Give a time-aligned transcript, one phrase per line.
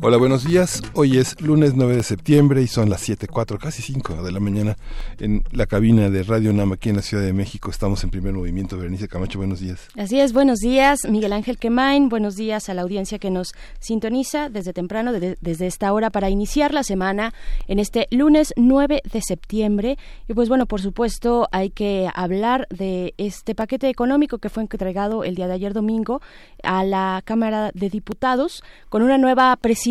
[0.00, 0.80] Hola, buenos días.
[0.94, 4.76] Hoy es lunes 9 de septiembre y son las 7.04, casi 5 de la mañana
[5.18, 7.68] en la cabina de Radio NAM aquí en la Ciudad de México.
[7.68, 8.78] Estamos en primer movimiento.
[8.78, 9.88] Berenice Camacho, buenos días.
[9.96, 11.00] Así es, buenos días.
[11.08, 15.92] Miguel Ángel Quemain, buenos días a la audiencia que nos sintoniza desde temprano, desde esta
[15.92, 17.34] hora para iniciar la semana
[17.66, 19.98] en este lunes 9 de septiembre.
[20.28, 25.24] Y pues bueno, por supuesto hay que hablar de este paquete económico que fue entregado
[25.24, 26.22] el día de ayer domingo
[26.62, 29.87] a la Cámara de Diputados con una nueva presidencia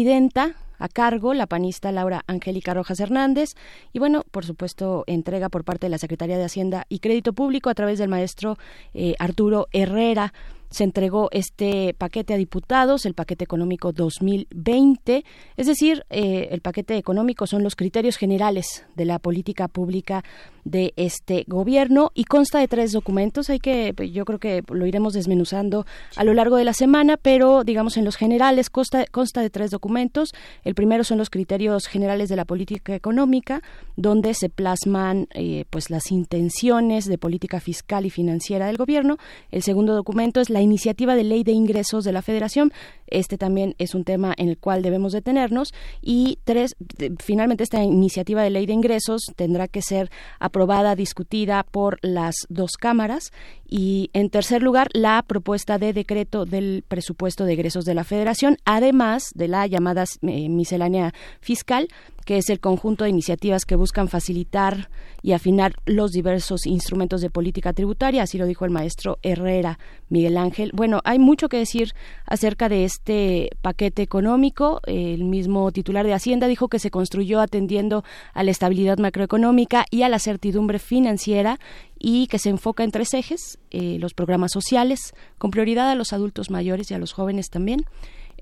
[0.79, 3.55] a cargo la panista Laura Angélica Rojas Hernández.
[3.93, 7.70] Y bueno, por supuesto, entrega por parte de la Secretaría de Hacienda y Crédito Público
[7.70, 8.57] a través del maestro
[8.93, 10.34] eh, Arturo Herrera
[10.70, 15.23] se entregó este paquete a diputados, el paquete económico 2020,
[15.55, 20.23] es decir, eh, el paquete económico son los criterios generales de la política pública
[20.63, 23.49] de este gobierno y consta de tres documentos.
[23.49, 27.63] Hay que, yo creo que lo iremos desmenuzando a lo largo de la semana, pero
[27.63, 30.34] digamos en los generales consta, consta de tres documentos.
[30.63, 33.62] El primero son los criterios generales de la política económica,
[33.95, 39.18] donde se plasman eh, pues las intenciones de política fiscal y financiera del gobierno.
[39.51, 42.72] El segundo documento es la iniciativa de ley de ingresos de la Federación.
[43.08, 45.74] Este también es un tema en el cual debemos detenernos.
[46.02, 46.76] Y tres,
[47.20, 52.74] finalmente esta iniciativa de ley de ingresos tendrá que ser aprobada, discutida por las dos
[52.74, 53.32] cámaras.
[53.70, 58.57] Y en tercer lugar, la propuesta de decreto del presupuesto de egresos de la Federación,
[58.63, 61.90] además de la llamada eh, miscelánea fiscal
[62.27, 64.90] que es el conjunto de iniciativas que buscan facilitar
[65.22, 69.79] y afinar los diversos instrumentos de política tributaria, así lo dijo el maestro Herrera
[70.09, 70.72] Miguel Ángel.
[70.73, 71.94] Bueno, hay mucho que decir
[72.25, 74.81] acerca de este paquete económico.
[74.85, 78.03] El mismo titular de Hacienda dijo que se construyó atendiendo
[78.34, 81.59] a la estabilidad macroeconómica y a la certidumbre financiera
[82.00, 86.13] y que se enfoca en tres ejes, eh, los programas sociales, con prioridad a los
[86.13, 87.85] adultos mayores y a los jóvenes también.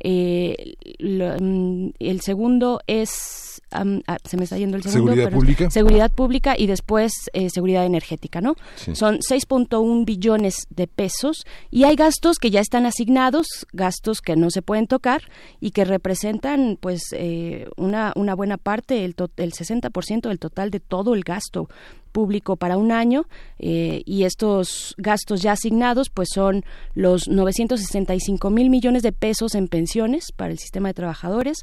[0.02, 5.14] Eh, mm, el segundo es Ah, se me está yendo el segundo.
[5.14, 5.72] Seguridad pública.
[5.72, 8.56] Seguridad pública y después eh, seguridad energética, ¿no?
[8.94, 14.50] Son 6.1 billones de pesos y hay gastos que ya están asignados, gastos que no
[14.50, 15.24] se pueden tocar
[15.60, 20.80] y que representan pues eh, una, una buena parte, el, el 60% del total de
[20.80, 21.68] todo el gasto
[22.16, 23.26] público para un año
[23.59, 29.68] eh, y estos gastos ya asignados pues son los 965 mil millones de pesos en
[29.68, 31.58] pensiones para el sistema de trabajadores,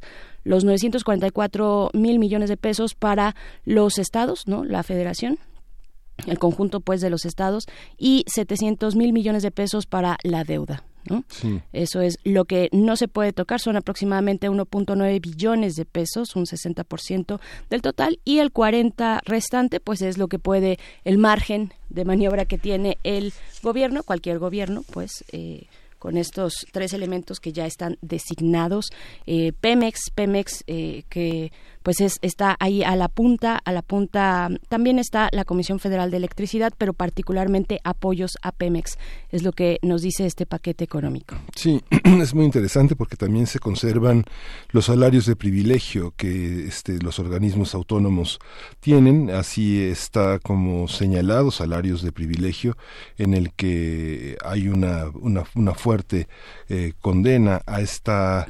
[0.45, 4.63] los 944 mil millones de pesos para los estados, ¿no?
[4.63, 5.39] La federación,
[6.27, 7.65] el conjunto pues de los estados
[7.97, 10.85] y 700 mil millones de pesos para la deuda.
[11.73, 16.47] Eso es lo que no se puede tocar, son aproximadamente 1.9 billones de pesos, un
[16.47, 17.41] 60%
[17.71, 22.45] del total, y el 40 restante, pues es lo que puede, el margen de maniobra
[22.45, 25.67] que tiene el gobierno, cualquier gobierno, pues eh,
[26.03, 28.91] con estos tres elementos que ya están designados.
[29.25, 34.49] Eh, Pemex, Pemex eh, que pues es, está ahí a la punta, a la punta
[34.69, 38.99] también está la Comisión Federal de Electricidad, pero particularmente apoyos a Pemex,
[39.31, 41.37] es lo que nos dice este paquete económico.
[41.55, 44.25] Sí, es muy interesante porque también se conservan
[44.71, 48.39] los salarios de privilegio que este, los organismos autónomos
[48.81, 52.77] tienen, así está como señalado salarios de privilegio
[53.19, 56.29] en el que hay una, una, una fuerte
[56.69, 58.47] eh, condena a esta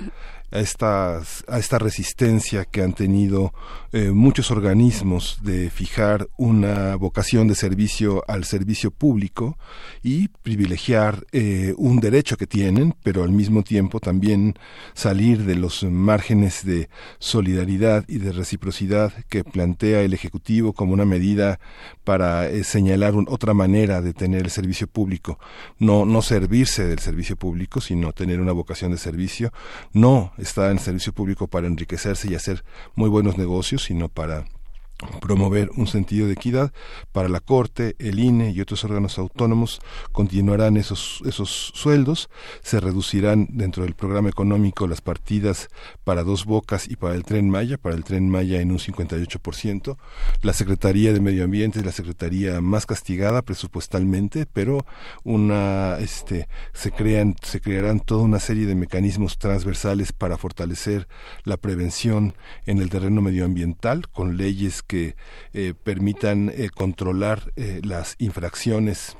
[0.53, 3.53] a esta, a esta resistencia que han tenido
[3.93, 9.59] eh, muchos organismos de fijar una vocación de servicio al servicio público
[10.03, 14.55] y privilegiar eh, un derecho que tienen, pero al mismo tiempo también
[14.95, 16.89] salir de los márgenes de
[17.19, 21.61] solidaridad y de reciprocidad que plantea el Ejecutivo como una medida
[22.05, 25.39] para eh, señalar otra manera de tener el servicio público,
[25.79, 29.53] no, no servirse del servicio público, sino tener una vocación de servicio,
[29.93, 34.45] no está en servicio público para enriquecerse y hacer muy buenos negocios, sino para
[35.21, 36.73] promover un sentido de equidad
[37.13, 39.81] para la Corte, el INE y otros órganos autónomos.
[40.13, 42.29] Continuarán esos esos sueldos,
[42.63, 45.69] se reducirán dentro del programa económico las partidas
[46.05, 49.97] para dos bocas y para el tren Maya, para el tren Maya en un 58%,
[50.43, 54.85] la Secretaría de Medio Ambiente es la secretaría más castigada presupuestalmente, pero
[55.25, 61.09] una este se crean se crearán toda una serie de mecanismos transversales para fortalecer
[61.45, 62.35] la prevención
[62.67, 65.17] en el terreno medioambiental con leyes que
[65.55, 69.17] eh, permitan eh, controlar eh, las infracciones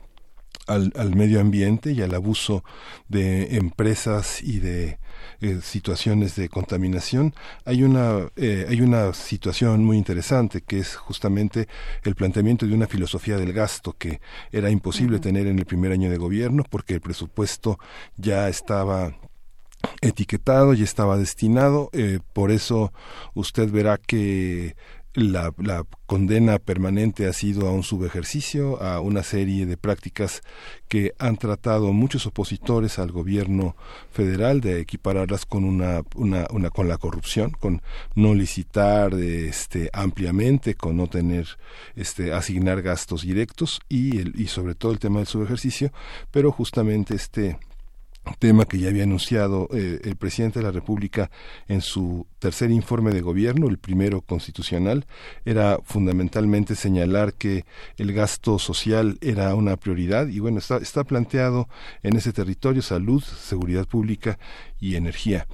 [0.67, 2.63] al, al, medio ambiente y al abuso
[3.09, 4.99] de empresas y de
[5.63, 7.35] situaciones de contaminación
[7.65, 11.69] hay una hay una situación muy interesante que es justamente
[12.05, 14.21] el planteamiento de una filosofía del gasto que
[14.53, 17.79] era imposible tener en el primer año de gobierno porque el presupuesto
[18.17, 19.17] ya estaba
[20.01, 21.91] etiquetado y estaba destinado
[22.33, 22.93] por eso
[23.35, 24.77] usted verá que
[25.15, 30.43] la, la, condena permanente ha sido a un subejercicio, a una serie de prácticas
[30.89, 33.77] que han tratado muchos opositores al gobierno
[34.11, 37.81] federal de equipararlas con una, una, una con la corrupción, con
[38.15, 41.47] no licitar este ampliamente, con no tener
[41.97, 45.93] este asignar gastos directos y el, y sobre todo el tema del subejercicio,
[46.31, 47.59] pero justamente este
[48.39, 51.31] tema que ya había anunciado eh, el presidente de la República
[51.69, 55.07] en su tercer informe de gobierno, el primero constitucional,
[55.45, 57.65] era fundamentalmente señalar que
[57.97, 61.69] el gasto social era una prioridad y bueno, está, está planteado
[62.03, 64.39] en ese territorio salud, seguridad pública
[64.81, 65.47] y energía.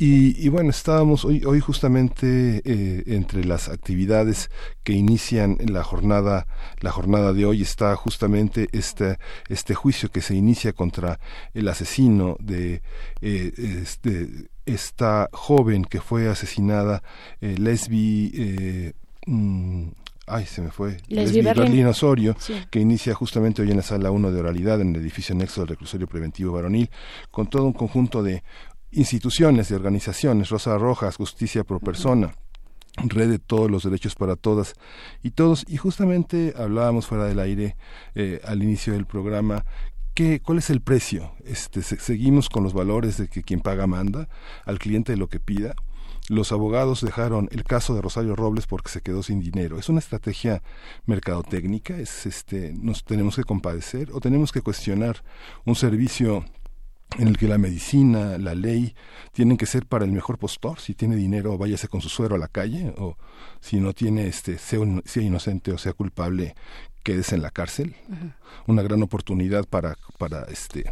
[0.00, 4.48] Y, bueno, estábamos hoy, hoy justamente eh, entre las actividades
[4.84, 6.46] que inician la jornada,
[6.78, 9.18] la jornada de hoy está justamente este,
[9.48, 11.18] este juicio que se inicia contra
[11.52, 12.80] el asesino de
[13.20, 17.02] eh, este, esta joven que fue asesinada,
[17.40, 18.30] eh, Lesbi.
[18.34, 18.92] Eh,
[19.26, 19.88] mm,
[20.28, 20.98] ay, se me fue.
[21.08, 22.36] Lesbi Berlín Osorio,
[22.70, 25.70] que inicia justamente hoy en la sala 1 de oralidad en el edificio anexo del
[25.70, 26.88] reclusorio preventivo varonil,
[27.30, 28.44] con todo un conjunto de
[28.90, 32.34] instituciones y organizaciones, Rosa Rojas, Justicia Pro Persona,
[32.96, 34.74] Red de Todos los Derechos para Todas
[35.22, 37.76] y todos, y justamente hablábamos fuera del aire
[38.14, 39.64] eh, al inicio del programa
[40.18, 41.32] ¿Qué, ¿Cuál es el precio?
[41.44, 44.28] Este, seguimos con los valores de que quien paga manda,
[44.64, 45.76] al cliente lo que pida.
[46.28, 49.78] Los abogados dejaron el caso de Rosario Robles porque se quedó sin dinero.
[49.78, 50.60] Es una estrategia
[51.06, 55.22] mercadotécnica, es este, nos tenemos que compadecer o tenemos que cuestionar
[55.64, 56.44] un servicio
[57.16, 58.94] en el que la medicina, la ley,
[59.32, 60.78] tienen que ser para el mejor postor.
[60.80, 63.16] Si tiene dinero, váyase con su suero a la calle, o
[63.60, 66.54] si no tiene, este, sea, sea inocente o sea culpable,
[67.02, 67.96] quédese en la cárcel.
[68.66, 70.90] Una gran oportunidad para, para este,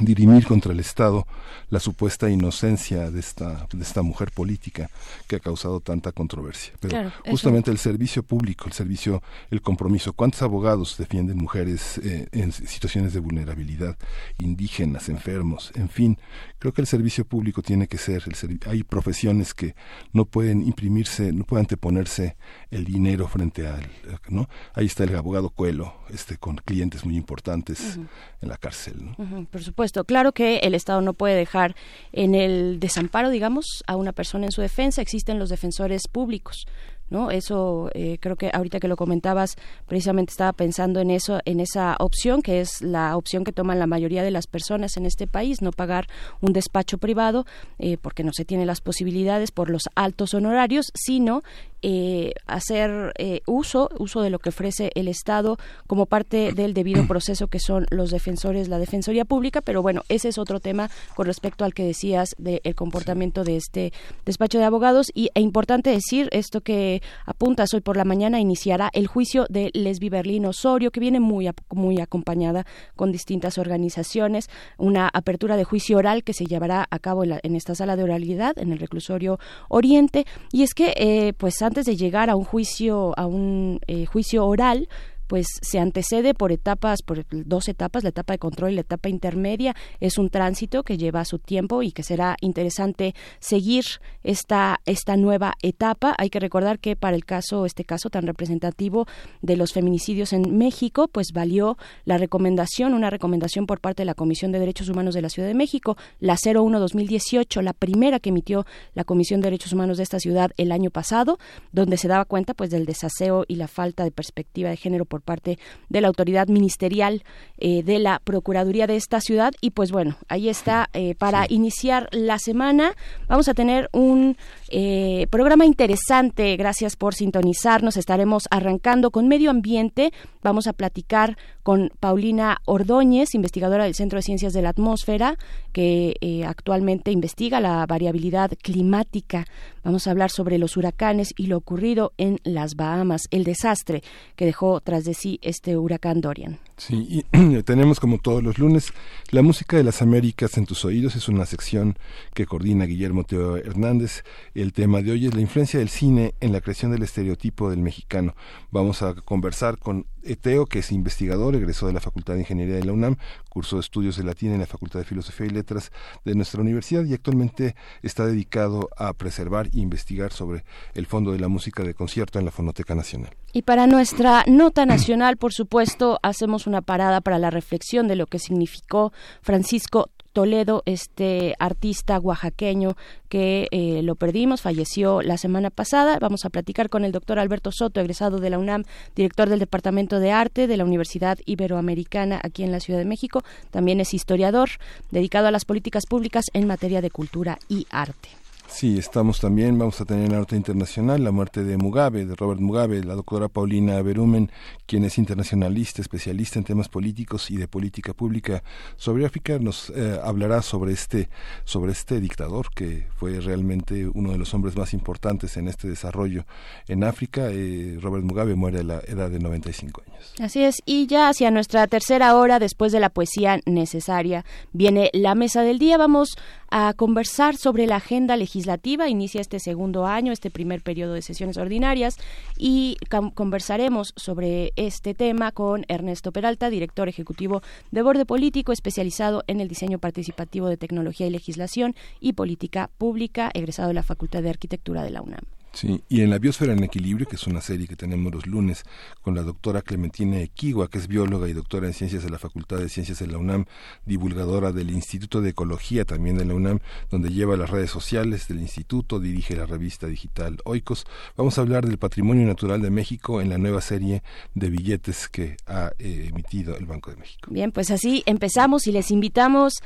[0.00, 1.26] dirimir contra el Estado
[1.70, 4.90] la supuesta inocencia de esta, de esta mujer política
[5.26, 6.74] que ha causado tanta controversia.
[6.80, 12.52] Pero justamente el servicio público, el servicio, el compromiso, ¿cuántos abogados defienden mujeres eh, en
[12.52, 13.96] situaciones de vulnerabilidad,
[14.38, 16.18] indígenas, enfermos, en fin?
[16.58, 19.74] Creo que el servicio público tiene que ser, el hay profesiones que
[20.12, 22.36] no pueden imprimirse, no pueden anteponerse
[22.72, 23.86] el dinero frente al,
[24.28, 24.48] ¿no?
[24.74, 27.98] Ahí está el abogado Cuelo, este, con clientes muy importantes
[28.40, 29.14] en la cárcel.
[29.50, 31.76] Por supuesto, claro que el Estado no puede dejar
[32.12, 35.02] en el desamparo, digamos, a una persona en su defensa.
[35.02, 36.66] Existen los defensores públicos.
[37.12, 37.30] ¿No?
[37.30, 39.56] Eso eh, creo que ahorita que lo comentabas,
[39.86, 43.86] precisamente estaba pensando en eso, en esa opción que es la opción que toman la
[43.86, 46.08] mayoría de las personas en este país, no pagar
[46.40, 47.46] un despacho privado
[47.78, 51.42] eh, porque no se tiene las posibilidades por los altos honorarios, sino
[51.84, 57.08] eh, hacer eh, uso, uso de lo que ofrece el Estado como parte del debido
[57.08, 61.26] proceso que son los defensores, la Defensoría Pública, pero bueno, ese es otro tema con
[61.26, 63.92] respecto al que decías del comportamiento de este
[64.24, 68.90] despacho de abogados y e importante decir esto que apuntas hoy por la mañana iniciará
[68.92, 72.64] el juicio de Lesbi Berlín Osorio que viene muy muy acompañada
[72.96, 77.74] con distintas organizaciones, una apertura de juicio oral que se llevará a cabo en, esta
[77.74, 80.26] sala de oralidad en el reclusorio Oriente.
[80.52, 84.46] Y es que eh, pues antes de llegar a un juicio, a un eh, juicio
[84.46, 84.88] oral,
[85.26, 89.08] pues se antecede por etapas, por dos etapas, la etapa de control y la etapa
[89.08, 89.74] intermedia.
[90.00, 93.84] Es un tránsito que lleva su tiempo y que será interesante seguir
[94.22, 96.14] esta, esta nueva etapa.
[96.18, 99.06] Hay que recordar que para el caso, este caso tan representativo
[99.40, 104.14] de los feminicidios en México, pues valió la recomendación, una recomendación por parte de la
[104.14, 108.66] Comisión de Derechos Humanos de la Ciudad de México, la 01-2018, la primera que emitió
[108.94, 111.38] la Comisión de Derechos Humanos de esta ciudad el año pasado,
[111.72, 115.20] donde se daba cuenta pues del desaseo y la falta de perspectiva de género por
[115.20, 115.58] parte
[115.90, 117.22] de la autoridad ministerial
[117.58, 119.52] eh, de la Procuraduría de esta ciudad.
[119.60, 122.96] Y pues bueno, ahí está eh, para iniciar la semana.
[123.28, 124.38] Vamos a tener un
[124.74, 126.56] eh, programa interesante.
[126.56, 127.98] Gracias por sintonizarnos.
[127.98, 130.12] Estaremos arrancando con medio ambiente.
[130.42, 135.36] Vamos a platicar con Paulina Ordóñez, investigadora del Centro de Ciencias de la Atmósfera,
[135.72, 139.44] que eh, actualmente investiga la variabilidad climática.
[139.84, 144.02] Vamos a hablar sobre los huracanes y lo ocurrido en las Bahamas, el desastre
[144.36, 146.58] que dejó tras de sí este huracán Dorian.
[146.76, 148.92] Sí, y tenemos como todos los lunes
[149.30, 151.16] la música de las Américas en tus oídos.
[151.16, 151.96] Es una sección
[152.34, 154.24] que coordina Guillermo Teo Hernández.
[154.54, 157.80] El tema de hoy es la influencia del cine en la creación del estereotipo del
[157.80, 158.34] mexicano.
[158.70, 162.84] Vamos a conversar con Eteo, que es investigador, egresó de la Facultad de Ingeniería de
[162.84, 163.16] la UNAM,
[163.48, 165.92] cursó estudios de latín en la Facultad de Filosofía y Letras
[166.24, 170.64] de nuestra universidad y actualmente está dedicado a preservar e investigar sobre
[170.94, 173.34] el fondo de la música de concierto en la Fonoteca Nacional.
[173.52, 178.26] Y para nuestra nota nacional, por supuesto, hacemos una parada para la reflexión de lo
[178.26, 179.12] que significó
[179.42, 182.96] Francisco Toledo, este artista oaxaqueño
[183.28, 186.18] que eh, lo perdimos, falleció la semana pasada.
[186.18, 188.84] Vamos a platicar con el doctor Alberto Soto, egresado de la UNAM,
[189.14, 193.42] director del Departamento de Arte de la Universidad Iberoamericana aquí en la Ciudad de México.
[193.70, 194.70] También es historiador,
[195.10, 198.41] dedicado a las políticas públicas en materia de cultura y arte.
[198.72, 202.58] Sí, estamos también, vamos a tener en arte internacional la muerte de Mugabe, de Robert
[202.58, 204.50] Mugabe, la doctora Paulina Berumen,
[204.86, 208.64] quien es internacionalista, especialista en temas políticos y de política pública
[208.96, 211.28] sobre África, nos eh, hablará sobre este,
[211.64, 216.44] sobre este dictador que fue realmente uno de los hombres más importantes en este desarrollo
[216.88, 217.50] en África.
[217.52, 220.34] Eh, Robert Mugabe muere a la edad de 95 años.
[220.40, 225.34] Así es, y ya hacia nuestra tercera hora, después de la poesía necesaria, viene la
[225.34, 225.98] mesa del día.
[225.98, 226.36] Vamos
[226.74, 229.08] a conversar sobre la agenda legislativa.
[229.08, 232.16] Inicia este segundo año, este primer periodo de sesiones ordinarias
[232.56, 232.96] y
[233.34, 239.68] conversaremos sobre este tema con Ernesto Peralta, director ejecutivo de Borde Político, especializado en el
[239.68, 245.04] diseño participativo de tecnología y legislación y política pública, egresado de la Facultad de Arquitectura
[245.04, 245.61] de la UNAM.
[245.72, 248.84] Sí, y en La Biosfera en Equilibrio, que es una serie que tenemos los lunes
[249.22, 252.78] con la doctora Clementina Equigua, que es bióloga y doctora en ciencias de la Facultad
[252.78, 253.64] de Ciencias de la UNAM,
[254.04, 258.60] divulgadora del Instituto de Ecología también de la UNAM, donde lleva las redes sociales del
[258.60, 261.06] instituto, dirige la revista digital Oikos.
[261.36, 264.22] Vamos a hablar del patrimonio natural de México en la nueva serie
[264.54, 267.50] de billetes que ha eh, emitido el Banco de México.
[267.50, 269.82] Bien, pues así empezamos y les invitamos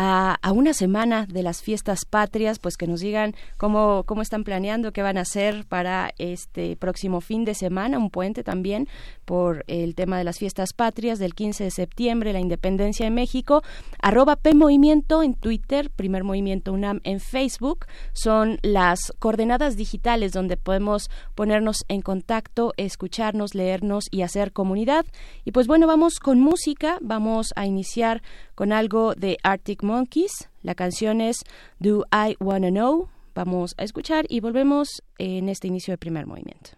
[0.00, 4.92] a, una semana de las fiestas patrias, pues que nos digan cómo, cómo están planeando,
[4.92, 8.86] qué van a hacer para este próximo fin de semana, un puente también
[9.24, 13.62] por el tema de las fiestas patrias del 15 de septiembre, la independencia de México,
[14.00, 20.56] arroba P Movimiento en Twitter, Primer Movimiento UNAM en Facebook, son las coordenadas digitales donde
[20.56, 25.04] podemos ponernos en contacto, escucharnos, leernos y hacer comunidad.
[25.44, 28.22] Y pues bueno, vamos con música, vamos a iniciar
[28.54, 30.50] con algo de Arctic Monkeys.
[30.62, 31.38] La canción es
[31.78, 33.08] Do I Wanna Know.
[33.34, 36.77] Vamos a escuchar y volvemos en este inicio de primer movimiento.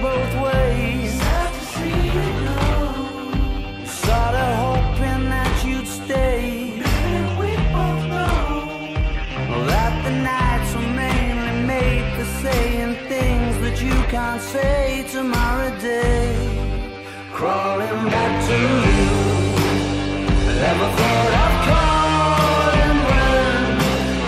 [17.41, 19.09] crawling back to you.
[20.61, 23.63] Never thought I'd call and run.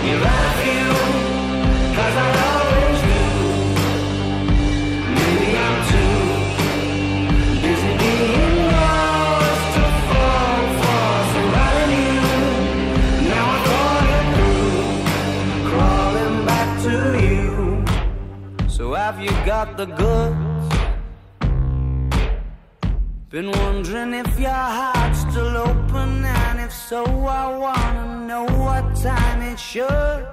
[0.06, 0.86] You love you,
[1.96, 3.24] cause I always do.
[5.18, 6.18] Maybe I'm too
[7.62, 12.34] busy being lost to fall for surrounding you.
[13.30, 14.74] Now I'm going through,
[15.70, 16.94] crawling back to
[17.28, 17.46] you.
[18.68, 20.43] So have you got the good?
[23.34, 29.42] Been wondering if your heart's still open, and if so, I wanna know what time
[29.42, 30.24] it should.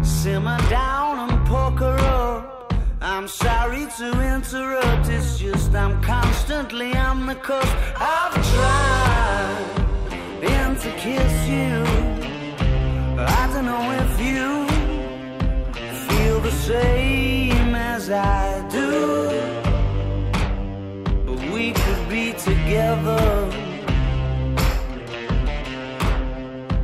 [0.00, 2.72] Simmer down and poker up.
[3.02, 7.76] I'm sorry to interrupt, it's just I'm constantly on the cusp.
[8.00, 9.66] I've tried
[10.44, 11.84] and to kiss you.
[13.16, 14.66] But I don't know if you
[16.08, 19.51] feel the same as I do.
[22.44, 23.48] Together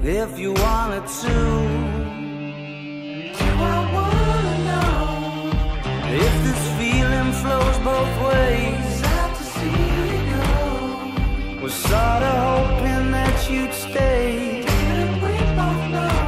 [0.05, 1.37] if you wanted to.
[3.61, 4.95] I wanna know
[6.25, 8.85] if this feeling flows both ways?
[9.01, 11.63] Sad to see you go.
[11.63, 14.63] Was sorta hoping that you'd stay.
[14.63, 16.21] Didn't we both know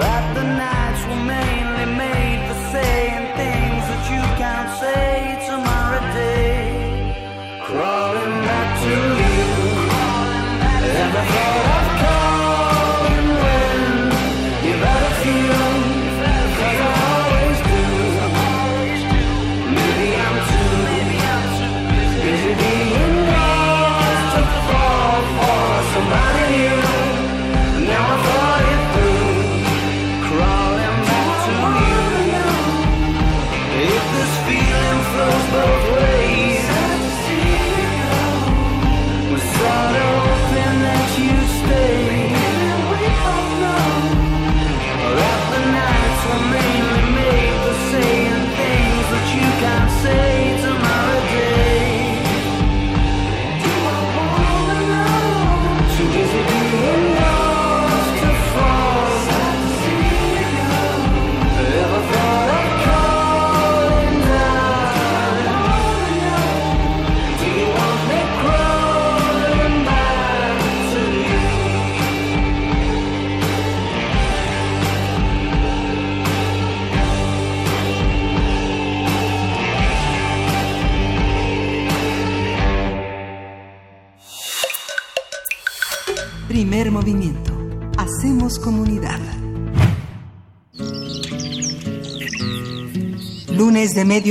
[0.00, 0.87] that the nights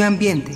[0.01, 0.51] Ambiente.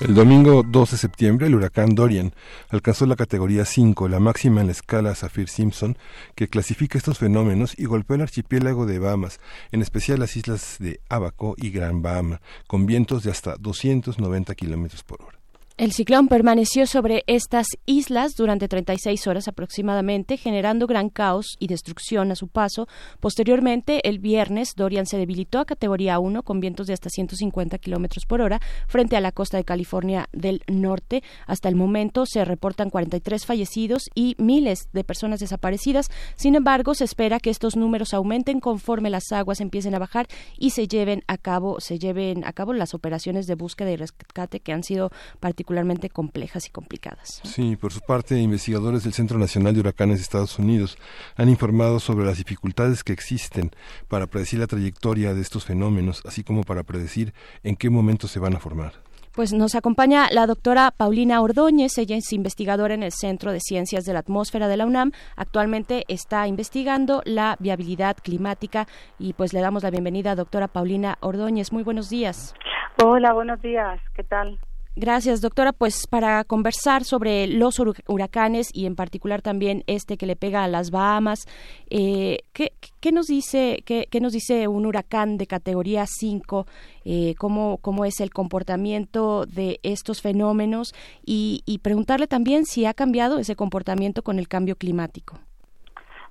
[0.00, 2.34] El domingo 2 de septiembre, el huracán Dorian
[2.70, 5.96] alcanzó la categoría 5, la máxima en la escala Saffir-Simpson,
[6.34, 9.38] que clasifica estos fenómenos y golpeó el archipiélago de Bahamas,
[9.70, 15.04] en especial las islas de Abaco y Gran Bahama, con vientos de hasta 290 kilómetros
[15.04, 15.41] por hora.
[15.78, 22.30] El ciclón permaneció sobre estas islas durante 36 horas aproximadamente, generando gran caos y destrucción
[22.30, 22.88] a su paso.
[23.20, 28.26] Posteriormente, el viernes, Dorian se debilitó a categoría 1 con vientos de hasta 150 kilómetros
[28.26, 31.22] por hora frente a la costa de California del Norte.
[31.46, 36.10] Hasta el momento se reportan 43 fallecidos y miles de personas desaparecidas.
[36.36, 40.70] Sin embargo, se espera que estos números aumenten conforme las aguas empiecen a bajar y
[40.70, 44.74] se lleven a cabo, se lleven a cabo las operaciones de búsqueda y rescate que
[44.74, 45.61] han sido particularmente
[46.08, 47.40] complejas y complicadas.
[47.44, 50.98] Sí, por su parte, investigadores del Centro Nacional de Huracanes de Estados Unidos
[51.36, 53.70] han informado sobre las dificultades que existen
[54.08, 58.38] para predecir la trayectoria de estos fenómenos, así como para predecir en qué momento se
[58.38, 58.94] van a formar.
[59.34, 64.04] Pues nos acompaña la doctora Paulina Ordóñez, ella es investigadora en el Centro de Ciencias
[64.04, 65.12] de la Atmósfera de la UNAM.
[65.36, 68.86] Actualmente está investigando la viabilidad climática
[69.18, 71.72] y pues le damos la bienvenida a doctora Paulina Ordóñez.
[71.72, 72.54] Muy buenos días.
[73.02, 74.02] Hola, buenos días.
[74.14, 74.58] ¿Qué tal?
[74.94, 75.72] Gracias, doctora.
[75.72, 80.68] Pues para conversar sobre los huracanes y en particular también este que le pega a
[80.68, 81.46] las Bahamas,
[81.88, 86.66] eh, ¿qué, ¿qué, nos dice qué, qué, nos dice un huracán de categoría 5?
[87.06, 90.92] Eh, cómo, ¿Cómo es el comportamiento de estos fenómenos?
[91.24, 95.38] Y, y preguntarle también si ha cambiado ese comportamiento con el cambio climático.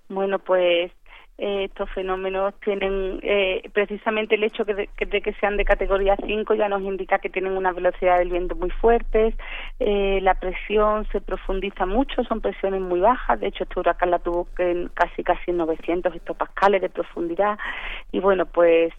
[0.07, 0.91] Bueno, pues
[1.43, 5.65] eh, estos fenómenos tienen eh, precisamente el hecho que de, que de, que sean de
[5.65, 9.33] categoría 5 ya nos indica que tienen una velocidad del viento muy fuertes,
[9.79, 14.19] eh, la presión se profundiza mucho, son presiones muy bajas, de hecho este huracán la
[14.19, 17.57] tuvo en casi casi 900 hectopascales de profundidad
[18.11, 18.93] y bueno pues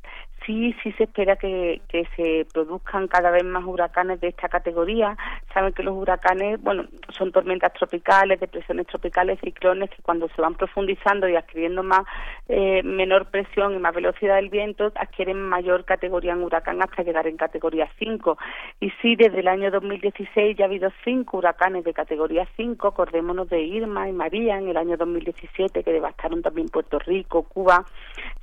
[0.46, 5.16] sí, sí se espera que, que se produzcan cada vez más huracanes de esta categoría.
[5.52, 6.84] Saben que los huracanes, bueno,
[7.16, 12.04] son tormentas tropicales, depresiones tropicales, ciclones que cuando se van profundizando y adquiriendo más
[12.48, 17.26] eh, menor presión y más velocidad del viento, adquieren mayor categoría en huracán hasta llegar
[17.26, 18.38] en categoría 5.
[18.80, 23.48] Y sí, desde el año 2016 ya ha habido cinco huracanes de categoría 5, acordémonos
[23.48, 27.84] de Irma y María en el año 2017 que devastaron también Puerto Rico, Cuba.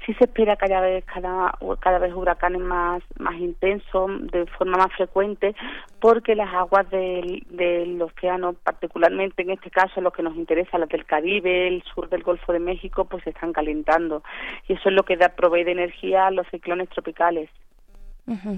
[0.05, 4.93] Sí se espera cada vez cada, cada vez huracanes más más intensos de forma más
[4.95, 5.56] frecuente
[5.99, 10.89] porque las aguas del, del océano, particularmente en este caso los que nos interesa, las
[10.89, 14.23] del Caribe, el sur del Golfo de México, pues se están calentando
[14.67, 17.49] y eso es lo que da provee de energía a los ciclones tropicales.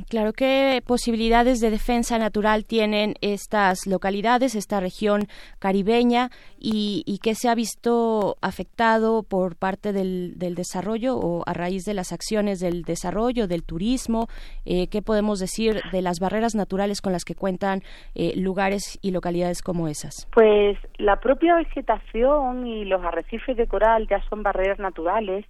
[0.10, 5.28] Claro, ¿qué posibilidades de defensa natural tienen estas localidades, esta región
[5.60, 6.30] caribeña
[6.60, 11.94] y, y qué se ha visto afectado por parte del, desarrollo o a raíz de
[11.94, 14.28] las acciones del desarrollo, del turismo?
[14.66, 17.82] Eh, ¿Qué podemos decir de las barreras naturales con las que cuentan
[18.16, 20.28] eh, lugares y localidades como esas?
[20.34, 25.46] Pues la propia vegetación y los arrecifes de coral ya son barreras naturales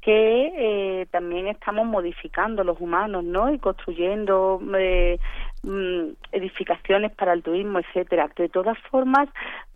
[0.00, 3.52] que eh, también estamos modificando los humanos, ¿no?
[3.52, 5.18] Y construyendo eh,
[5.62, 8.30] mm, edificaciones para el turismo, etcétera.
[8.34, 9.28] De todas formas,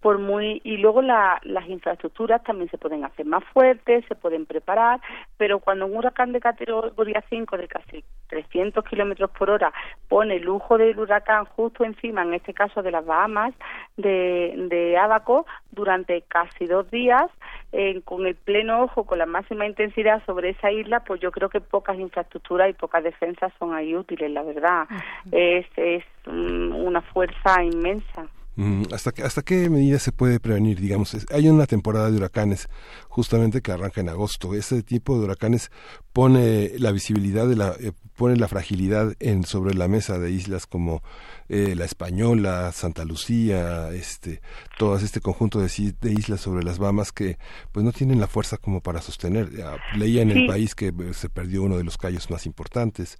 [0.04, 5.00] por muy y luego las infraestructuras también se pueden hacer más fuertes, se pueden preparar,
[5.38, 9.72] pero cuando un huracán de categoría 5 de casi 300 kilómetros por hora
[10.10, 13.54] pone el lujo del huracán justo encima, en este caso de las Bahamas,
[13.96, 17.30] de, de Abaco, durante casi dos días,
[17.72, 21.48] eh, con el pleno ojo, con la máxima intensidad sobre esa isla, pues yo creo
[21.48, 24.86] que pocas infraestructuras y pocas defensas son ahí útiles, la verdad.
[25.32, 28.28] Es, es una fuerza inmensa.
[28.56, 30.80] Mm, ¿Hasta, ¿Hasta qué medida se puede prevenir?
[30.80, 32.68] Digamos, hay una temporada de huracanes
[33.08, 34.54] justamente que arranca en agosto.
[34.54, 35.70] Ese tipo de huracanes
[36.12, 40.66] pone la visibilidad, de la, eh, pone la fragilidad en, sobre la mesa de islas
[40.66, 41.02] como
[41.48, 44.40] eh, la Española, Santa Lucía, este,
[44.78, 47.38] todo este conjunto de, de, islas sobre las Bahamas que
[47.72, 49.50] pues no tienen la fuerza como para sostener.
[49.96, 53.18] Leía en el país que eh, se perdió uno de los callos más importantes.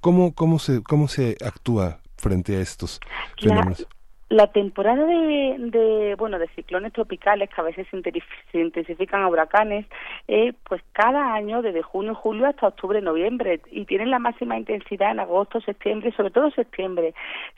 [0.00, 2.98] ¿Cómo, cómo, se, cómo se actúa frente a estos
[3.40, 3.86] fenómenos?
[4.32, 9.84] La temporada de, de, bueno de ciclones tropicales que a veces se intensifican a huracanes,
[10.26, 15.10] eh, pues cada año desde junio julio hasta octubre noviembre y tienen la máxima intensidad
[15.10, 17.12] en agosto septiembre sobre todo septiembre.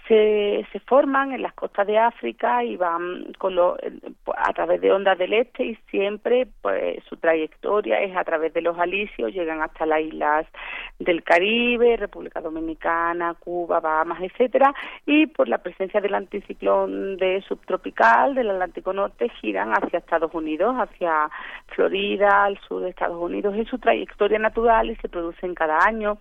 [0.08, 3.76] Se, se forman en las costas de África y van con lo,
[4.37, 8.62] a través de ondas del este y siempre pues su trayectoria es a través de
[8.62, 10.44] los alisios llegan hasta las islas
[10.98, 14.74] del Caribe República Dominicana Cuba Bahamas etcétera
[15.06, 20.74] y por la presencia del anticiclón de subtropical del Atlántico Norte giran hacia Estados Unidos,
[20.77, 21.31] hacia
[21.68, 23.55] Florida, al sur de Estados Unidos.
[23.57, 26.18] Es su trayectoria natural y se producen cada año.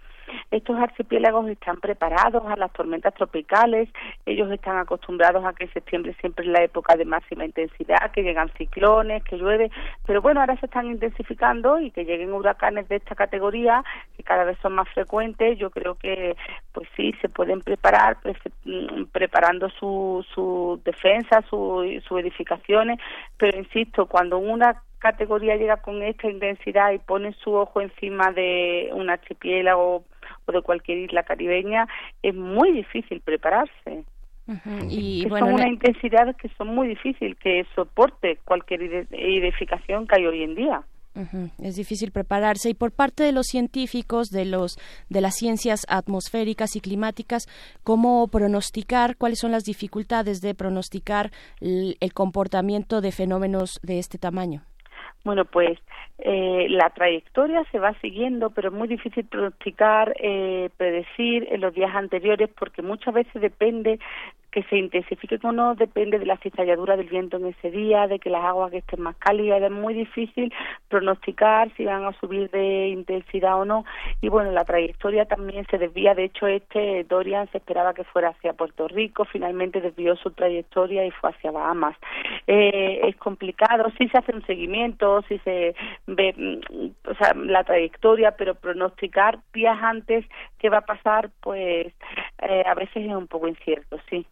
[0.52, 3.90] Estos archipiélagos están preparados a las tormentas tropicales,
[4.26, 8.52] ellos están acostumbrados a que septiembre siempre es la época de máxima intensidad, que llegan
[8.58, 9.72] ciclones, que llueve,
[10.06, 13.84] pero bueno, ahora se están intensificando y que lleguen huracanes de esta categoría,
[14.16, 16.36] que cada vez son más frecuentes, yo creo que
[16.72, 18.18] pues sí, se pueden preparar
[18.66, 23.00] mm, preparando su, su defensa, sus su edificaciones,
[23.38, 28.90] pero insisto, cuando una categoría llega con esta intensidad y pone su ojo encima de
[28.94, 30.06] un archipiélago
[30.46, 31.88] o de cualquier isla caribeña,
[32.22, 34.04] es muy difícil prepararse.
[34.90, 40.26] y bueno, son una intensidad que son muy difícil que soporte cualquier edificación que hay
[40.26, 40.84] hoy en día.
[41.62, 44.78] Es difícil prepararse y por parte de los científicos de los
[45.10, 47.44] de las ciencias atmosféricas y climáticas,
[47.84, 54.64] cómo pronosticar cuáles son las dificultades de pronosticar el comportamiento de fenómenos de este tamaño.
[55.24, 55.80] Bueno, pues
[56.18, 61.74] eh, la trayectoria se va siguiendo, pero es muy difícil pronosticar, eh, predecir en los
[61.74, 64.00] días anteriores, porque muchas veces depende
[64.54, 68.20] que se intensifique o no depende de la cizalladura del viento en ese día, de
[68.20, 70.54] que las aguas estén más cálidas, es muy difícil
[70.90, 73.84] pronosticar si van a subir de intensidad o no.
[74.22, 78.30] Y bueno, la trayectoria también se desvía, de hecho este Dorian se esperaba que fuera
[78.30, 81.98] hacia Puerto Rico, finalmente desvió su trayectoria y fue hacia Bahamas.
[82.46, 85.74] Eh, es complicado, sí se hace un seguimiento, sí se
[86.06, 90.26] ve mm, o sea, la trayectoria, pero pronosticar días antes
[90.60, 91.92] qué va a pasar, pues
[92.44, 94.28] eh, a veces es un poco incierto, sí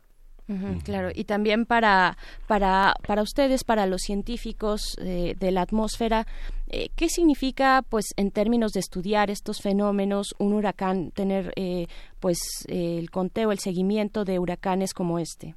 [0.84, 6.26] claro, y también para, para, para ustedes, para los científicos eh, de la atmósfera,
[6.70, 11.88] eh, ¿qué significa, pues, en términos de estudiar estos fenómenos, un huracán, tener, eh,
[12.20, 15.56] pues, el conteo, el seguimiento de huracanes como este?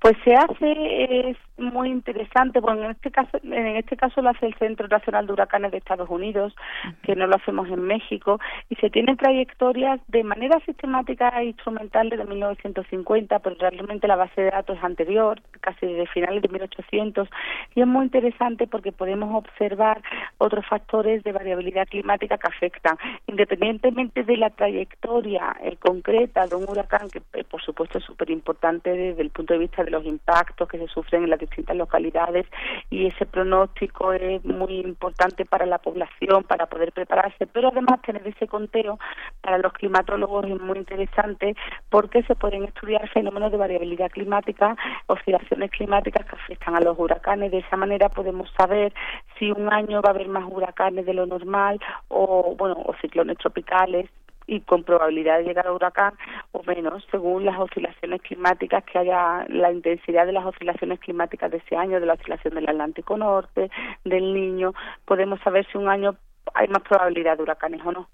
[0.00, 4.54] Pues se hace muy interesante, bueno, en este caso, en este caso lo hace el
[4.54, 6.54] Centro Nacional de Huracanes de Estados Unidos,
[7.02, 8.38] que no lo hacemos en México,
[8.68, 14.42] y se tienen trayectorias de manera sistemática e instrumental desde 1950, pero realmente la base
[14.42, 17.28] de datos es anterior, casi de finales de 1800,
[17.74, 20.02] y es muy interesante porque podemos observar
[20.38, 26.68] otros factores de variabilidad climática que afectan, independientemente de la trayectoria eh, concreta de un
[26.68, 30.04] huracán, que eh, por supuesto es súper importante desde el punto de vista de los
[30.04, 32.46] impactos que se sufren en las distintas localidades
[32.90, 38.26] y ese pronóstico es muy importante para la población para poder prepararse, pero además tener
[38.26, 38.98] ese conteo
[39.40, 41.54] para los climatólogos es muy interesante
[41.90, 47.50] porque se pueden estudiar fenómenos de variabilidad climática, oscilaciones climáticas que afectan a los huracanes.
[47.50, 48.92] De esa manera podemos saber
[49.38, 53.38] si un año va a haber más huracanes de lo normal o bueno o ciclones
[53.38, 54.10] tropicales
[54.46, 56.14] y con probabilidad de llegar a huracán
[56.52, 61.58] o menos según las oscilaciones climáticas que haya la intensidad de las oscilaciones climáticas de
[61.58, 63.70] ese año de la oscilación del Atlántico Norte
[64.04, 64.72] del Niño
[65.04, 66.16] podemos saber si un año
[66.54, 68.08] hay más probabilidad de huracanes o no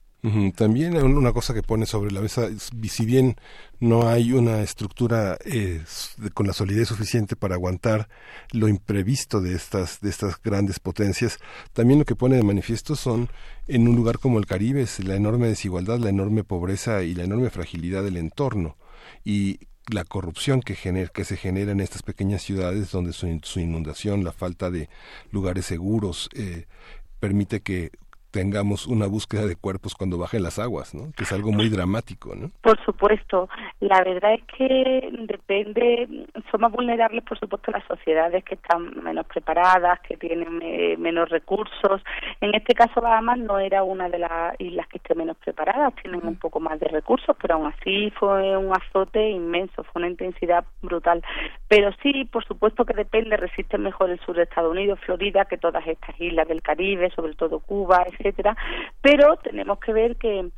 [0.54, 2.48] también una cosa que pone sobre la mesa,
[2.88, 3.34] si bien
[3.80, 5.82] no hay una estructura eh,
[6.32, 8.08] con la solidez suficiente para aguantar
[8.52, 11.38] lo imprevisto de estas, de estas grandes potencias,
[11.72, 13.30] también lo que pone de manifiesto son
[13.66, 17.50] en un lugar como el Caribe la enorme desigualdad, la enorme pobreza y la enorme
[17.50, 18.76] fragilidad del entorno.
[19.24, 19.58] Y
[19.90, 20.76] la corrupción que,
[21.12, 24.88] que se genera en estas pequeñas ciudades donde su, su inundación, la falta de
[25.32, 26.66] lugares seguros, eh,
[27.18, 27.90] permite que
[28.32, 31.12] tengamos una búsqueda de cuerpos cuando bajen las aguas, ¿no?
[31.16, 32.34] Que es algo muy dramático.
[32.62, 33.48] Por supuesto.
[33.80, 36.08] La verdad es que depende,
[36.50, 40.58] somos vulnerables, por supuesto, las sociedades que están menos preparadas, que tienen
[41.00, 42.02] menos recursos.
[42.40, 46.26] En este caso, Bahamas no era una de las islas que esté menos preparadas, tienen
[46.26, 50.64] un poco más de recursos, pero aún así fue un azote inmenso, fue una intensidad
[50.80, 51.22] brutal.
[51.68, 55.58] Pero sí, por supuesto que depende, resiste mejor el sur de Estados Unidos, Florida, que
[55.58, 58.56] todas estas islas del Caribe, sobre todo Cuba, etcétera,
[59.00, 60.50] pero tenemos que ver que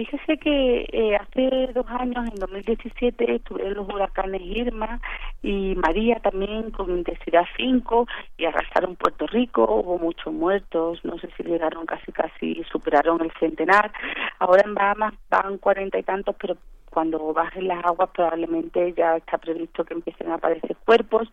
[0.00, 4.98] Fíjese que eh, hace dos años, en 2017, estuvieron los huracanes Irma
[5.42, 8.06] y María también con intensidad 5
[8.38, 13.30] y arrasaron Puerto Rico, hubo muchos muertos, no sé si llegaron casi casi, superaron el
[13.38, 13.92] centenar.
[14.38, 16.56] Ahora en Bahamas van cuarenta y tantos, pero
[16.90, 21.28] cuando bajen las aguas probablemente ya está previsto que empiecen a aparecer cuerpos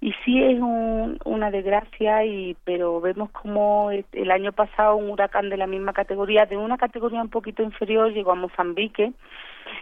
[0.00, 5.56] y sí es una desgracia y pero vemos como el año pasado un huracán de
[5.56, 9.12] la misma categoría de una categoría un poquito inferior llegó a Mozambique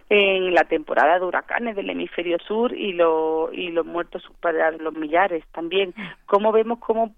[0.08, 4.94] en la temporada de huracanes del hemisferio sur y, lo, y los muertos superaron los
[4.94, 5.94] millares también.
[6.26, 7.14] Como vemos cómo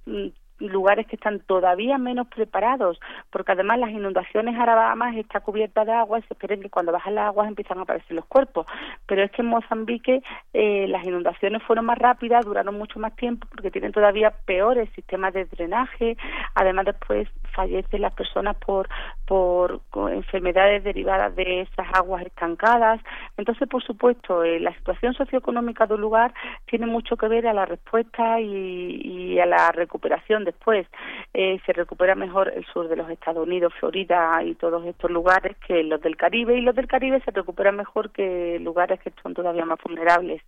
[0.58, 5.92] lugares que están todavía menos preparados, porque además las inundaciones ahora más está cubierta de
[5.92, 8.66] agua y se espera que cuando bajan las aguas empiezan a aparecer los cuerpos.
[9.06, 13.46] Pero es que en Mozambique eh, las inundaciones fueron más rápidas, duraron mucho más tiempo
[13.50, 16.16] porque tienen todavía peores sistemas de drenaje.
[16.54, 18.88] Además después fallecen las personas por,
[19.26, 23.00] por enfermedades derivadas de esas aguas estancadas.
[23.36, 26.32] Entonces, por supuesto, eh, la situación socioeconómica de lugar
[26.66, 30.86] tiene mucho que ver a la respuesta y a la recuperación de después
[31.34, 35.56] eh, se recupera mejor el sur de los Estados Unidos, Florida y todos estos lugares
[35.66, 39.34] que los del Caribe, y los del Caribe se recuperan mejor que lugares que son
[39.34, 40.42] todavía más vulnerables.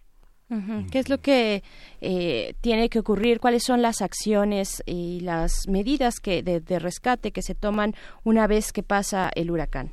[0.92, 1.62] ¿Qué es lo que
[2.00, 3.40] eh, tiene que ocurrir?
[3.40, 8.46] ¿Cuáles son las acciones y las medidas que de, de rescate que se toman una
[8.46, 9.92] vez que pasa el huracán?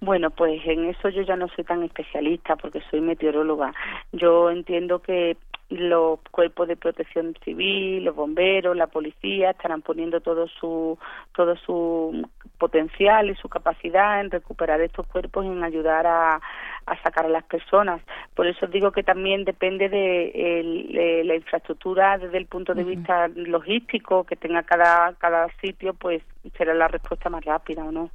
[0.00, 3.72] Bueno, pues en eso yo ya no soy tan especialista porque soy meteoróloga.
[4.12, 10.46] Yo entiendo que los cuerpos de protección civil, los bomberos, la policía estarán poniendo todo
[10.46, 10.98] su
[11.34, 16.40] todo su potencial y su capacidad en recuperar estos cuerpos y en ayudar a,
[16.86, 18.00] a sacar a las personas.
[18.34, 24.24] Por eso digo que también depende de, la infraestructura desde el punto de vista logístico
[24.24, 26.22] que tenga cada cada sitio, pues
[26.56, 28.10] será la respuesta más rápida o no.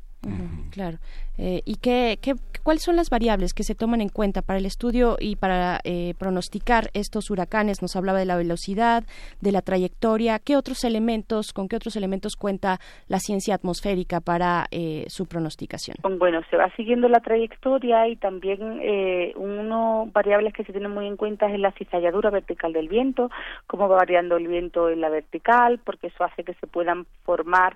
[0.72, 0.98] Claro.
[1.38, 4.66] Eh, ¿Y qué, qué, cuáles son las variables que se toman en cuenta para el
[4.66, 7.82] estudio y para eh, pronosticar estos huracanes?
[7.82, 9.04] Nos hablaba de la velocidad,
[9.40, 10.40] de la trayectoria.
[10.40, 15.98] ¿Qué otros elementos, con qué otros elementos cuenta la ciencia atmosférica para eh, su pronosticación?
[16.20, 21.08] Bueno, se va siguiendo la trayectoria y también eh, uno variables que se tienen muy
[21.08, 23.30] en cuenta es la cizalladura vertical del viento,
[23.68, 27.76] cómo va variando el viento en la vertical, porque eso hace que se puedan formar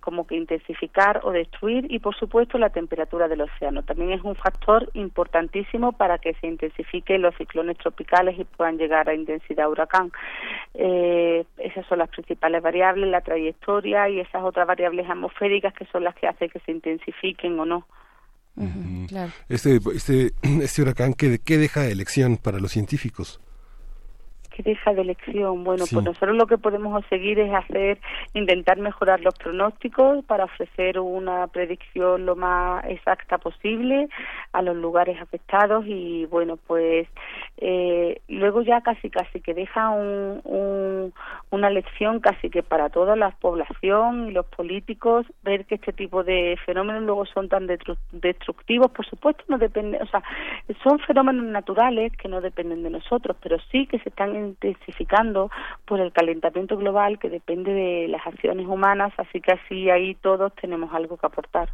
[0.00, 3.82] como que intensificar o destruir y por supuesto la temperatura del océano.
[3.82, 9.08] También es un factor importantísimo para que se intensifiquen los ciclones tropicales y puedan llegar
[9.08, 10.10] a intensidad huracán.
[10.74, 16.04] Eh, esas son las principales variables, la trayectoria y esas otras variables atmosféricas que son
[16.04, 17.86] las que hacen que se intensifiquen o no.
[19.48, 23.40] Este, este, este huracán, ¿qué, ¿qué deja de elección para los científicos?
[24.54, 25.64] ¿Qué deja de elección?
[25.64, 27.98] Bueno, pues nosotros lo que podemos seguir es hacer,
[28.34, 34.08] intentar mejorar los pronósticos para ofrecer una predicción lo más exacta posible
[34.52, 37.08] a los lugares afectados y bueno, pues
[37.56, 41.12] eh, luego ya casi casi que deja un, un,
[41.50, 46.22] una lección casi que para toda la población y los políticos ver que este tipo
[46.22, 47.66] de fenómenos luego son tan
[48.12, 50.22] destructivos, por supuesto no depende, o sea,
[50.84, 55.50] son fenómenos naturales que no dependen de nosotros, pero sí que se están intensificando
[55.86, 60.52] por el calentamiento global que depende de las acciones humanas, así que así ahí todos
[60.60, 61.68] tenemos algo que aportar.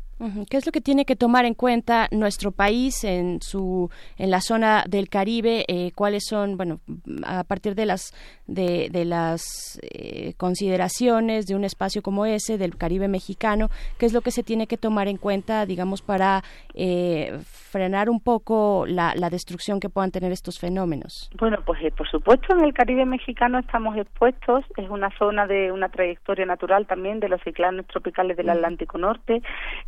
[0.50, 4.40] ¿Qué es lo que tiene que tomar en cuenta nuestro país en su en la
[4.40, 5.64] zona del Caribe?
[5.66, 6.80] Eh, ¿Cuáles son, bueno,
[7.24, 8.12] a partir de las
[8.46, 13.68] de, de las eh, consideraciones de un espacio como ese del Caribe mexicano?
[13.98, 16.42] ¿Qué es lo que se tiene que tomar en cuenta, digamos, para
[16.74, 21.30] eh, frenar un poco la, la destrucción que puedan tener estos fenómenos?
[21.38, 24.64] Bueno, pues por supuesto en el Caribe mexicano estamos expuestos.
[24.76, 29.42] Es una zona de una trayectoria natural también de los ciclones tropicales del Atlántico Norte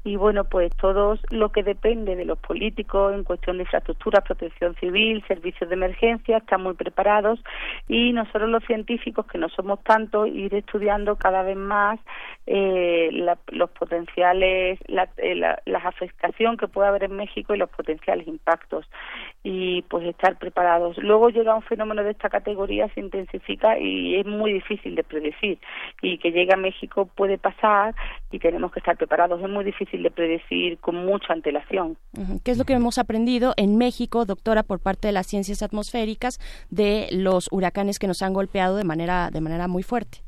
[0.04, 4.74] y bueno, pues todo lo que depende de los políticos en cuestión de infraestructura, protección
[4.76, 7.42] civil, servicios de emergencia, están muy preparados
[7.88, 12.00] y nosotros los científicos, que no somos tantos, ir estudiando cada vez más
[12.46, 13.10] eh,
[13.48, 18.86] los potenciales, la, eh, la, afectación que puede haber en México y los potenciales impactos
[19.44, 20.96] y pues estar preparados.
[20.98, 25.58] Luego llega un fenómeno de esta categoría, se intensifica y es muy difícil de predecir
[26.00, 27.94] y que llegue a México puede pasar
[28.30, 29.40] y tenemos que estar preparados.
[29.42, 31.96] Es muy difícil de predecir con mucha antelación.
[32.44, 36.38] ¿Qué es lo que hemos aprendido en México, doctora, por parte de las ciencias atmosféricas,
[36.70, 40.18] de los huracanes que nos han golpeado de manera, de manera muy fuerte?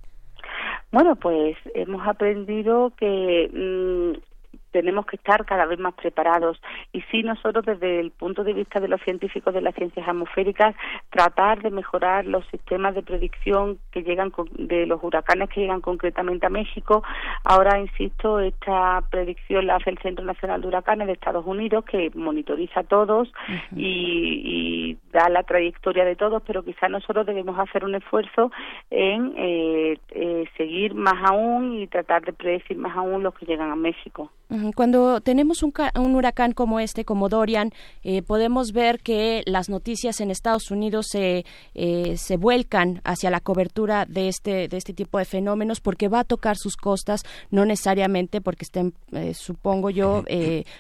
[0.93, 4.34] Bueno, pues hemos aprendido que mm,
[4.75, 6.61] tenemos que estar cada vez más preparados.
[6.93, 10.75] Y sí nosotros desde el punto de vista de los científicos de las ciencias atmosféricas
[11.11, 16.47] tratar de mejorar los sistemas de predicción que llegan de los huracanes que llegan concretamente
[16.47, 17.05] a México.
[17.45, 22.11] Ahora insisto esta predicción la hace el Centro Nacional de Huracanes de Estados Unidos que
[22.17, 23.33] monitoriza a todos
[23.77, 28.51] y, da la trayectoria de todos pero quizás nosotros debemos hacer un esfuerzo
[28.91, 33.71] en eh, eh, seguir más aún y tratar de predecir más aún los que llegan
[33.71, 34.33] a México.
[34.73, 37.73] Cuando tenemos un, un, huracán como este, como Dorian,
[38.03, 43.41] eh, podemos ver que las noticias en Estados Unidos se, eh, se vuelcan hacia la
[43.41, 47.65] cobertura de este, de este tipo de fenómenos porque va a tocar sus costas, no
[47.65, 50.25] necesariamente porque estén, eh, supongo yo,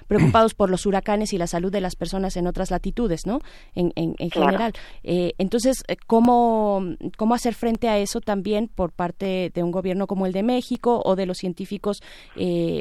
[0.08, 3.40] preocupados por los huracanes y la salud de las personas en otras latitudes, ¿no?
[3.74, 4.72] En, en, general.
[5.02, 6.82] entonces, ¿cómo,
[7.16, 11.02] ¿cómo hacer frente a eso también por parte de un gobierno como el de México
[11.04, 12.02] o de los científicos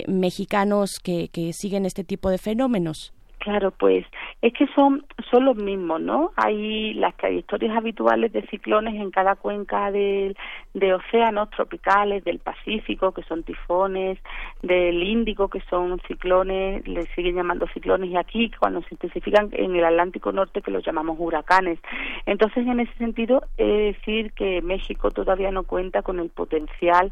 [0.08, 0.93] mexicanos?
[1.00, 3.14] Que, siguen este tipo de fenómenos.
[3.40, 4.06] Claro, pues
[4.42, 6.32] es que son, son los mismos, ¿no?
[6.38, 10.34] Hay las trayectorias habituales de ciclones en cada cuenca de,
[10.74, 14.18] de océanos tropicales, del Pacífico, que son tifones,
[14.62, 19.76] del Índico, que son ciclones, le siguen llamando ciclones, y aquí, cuando se intensifican en
[19.76, 21.80] el Atlántico Norte, que los llamamos huracanes.
[22.26, 27.12] Entonces, en ese sentido, es decir que México todavía no cuenta con el potencial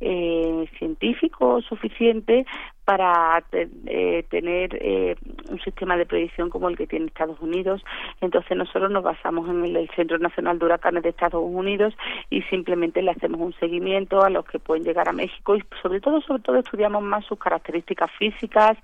[0.00, 2.46] eh, científico suficiente
[2.84, 5.16] para eh, tener eh,
[5.48, 7.82] un sistema de predicción como el que tiene Estados Unidos.
[8.20, 11.94] Entonces nosotros nos basamos en el, Centro Nacional de Huracanes de Estados Unidos
[12.30, 16.00] y simplemente le hacemos un seguimiento a los que pueden llegar a México y sobre
[16.00, 18.76] todo, sobre todo estudiamos más sus características físicas,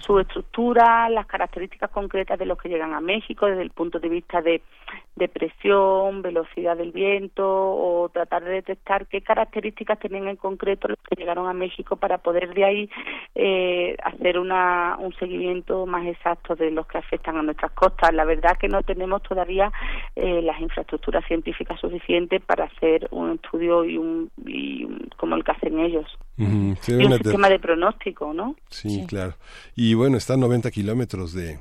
[0.00, 4.08] su estructura, las características concretas de los que llegan a México desde el punto de
[4.08, 4.62] vista de,
[5.16, 10.98] de presión, velocidad del viento o tratar de detectar qué características tienen en concreto los
[11.08, 12.90] que llegaron a México para poder de ahí
[13.34, 13.41] eh,
[14.02, 18.12] hacer una, un seguimiento más exacto de los que afectan a nuestras costas.
[18.14, 19.72] La verdad que no tenemos todavía
[20.16, 25.52] eh, las infraestructuras científicas suficientes para hacer un estudio y un, y como el que
[25.52, 26.06] hacen ellos.
[26.36, 28.56] y un sistema de pronóstico, ¿no?
[28.68, 29.34] Sí, claro.
[29.74, 31.58] Y bueno, está a 90 kilómetros de,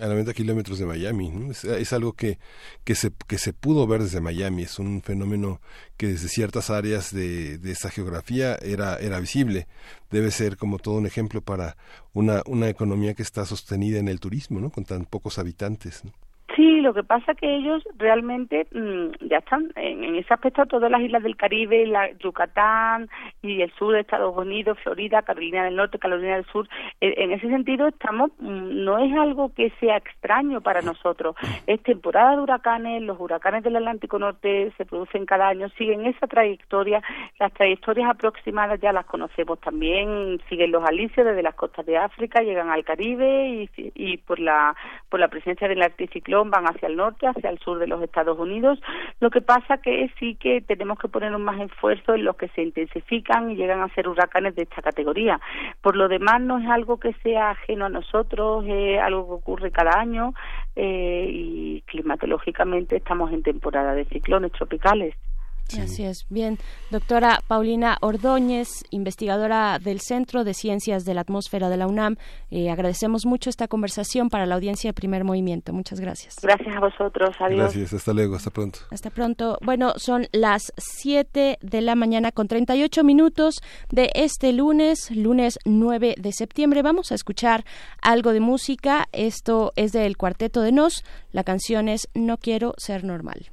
[0.00, 1.32] a 90 kilómetros de Miami.
[1.50, 2.38] Es, algo que,
[2.84, 4.62] que, se, que se pudo ver desde Miami.
[4.62, 5.60] Es un fenómeno
[5.96, 9.66] que desde ciertas áreas de, de esa geografía era, era visible.
[10.10, 11.76] Debe ser como todo un ejemplo para
[12.12, 14.70] una, una economía que está sostenida en el turismo, ¿no?
[14.70, 16.02] con tan pocos habitantes.
[16.56, 21.00] Sí, lo que pasa que ellos realmente mm, ya están en, ese aspecto todas las
[21.00, 23.08] islas del Caribe, la Yucatán
[23.42, 26.68] y el sur de Estados Unidos, Florida, Carolina del Norte, Carolina del Sur.
[27.00, 31.36] Eh, en ese sentido estamos, mm, no es algo que sea extraño para nosotros.
[31.66, 36.26] Es temporada de huracanes, los huracanes del Atlántico Norte se producen cada año, siguen esa
[36.26, 37.02] trayectoria,
[37.38, 42.42] las trayectorias aproximadas ya las conocemos también, siguen los alisios desde las costas de África,
[42.42, 44.74] llegan al Caribe y, por la
[45.08, 48.38] por la presencia del anticiclón van hacia el norte, hacia el sur de los Estados
[48.38, 48.80] Unidos.
[49.20, 52.48] Lo que pasa que sí que tenemos que poner un más esfuerzo en los que
[52.48, 55.40] se intensifican y llegan a ser huracanes de esta categoría.
[55.80, 59.70] Por lo demás, no es algo que sea ajeno a nosotros, es algo que ocurre
[59.70, 60.34] cada año
[60.76, 65.14] eh, y climatológicamente estamos en temporada de ciclones tropicales.
[65.76, 66.26] Así es.
[66.30, 66.58] Bien,
[66.90, 72.16] doctora Paulina Ordóñez, investigadora del Centro de Ciencias de la Atmósfera de la UNAM,
[72.50, 75.72] eh, agradecemos mucho esta conversación para la audiencia de Primer Movimiento.
[75.72, 76.36] Muchas gracias.
[76.42, 77.36] Gracias a vosotros.
[77.38, 77.60] Adiós.
[77.60, 77.92] Gracias.
[77.92, 78.36] Hasta luego.
[78.36, 78.78] Hasta pronto.
[78.90, 79.58] Hasta pronto.
[79.62, 83.56] Bueno, son las 7 de la mañana con 38 minutos
[83.90, 86.82] de este lunes, lunes 9 de septiembre.
[86.82, 87.64] Vamos a escuchar
[88.00, 89.08] algo de música.
[89.12, 91.04] Esto es del Cuarteto de Nos.
[91.32, 93.50] La canción es No quiero ser normal.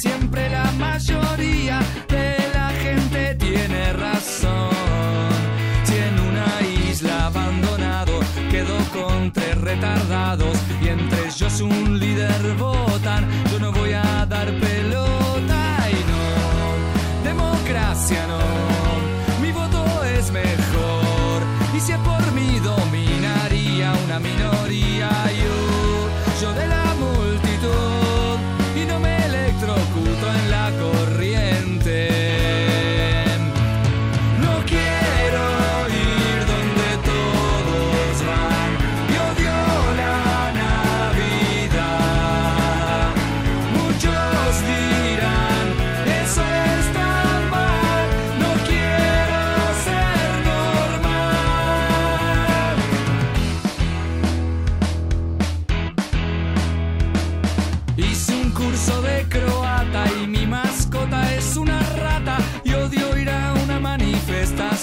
[0.00, 4.70] Siempre la mayoría de la gente tiene razón.
[5.84, 6.48] Si en una
[6.88, 8.20] isla abandonado
[8.50, 14.48] quedó con tres retardados y entre ellos un líder votan, yo no voy a dar
[14.58, 15.09] pelota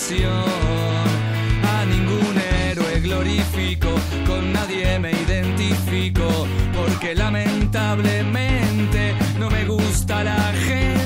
[0.10, 3.90] A ningún héroe glorifico,
[4.26, 10.97] con nadie me identifico, porque lamentablemente no me gusta la gente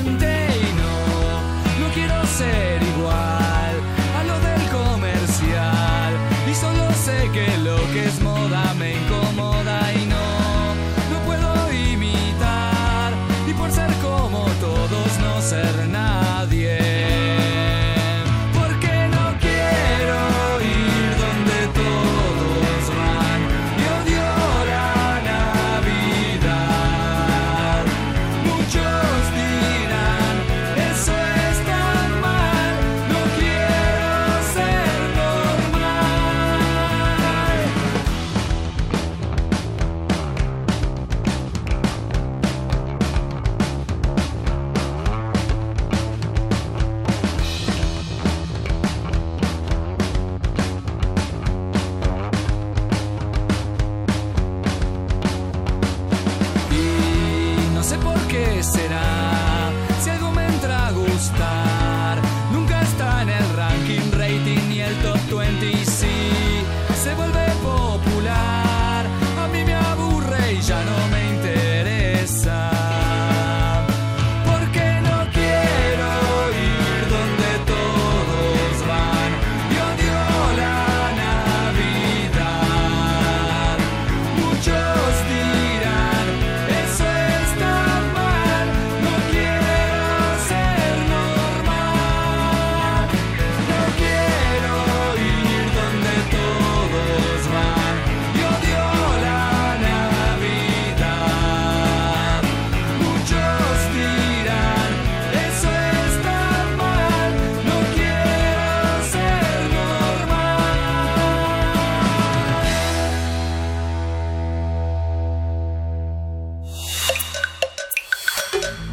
[61.42, 61.71] side.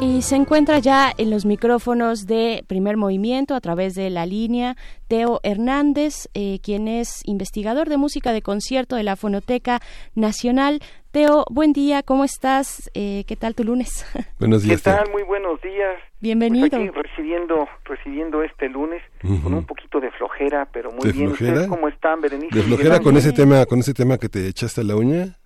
[0.00, 4.76] Y se encuentra ya en los micrófonos de primer movimiento a través de la línea
[5.08, 9.80] Teo Hernández, eh, quien es investigador de música de concierto de la Fonoteca
[10.14, 10.80] Nacional.
[11.10, 12.90] Teo, buen día, ¿cómo estás?
[12.94, 14.04] Eh, ¿Qué tal tu lunes?
[14.38, 14.82] Buenos días.
[14.82, 15.10] ¿Qué tal?
[15.10, 15.96] Muy buenos días.
[16.20, 16.68] Bienvenido.
[16.70, 21.28] Pues aquí recibiendo, recibiendo este lunes con un poquito de flojera, pero muy ¿De bien.
[21.28, 21.52] flojera?
[21.52, 22.56] ¿Ustedes cómo están, Berenice?
[22.56, 25.36] ¿De flojera con ese tema, con ese tema que te echaste a la uña?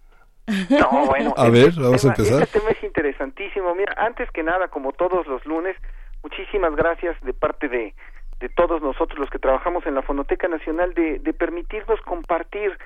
[0.70, 1.34] No, bueno.
[1.36, 2.42] A este ver, vamos a tema- empezar.
[2.42, 3.74] Este tema es interesantísimo.
[3.74, 5.76] Mira, antes que nada, como todos los lunes,
[6.22, 7.94] muchísimas gracias de parte de,
[8.40, 12.76] de todos nosotros los que trabajamos en la Fonoteca Nacional de, de permitirnos compartir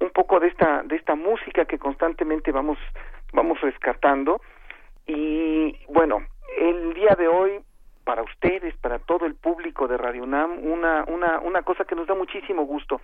[0.00, 2.78] un poco de esta de esta música que constantemente vamos
[3.34, 4.40] vamos rescatando
[5.06, 6.22] y bueno
[6.58, 7.60] el día de hoy
[8.04, 12.06] para ustedes para todo el público de Radio UNAM una una una cosa que nos
[12.06, 13.00] da muchísimo gusto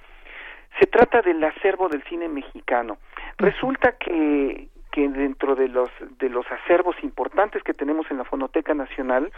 [0.79, 2.99] se trata del acervo del cine mexicano.
[3.39, 8.73] Resulta que que dentro de los de los acervos importantes que tenemos en la Fonoteca
[8.73, 9.31] Nacional,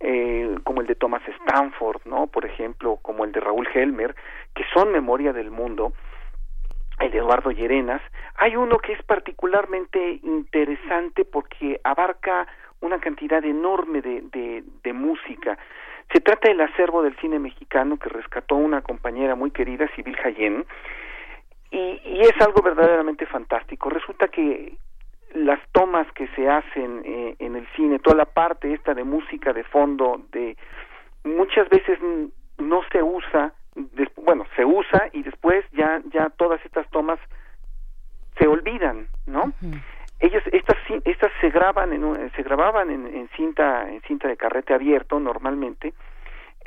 [0.00, 4.16] eh, como el de Thomas Stanford, no, por ejemplo, como el de Raúl Helmer,
[4.56, 5.92] que son memoria del mundo,
[6.98, 8.02] el de Eduardo Llerenas,
[8.34, 12.48] hay uno que es particularmente interesante porque abarca
[12.80, 15.56] una cantidad enorme de, de, de música.
[16.12, 20.64] Se trata del acervo del cine mexicano que rescató una compañera muy querida, Sibyl Jayen,
[21.70, 23.90] y, y es algo verdaderamente fantástico.
[23.90, 24.76] Resulta que
[25.34, 29.52] las tomas que se hacen eh, en el cine, toda la parte esta de música
[29.52, 30.56] de fondo, de
[31.24, 31.98] muchas veces
[32.58, 33.52] no se usa,
[34.16, 37.18] bueno, se usa y después ya ya todas estas tomas
[38.38, 39.52] se olvidan, ¿no?
[40.20, 44.72] Ellas estas estas se graban en se grababan en, en cinta en cinta de carrete
[44.72, 45.92] abierto normalmente,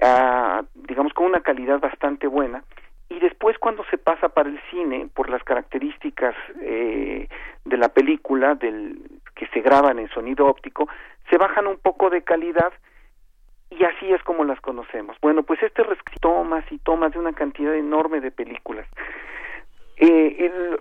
[0.01, 2.63] ah, digamos con una calidad bastante buena.
[3.09, 7.29] Y después cuando se pasa para el cine por las características eh,
[7.63, 8.99] de la película del
[9.33, 10.89] que se graban en sonido óptico
[11.29, 12.73] se bajan un poco de calidad
[13.69, 15.15] y así es como las conocemos.
[15.21, 15.83] Bueno pues este
[16.21, 18.85] tomas y tomas de una cantidad enorme de películas.
[19.97, 20.79] Eh, el-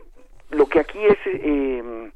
[0.50, 2.10] lo que aquí es eh,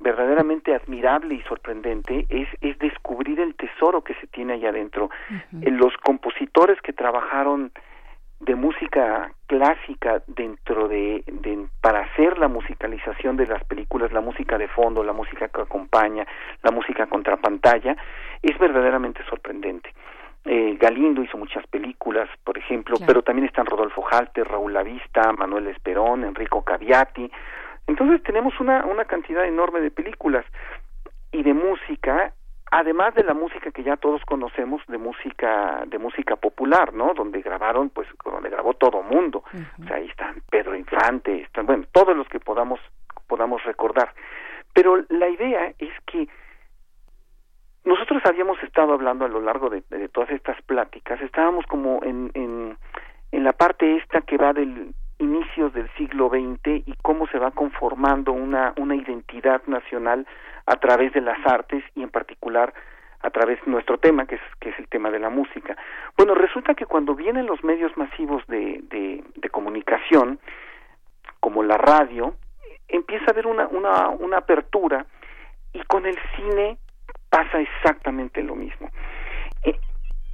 [0.00, 5.10] verdaderamente admirable y sorprendente es, es descubrir el tesoro que se tiene allá adentro.
[5.62, 7.70] Eh, Los compositores que trabajaron
[8.40, 14.56] de música clásica dentro de, de para hacer la musicalización de las películas, la música
[14.56, 16.26] de fondo, la música que acompaña,
[16.62, 17.94] la música contrapantalla,
[18.42, 19.92] es verdaderamente sorprendente.
[20.46, 23.06] Eh, Galindo hizo muchas películas, por ejemplo, Claro.
[23.06, 27.30] pero también están Rodolfo Halter, Raúl Lavista, Manuel Esperón, Enrico Caviati.
[27.90, 30.46] Entonces tenemos una, una cantidad enorme de películas
[31.32, 32.32] y de música,
[32.70, 37.14] además de la música que ya todos conocemos, de música, de música popular, ¿no?
[37.14, 39.42] Donde grabaron, pues, donde grabó todo mundo.
[39.82, 42.78] O sea, ahí están Pedro Infante, están, bueno, todos los que podamos,
[43.26, 44.14] podamos recordar.
[44.72, 46.28] Pero la idea es que
[47.84, 52.30] nosotros habíamos estado hablando a lo largo de, de todas estas pláticas, estábamos como en,
[52.34, 52.78] en,
[53.32, 57.50] en la parte esta que va del inicios del siglo XX y cómo se va
[57.50, 60.26] conformando una, una identidad nacional
[60.66, 62.72] a través de las artes y en particular
[63.22, 65.76] a través de nuestro tema, que es, que es el tema de la música.
[66.16, 70.40] Bueno, resulta que cuando vienen los medios masivos de, de, de comunicación,
[71.38, 72.34] como la radio,
[72.88, 75.04] empieza a haber una, una, una apertura
[75.72, 76.78] y con el cine
[77.28, 78.88] pasa exactamente lo mismo.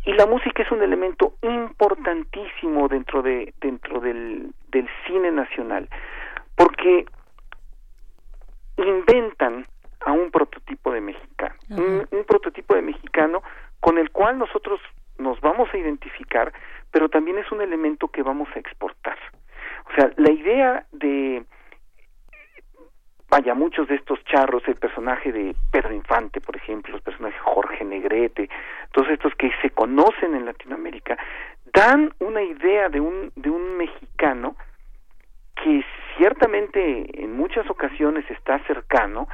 [0.07, 5.89] Y la música es un elemento importantísimo dentro de dentro del, del cine nacional
[6.55, 7.07] porque
[8.77, 9.67] inventan
[10.01, 13.43] a un prototipo de mexicano un, un prototipo de mexicano
[13.81, 14.81] con el cual nosotros
[15.19, 16.53] nos vamos a identificar
[16.93, 19.19] pero también es un elemento que vamos a exportar.
[19.91, 21.45] O sea la idea de
[23.29, 27.85] vaya, muchos de estos charros, el personaje de Pedro Infante, por ejemplo, los personajes Jorge
[27.85, 28.49] Negrete,
[28.93, 31.16] todos estos que se conocen en Latinoamérica,
[31.72, 34.57] dan una idea de un, de un mexicano
[35.62, 35.85] que
[36.16, 39.29] ciertamente en muchas ocasiones está cercano,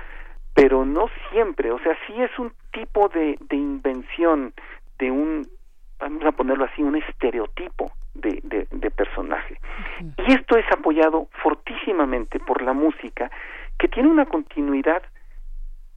[0.54, 4.52] pero no siempre, o sea, sí es un tipo de, de invención,
[4.98, 5.46] de un,
[5.98, 9.58] vamos a ponerlo así, un estereotipo de, de, de personaje.
[10.00, 13.30] Y esto es apoyado fortísimamente por la música,
[13.82, 15.02] que tiene una continuidad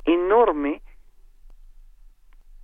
[0.06, 0.82] enorme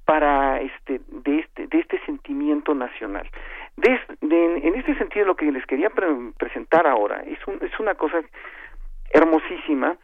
[0.04, 3.30] para este de este de este sentimiento nacional
[3.78, 4.00] de,
[4.68, 8.20] en este sentido lo que les quería pre- presentar ahora es un, es una cosa
[9.12, 9.96] hermosísima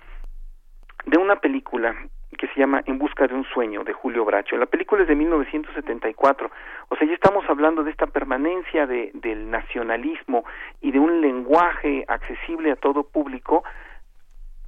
[1.07, 1.95] de una película
[2.37, 4.57] que se llama En busca de un sueño de Julio Bracho.
[4.57, 6.51] La película es de 1974.
[6.89, 10.43] O sea, ya estamos hablando de esta permanencia de, del nacionalismo
[10.81, 13.63] y de un lenguaje accesible a todo público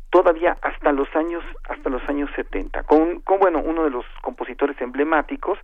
[0.10, 4.80] todavía hasta los años hasta los años 70 con, con bueno uno de los compositores
[4.82, 5.60] emblemáticos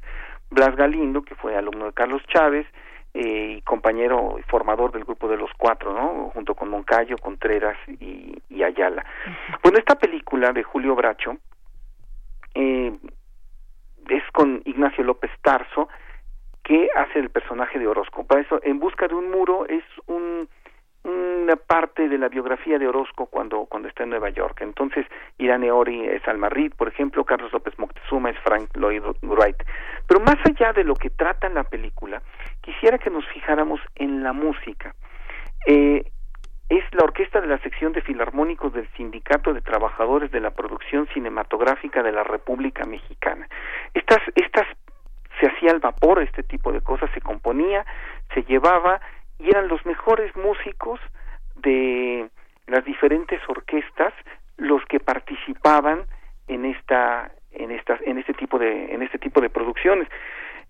[0.49, 2.67] Blas Galindo que fue alumno de Carlos Chávez
[3.13, 7.77] eh, y compañero y formador del grupo de los cuatro no junto con Moncayo Contreras
[7.87, 9.05] y, y Ayala.
[9.63, 11.37] Bueno esta película de Julio Bracho
[12.53, 12.93] eh,
[14.09, 15.89] es con Ignacio López Tarso
[16.63, 18.25] que hace el personaje de Orozco.
[18.25, 20.49] Para eso En busca de un muro es un
[21.05, 24.61] una parte de la biografía de Orozco cuando, cuando está en Nueva York.
[24.61, 25.05] Entonces,
[25.37, 29.63] Irene Ori es Alma Reed, por ejemplo, Carlos López Moctezuma es Frank Lloyd Wright.
[30.07, 32.21] Pero más allá de lo que trata la película,
[32.61, 34.95] quisiera que nos fijáramos en la música.
[35.67, 36.11] Eh,
[36.69, 41.07] es la orquesta de la sección de filarmónicos del Sindicato de Trabajadores de la Producción
[41.13, 43.47] Cinematográfica de la República Mexicana.
[43.93, 44.65] Estas, estas
[45.39, 47.85] se hacía al vapor este tipo de cosas, se componía,
[48.33, 48.99] se llevaba
[49.45, 50.99] y eran los mejores músicos
[51.55, 52.29] de
[52.67, 54.13] las diferentes orquestas
[54.57, 56.05] los que participaban
[56.47, 60.07] en esta en estas en este tipo de en este tipo de producciones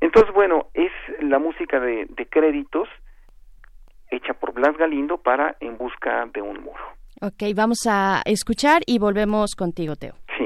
[0.01, 2.89] entonces bueno es la música de, de créditos
[4.11, 6.84] hecha por Blas Galindo para En busca de un muro.
[7.21, 10.15] Ok, vamos a escuchar y volvemos contigo, Teo.
[10.38, 10.44] Sí,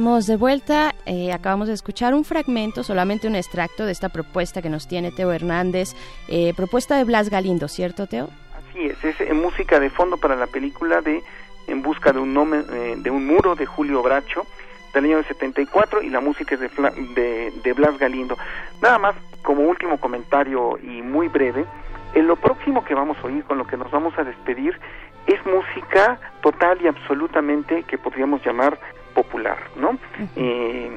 [0.00, 0.94] Estamos de vuelta.
[1.04, 5.12] Eh, acabamos de escuchar un fragmento, solamente un extracto de esta propuesta que nos tiene
[5.12, 5.94] Teo Hernández.
[6.26, 8.30] Eh, propuesta de Blas Galindo, ¿cierto, Teo?
[8.56, 11.22] Así es, es en música de fondo para la película de
[11.66, 14.46] En busca de un, eh, de un muro de Julio Bracho
[14.94, 16.68] del año 74 y la música es de,
[17.14, 18.38] de, de, Blas Galindo.
[18.80, 21.66] Nada más como último comentario y muy breve,
[22.14, 24.80] en lo próximo que vamos a oír, con lo que nos vamos a despedir,
[25.26, 28.78] es música total y absolutamente que podríamos llamar
[29.22, 29.98] popular, ¿no?
[30.36, 30.90] eh,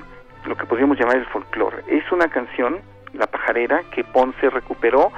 [0.45, 1.83] lo que podríamos llamar el folclore.
[1.87, 2.79] Es una canción,
[3.13, 5.11] La Pajarera, que Ponce recuperó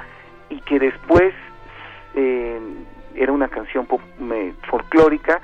[0.48, 1.32] y que después
[2.14, 2.60] eh,
[3.14, 3.86] era una canción
[4.68, 5.40] folclórica,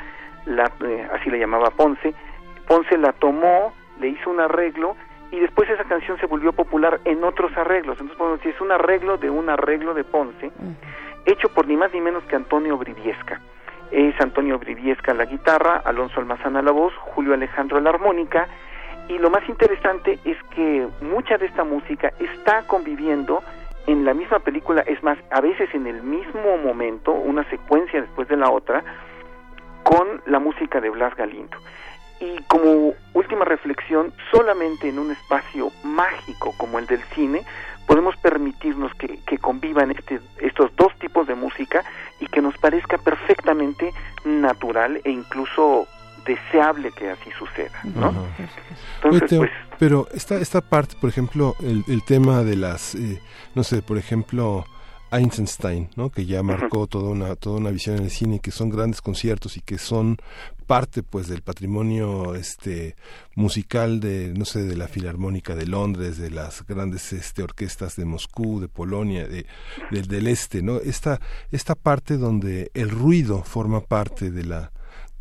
[0.47, 2.15] la, eh, así la llamaba Ponce.
[2.67, 4.97] Ponce la tomó, le hizo un arreglo
[5.31, 7.97] y después esa canción se volvió popular en otros arreglos.
[8.01, 10.51] Entonces, bueno, si es un arreglo de un arreglo de Ponce,
[11.27, 13.41] hecho por ni más ni menos que Antonio Briviesca
[13.93, 18.49] es Antonio Briviesca la guitarra, Alonso Almazana la voz, Julio Alejandro la armónica
[19.09, 23.43] y lo más interesante es que mucha de esta música está conviviendo
[23.87, 28.29] en la misma película, es más, a veces en el mismo momento, una secuencia después
[28.29, 28.83] de la otra,
[29.83, 31.57] con la música de Blas Galindo.
[32.21, 37.43] Y como última reflexión, solamente en un espacio mágico como el del cine,
[37.87, 41.85] podemos permitirnos que, que convivan este, estos dos tipos de música
[42.21, 43.93] y que nos parezca perfectamente
[44.25, 45.87] natural e incluso
[46.25, 48.15] deseable que así suceda, ¿no?
[49.03, 53.21] Entonces, pues, pero esta esta parte, por ejemplo, el, el tema de las, eh,
[53.55, 54.65] no sé, por ejemplo,
[55.13, 56.11] Einstein, ¿no?
[56.11, 59.57] que ya marcó toda una toda una visión en el cine, que son grandes conciertos
[59.57, 60.17] y que son
[60.67, 62.97] parte pues del patrimonio este
[63.35, 68.05] musical de no sé de la filarmónica de Londres, de las grandes este orquestas de
[68.05, 69.47] Moscú, de Polonia, de,
[69.91, 70.79] del este, ¿no?
[70.79, 74.72] Esta esta parte donde el ruido forma parte de la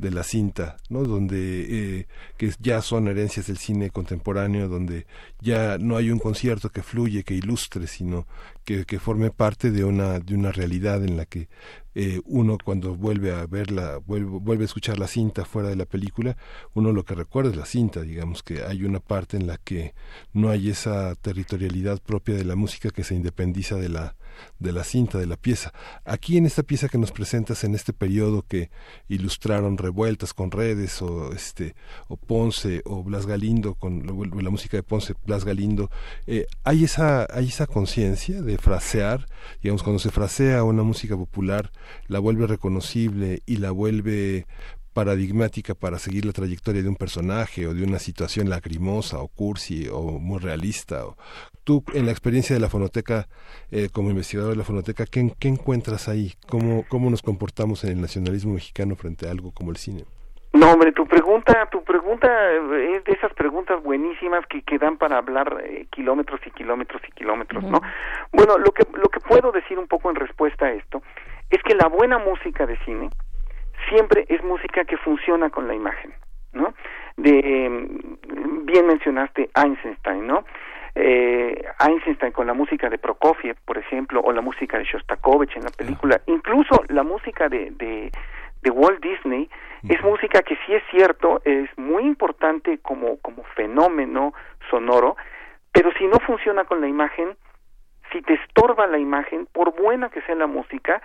[0.01, 1.03] de la cinta, ¿no?
[1.03, 5.05] Donde eh, que ya son herencias del cine contemporáneo, donde
[5.39, 8.27] ya no hay un concierto que fluye, que ilustre, sino
[8.65, 11.47] que, que forme parte de una de una realidad en la que
[11.93, 15.85] eh, uno cuando vuelve a verla, vuelve, vuelve a escuchar la cinta fuera de la
[15.85, 16.35] película,
[16.73, 19.93] uno lo que recuerda es la cinta, digamos que hay una parte en la que
[20.33, 24.15] no hay esa territorialidad propia de la música que se independiza de la
[24.59, 25.73] de la cinta, de la pieza.
[26.05, 28.69] Aquí en esta pieza que nos presentas en este periodo que
[29.07, 31.75] ilustraron revueltas con redes o este
[32.07, 35.89] o Ponce o Blas Galindo con la música de Ponce, Blas Galindo,
[36.27, 39.25] eh, hay esa hay esa conciencia de frasear,
[39.61, 41.71] digamos cuando se frasea una música popular,
[42.07, 44.45] la vuelve reconocible y la vuelve
[44.93, 49.87] paradigmática para seguir la trayectoria de un personaje o de una situación lacrimosa o cursi
[49.91, 51.05] o muy realista.
[51.05, 51.17] O,
[51.63, 53.27] tú, en la experiencia de la fonoteca,
[53.71, 56.33] eh, como investigador de la fonoteca, ¿qué, ¿qué, encuentras ahí?
[56.49, 60.05] ¿Cómo, ¿Cómo nos comportamos en el nacionalismo mexicano frente a algo como el cine?
[60.53, 65.17] No, hombre, tu pregunta, tu pregunta es de esas preguntas buenísimas que, que dan para
[65.17, 67.79] hablar eh, kilómetros y kilómetros y kilómetros, ¿no?
[68.33, 71.01] Bueno, lo que, lo que puedo decir un poco en respuesta a esto
[71.49, 73.09] es que la buena música de cine,
[73.91, 76.13] siempre es música que funciona con la imagen,
[76.53, 76.73] ¿no?
[77.17, 77.69] De
[78.63, 80.45] bien mencionaste Einstein, ¿no?
[80.95, 85.63] Eh, Einstein con la música de Prokofiev, por ejemplo, o la música de Shostakovich en
[85.63, 88.11] la película, incluso la música de, de,
[88.61, 89.49] de Walt Disney
[89.87, 94.33] es música que sí es cierto, es muy importante como, como fenómeno
[94.69, 95.15] sonoro,
[95.71, 97.35] pero si no funciona con la imagen,
[98.11, 101.01] si te estorba la imagen, por buena que sea la música,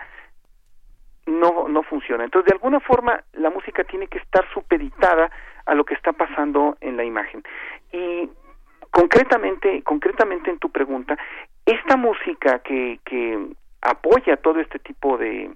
[1.27, 2.23] no, no funciona.
[2.23, 5.29] Entonces, de alguna forma, la música tiene que estar supeditada
[5.65, 7.43] a lo que está pasando en la imagen.
[7.91, 8.29] Y
[8.89, 11.17] concretamente, concretamente en tu pregunta,
[11.65, 13.47] esta música que, que
[13.81, 15.51] apoya todo este tipo de,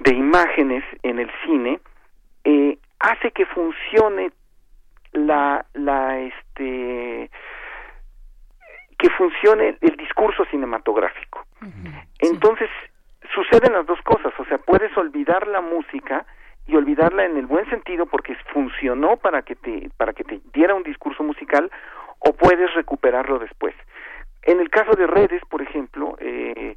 [0.00, 1.80] de imágenes en el cine,
[2.44, 4.30] eh, hace que funcione
[5.12, 7.30] la, la, este,
[8.98, 11.46] que funcione el discurso cinematográfico.
[12.20, 12.68] Entonces,
[13.34, 16.26] suceden las dos cosas, o sea, puedes olvidar la música
[16.66, 20.74] y olvidarla en el buen sentido porque funcionó para que te para que te diera
[20.74, 21.70] un discurso musical
[22.20, 23.74] o puedes recuperarlo después.
[24.42, 26.76] En el caso de redes, por ejemplo, eh,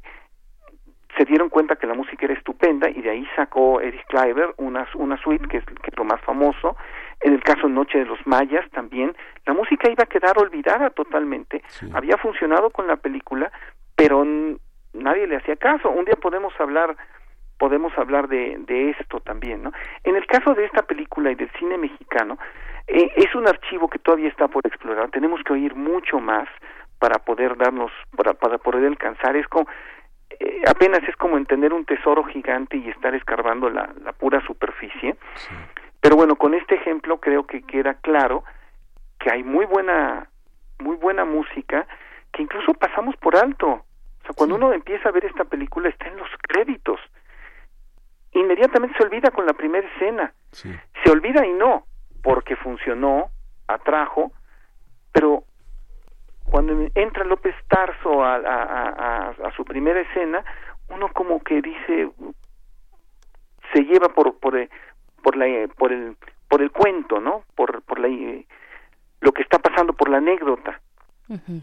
[1.16, 4.86] se dieron cuenta que la música era estupenda y de ahí sacó Eric Kleiber una,
[4.94, 6.76] una suite que es, que es lo más famoso.
[7.20, 11.62] En el caso Noche de los Mayas también, la música iba a quedar olvidada totalmente.
[11.94, 13.50] Había funcionado con la película,
[13.96, 14.24] pero
[14.94, 15.90] nadie le hacía caso.
[15.90, 16.96] Un día podemos hablar
[17.58, 19.72] podemos hablar de, de esto también, ¿no?
[20.02, 22.36] En el caso de esta película y del cine mexicano,
[22.86, 25.10] eh, es un archivo que todavía está por explorar.
[25.10, 26.48] Tenemos que oír mucho más
[26.98, 29.36] para poder darnos, para, para poder alcanzar.
[29.36, 29.66] Es como,
[30.30, 35.16] eh, apenas es como entender un tesoro gigante y estar escarbando la, la pura superficie.
[36.00, 38.44] Pero bueno, con este ejemplo creo que queda claro
[39.18, 40.28] que hay muy buena,
[40.80, 41.86] muy buena música
[42.32, 43.84] que incluso pasamos por alto.
[44.24, 46.98] O sea, cuando uno empieza a ver esta película está en los créditos.
[48.32, 50.32] Inmediatamente se olvida con la primera escena.
[50.50, 51.84] Se olvida y no,
[52.22, 53.28] porque funcionó,
[53.68, 54.32] atrajo,
[55.12, 55.44] pero
[56.44, 60.42] cuando entra López Tarso a, a, a, su primera escena,
[60.88, 62.10] uno como que dice,
[63.74, 64.56] se lleva por, por,
[65.22, 66.16] por, la, por, el,
[66.48, 67.44] por el cuento, ¿no?
[67.54, 68.08] Por, por la,
[69.20, 70.80] lo que está pasando, por la anécdota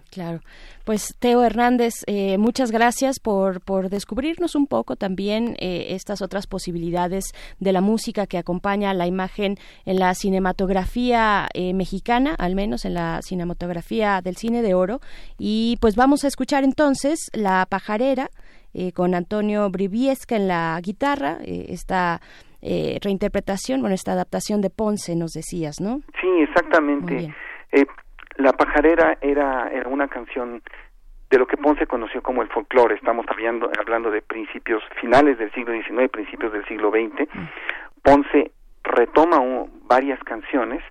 [0.10, 0.40] claro.
[0.86, 6.48] Pues Teo Hernández, eh, muchas gracias por, por descubrirnos un poco también eh, estas otras
[6.48, 7.26] posibilidades
[7.60, 12.96] de la música que acompaña la imagen en la cinematografía eh, mexicana, al menos en
[12.96, 15.00] la cinematografía del cine de oro.
[15.38, 18.30] Y pues vamos a escuchar entonces La Pajarera
[18.94, 22.22] con Antonio Briviesca en la guitarra, esta
[22.62, 26.00] reinterpretación, bueno, esta adaptación de Ponce, nos decías, ¿no?
[26.22, 27.34] Sí, exactamente.
[28.38, 30.62] La pajarera era, era una canción
[31.30, 32.96] de lo que Ponce conoció como el folclore.
[32.96, 37.30] Estamos hablando, hablando de principios finales del siglo XIX, principios del siglo XX.
[38.04, 38.52] Ponce
[38.84, 39.40] retoma
[39.84, 40.84] varias canciones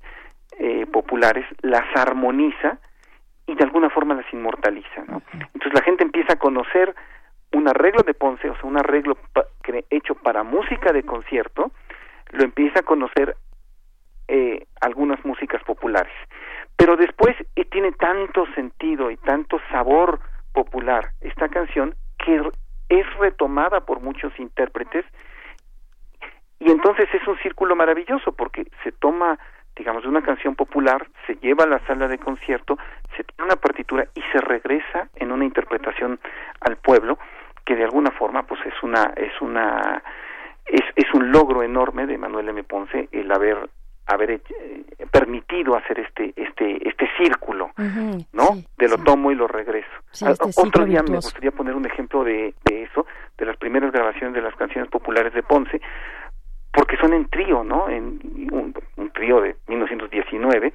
[0.59, 2.79] eh, populares, las armoniza
[3.47, 5.05] y de alguna forma las inmortaliza.
[5.09, 5.23] ¿no?
[5.33, 6.95] Entonces la gente empieza a conocer
[7.53, 9.19] un arreglo de Ponce, o sea, un arreglo
[9.91, 11.71] hecho para música de concierto,
[12.31, 13.37] lo empieza a conocer
[14.29, 16.13] eh, algunas músicas populares.
[16.81, 20.19] Pero después eh, tiene tanto sentido y tanto sabor
[20.55, 22.41] popular esta canción que
[22.89, 25.05] es retomada por muchos intérpretes
[26.59, 29.39] y entonces es un círculo maravilloso porque se toma
[29.77, 32.79] digamos de una canción popular, se lleva a la sala de concierto,
[33.15, 36.19] se tiene una partitura y se regresa en una interpretación
[36.63, 37.19] al pueblo
[37.67, 40.03] que de alguna forma pues es una es una
[40.65, 42.65] es es un logro enorme de Manuel M.
[42.65, 43.69] Ponce el haber
[44.15, 44.43] haber eh,
[45.11, 47.71] permitido hacer este este este círculo,
[48.33, 48.49] ¿no?
[48.79, 49.91] de lo tomo y lo regreso.
[50.13, 53.07] Este otro día me gustaría poner un ejemplo de, de eso,
[53.39, 55.81] de las primeras grabaciones de las canciones populares de Ponce,
[56.73, 57.89] porque son en trío, ¿no?
[57.89, 58.21] En
[58.53, 60.73] un, un trío de 1919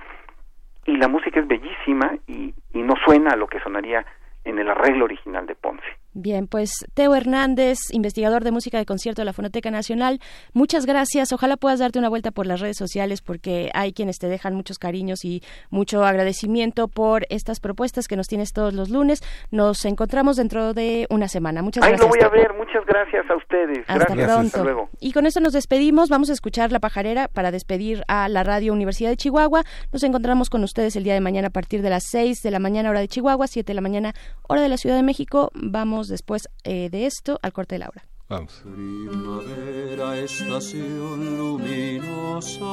[0.85, 4.05] y la música es bellísima y, y no suena a lo que sonaría
[4.43, 5.85] en el arreglo original de Ponce.
[6.17, 10.21] Bien, pues Teo Hernández, investigador de música de concierto de la Fonoteca Nacional,
[10.53, 11.33] muchas gracias.
[11.33, 14.79] Ojalá puedas darte una vuelta por las redes sociales porque hay quienes te dejan muchos
[14.79, 19.21] cariños y mucho agradecimiento por estas propuestas que nos tienes todos los lunes.
[19.51, 21.61] Nos encontramos dentro de una semana.
[21.61, 22.09] Muchas Ahí gracias.
[22.09, 22.53] lo voy a ver.
[22.53, 23.79] Muchas gracias a ustedes.
[23.79, 24.25] Hasta gracias.
[24.25, 24.47] pronto.
[24.47, 24.89] Hasta luego.
[25.01, 26.07] Y con esto nos despedimos.
[26.07, 29.63] Vamos a escuchar La Pajarera para despedir a la Radio Universidad de Chihuahua.
[29.91, 32.59] Nos encontramos con ustedes el día de mañana a partir de las 6 de la
[32.59, 34.13] mañana hora de Chihuahua, 7 de la mañana
[34.47, 35.51] hora de la Ciudad de México.
[35.53, 38.05] Vamos después eh, de esto al corte de Laura.
[38.27, 38.53] Vamos.
[38.63, 42.65] Primavera, estación luminosa,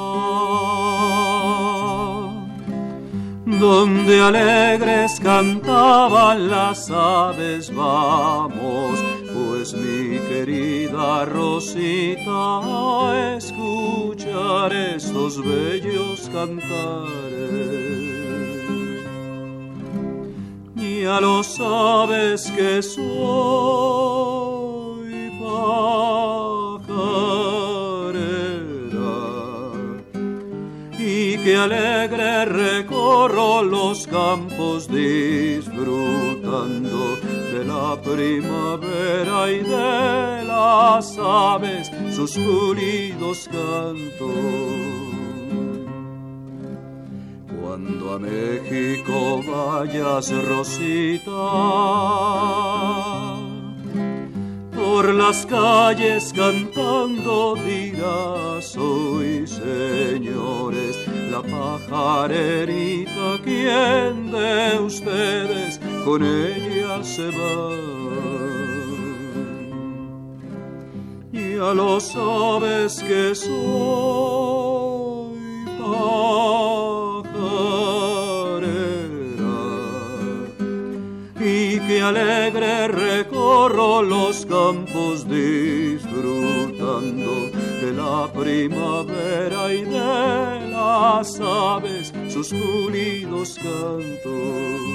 [3.44, 8.98] donde alegres cantaban las aves, vamos,
[9.34, 12.30] pues mi querida Rosita,
[13.10, 18.21] a escuchar estos bellos cantares.
[21.02, 23.02] Ya lo sabes que soy
[25.42, 26.92] pajarera
[30.96, 35.96] y que alegre recorro los campos disfrutando
[37.52, 45.11] de la primavera y de las aves sus pulidos cantos.
[47.82, 51.32] Cuando a México vayas, Rosita,
[54.72, 60.96] por las calles cantando dirás hoy, señores,
[61.28, 67.70] la pajarerita, ¿quién de ustedes con ella se va?
[71.32, 74.22] Ya lo sabes que soy
[75.78, 76.71] pajarera
[82.12, 86.12] alegre recorro los campos disfrutando
[87.80, 94.92] de la primavera y de las aves sus pulidos cantos.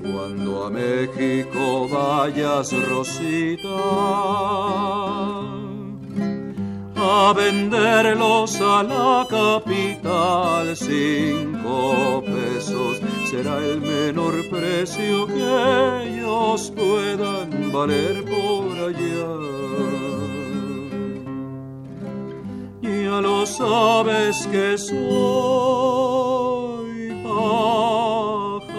[0.00, 3.68] Cuando a México vayas, Rosita,
[6.96, 12.22] a venderlos a la capital, cinco
[13.30, 19.28] será el menor precio que ellos puedan valer por allá.
[22.82, 24.94] Ya lo sabes que soy
[27.22, 28.74] pajarera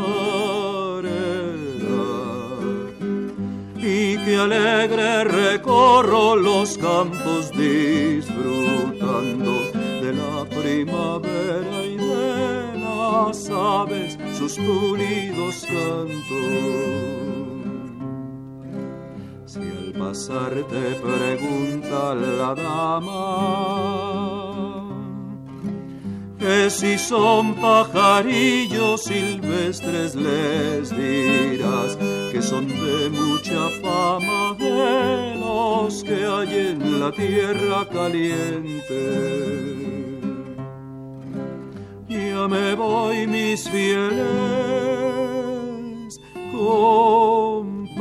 [3.77, 9.51] y que alegre recorro los campos disfrutando
[10.01, 11.84] de la primavera
[13.11, 17.15] las aves sus pulidos cantos.
[19.45, 23.85] Si al pasar te pregunta la dama
[26.39, 31.97] que si son pajarillos silvestres les dirás
[32.31, 40.04] que son de mucha fama de los que hay en la tierra caliente.
[42.15, 44.15] Ya me voy mis fieles
[46.53, 47.95] compañeros.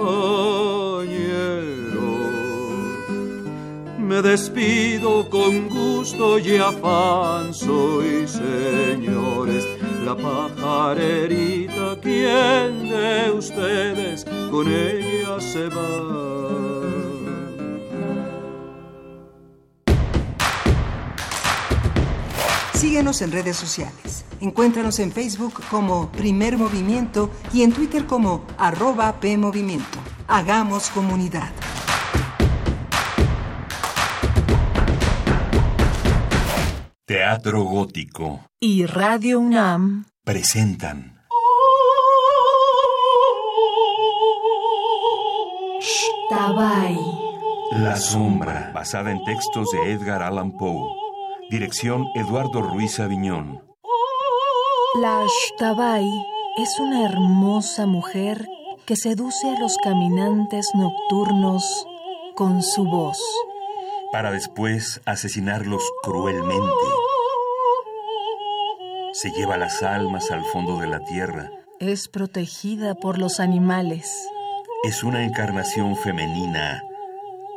[3.99, 9.67] Me despido con gusto y afán, soy señores,
[10.05, 16.74] la pajarerita, ¿quién de ustedes con ella se va?
[22.85, 24.27] Síguenos en redes sociales.
[24.43, 29.99] Encuéntranos en Facebook como Primer Movimiento y en Twitter como arroba PMovimiento.
[30.29, 31.51] Hagamos comunidad.
[37.07, 41.23] Teatro Gótico y Radio UNAM presentan
[46.29, 46.99] Tabay.
[47.79, 51.04] La Sombra, basada en textos de Edgar Allan Poe.
[51.51, 53.63] Dirección Eduardo Ruiz Aviñón.
[55.01, 56.09] La Shtabai
[56.57, 58.49] es una hermosa mujer
[58.87, 61.87] que seduce a los caminantes nocturnos
[62.35, 63.19] con su voz.
[64.11, 66.73] Para después asesinarlos cruelmente.
[69.13, 71.51] Se lleva las almas al fondo de la tierra.
[71.79, 74.27] Es protegida por los animales.
[74.83, 76.83] Es una encarnación femenina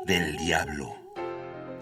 [0.06, 0.97] del diablo.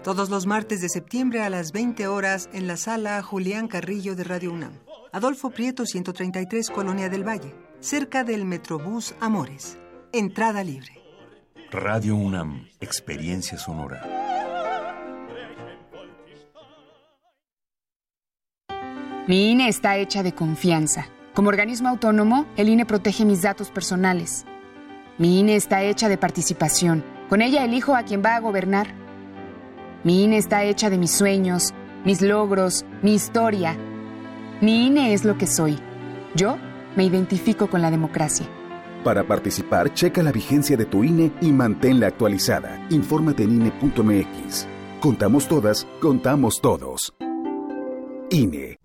[0.06, 4.22] Todos los martes de septiembre a las 20 horas en la sala Julián Carrillo de
[4.22, 4.70] Radio UNAM.
[5.10, 9.76] Adolfo Prieto 133, Colonia del Valle, cerca del Metrobús Amores.
[10.12, 11.02] Entrada libre.
[11.72, 14.00] Radio UNAM, experiencia sonora.
[19.26, 21.08] Mi INE está hecha de confianza.
[21.34, 24.44] Como organismo autónomo, el INE protege mis datos personales.
[25.18, 27.04] Mi INE está hecha de participación.
[27.28, 29.05] Con ella elijo a quien va a gobernar.
[30.06, 33.76] Mi INE está hecha de mis sueños, mis logros, mi historia.
[34.60, 35.80] Mi INE es lo que soy.
[36.36, 36.58] Yo
[36.94, 38.46] me identifico con la democracia.
[39.02, 42.86] Para participar, checa la vigencia de tu INE y manténla actualizada.
[42.90, 44.68] Infórmate en INE.mx.
[45.00, 47.12] Contamos todas, contamos todos.
[48.30, 48.78] INE.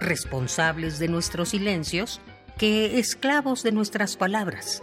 [0.00, 2.22] responsables de nuestros silencios
[2.56, 4.82] que esclavos de nuestras palabras.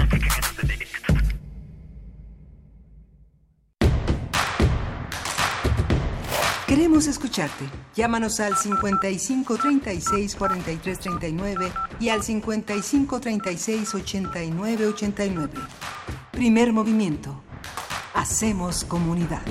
[7.07, 7.65] Escucharte.
[7.95, 15.53] Llámanos al 55 36 43 39 y al 55 36 89 89.
[16.31, 17.41] Primer movimiento.
[18.13, 19.41] Hacemos comunidad.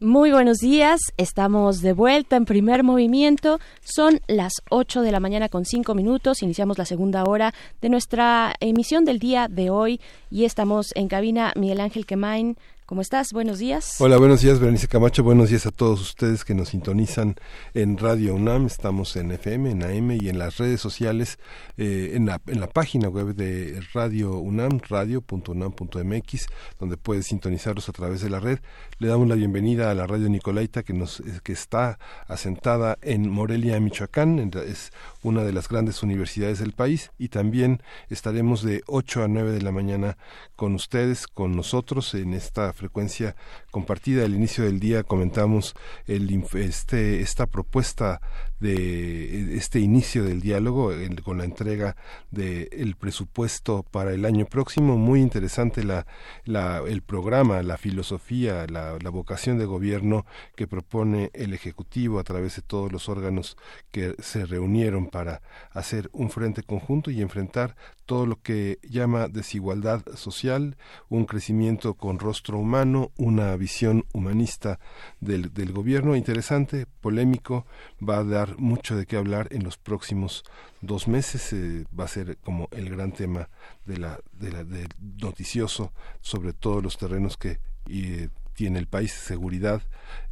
[0.00, 3.58] Muy buenos días, estamos de vuelta en primer movimiento.
[3.80, 6.44] Son las 8 de la mañana con 5 minutos.
[6.44, 11.52] Iniciamos la segunda hora de nuestra emisión del día de hoy y estamos en cabina
[11.56, 12.56] Miguel Ángel Quemain,
[12.88, 13.34] ¿Cómo estás?
[13.34, 14.00] Buenos días.
[14.00, 15.22] Hola, buenos días, Berenice Camacho.
[15.22, 17.34] Buenos días a todos ustedes que nos sintonizan
[17.74, 18.64] en Radio UNAM.
[18.64, 21.38] Estamos en FM, en AM y en las redes sociales,
[21.76, 26.46] eh, en, la, página web de Radio UNAM, radio.unam.mx,
[26.78, 28.58] donde puedes sintonizarlos a través de la red.
[28.98, 33.78] Le damos la bienvenida a la Radio Nicolaita, que, nos, que está asentada en Morelia,
[33.80, 34.50] Michoacán.
[34.66, 39.52] Es una de las grandes universidades del país y también estaremos de 8 a 9
[39.52, 40.16] de la mañana
[40.58, 43.36] con ustedes, con nosotros en esta frecuencia
[43.70, 44.24] compartida.
[44.24, 45.74] Al inicio del día comentamos
[46.06, 48.20] el, este, esta propuesta
[48.60, 50.92] de este inicio del diálogo
[51.22, 51.96] con la entrega
[52.30, 54.96] del presupuesto para el año próximo.
[54.96, 56.06] Muy interesante la,
[56.44, 62.24] la, el programa, la filosofía, la, la vocación de gobierno que propone el Ejecutivo a
[62.24, 63.56] través de todos los órganos
[63.90, 65.40] que se reunieron para
[65.70, 70.76] hacer un frente conjunto y enfrentar todo lo que llama desigualdad social,
[71.08, 74.78] un crecimiento con rostro humano, una visión humanista
[75.20, 76.16] del, del gobierno.
[76.16, 77.66] Interesante, polémico,
[78.06, 80.44] va a dar mucho de qué hablar en los próximos
[80.80, 83.48] dos meses, eh, va a ser como el gran tema
[83.84, 84.88] de la, de la del
[85.20, 89.82] noticioso sobre todos los terrenos que eh, tiene el país, seguridad,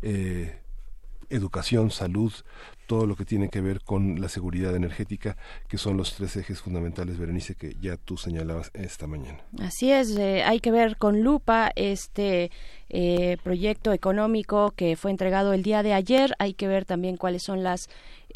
[0.03, 0.61] eh,
[1.29, 2.33] educación, salud,
[2.87, 5.37] todo lo que tiene que ver con la seguridad energética,
[5.69, 9.39] que son los tres ejes fundamentales, Berenice, que ya tú señalabas esta mañana.
[9.61, 12.51] Así es, eh, hay que ver con lupa este
[12.89, 16.35] eh, proyecto económico que fue entregado el día de ayer.
[16.39, 17.89] Hay que ver también cuáles son las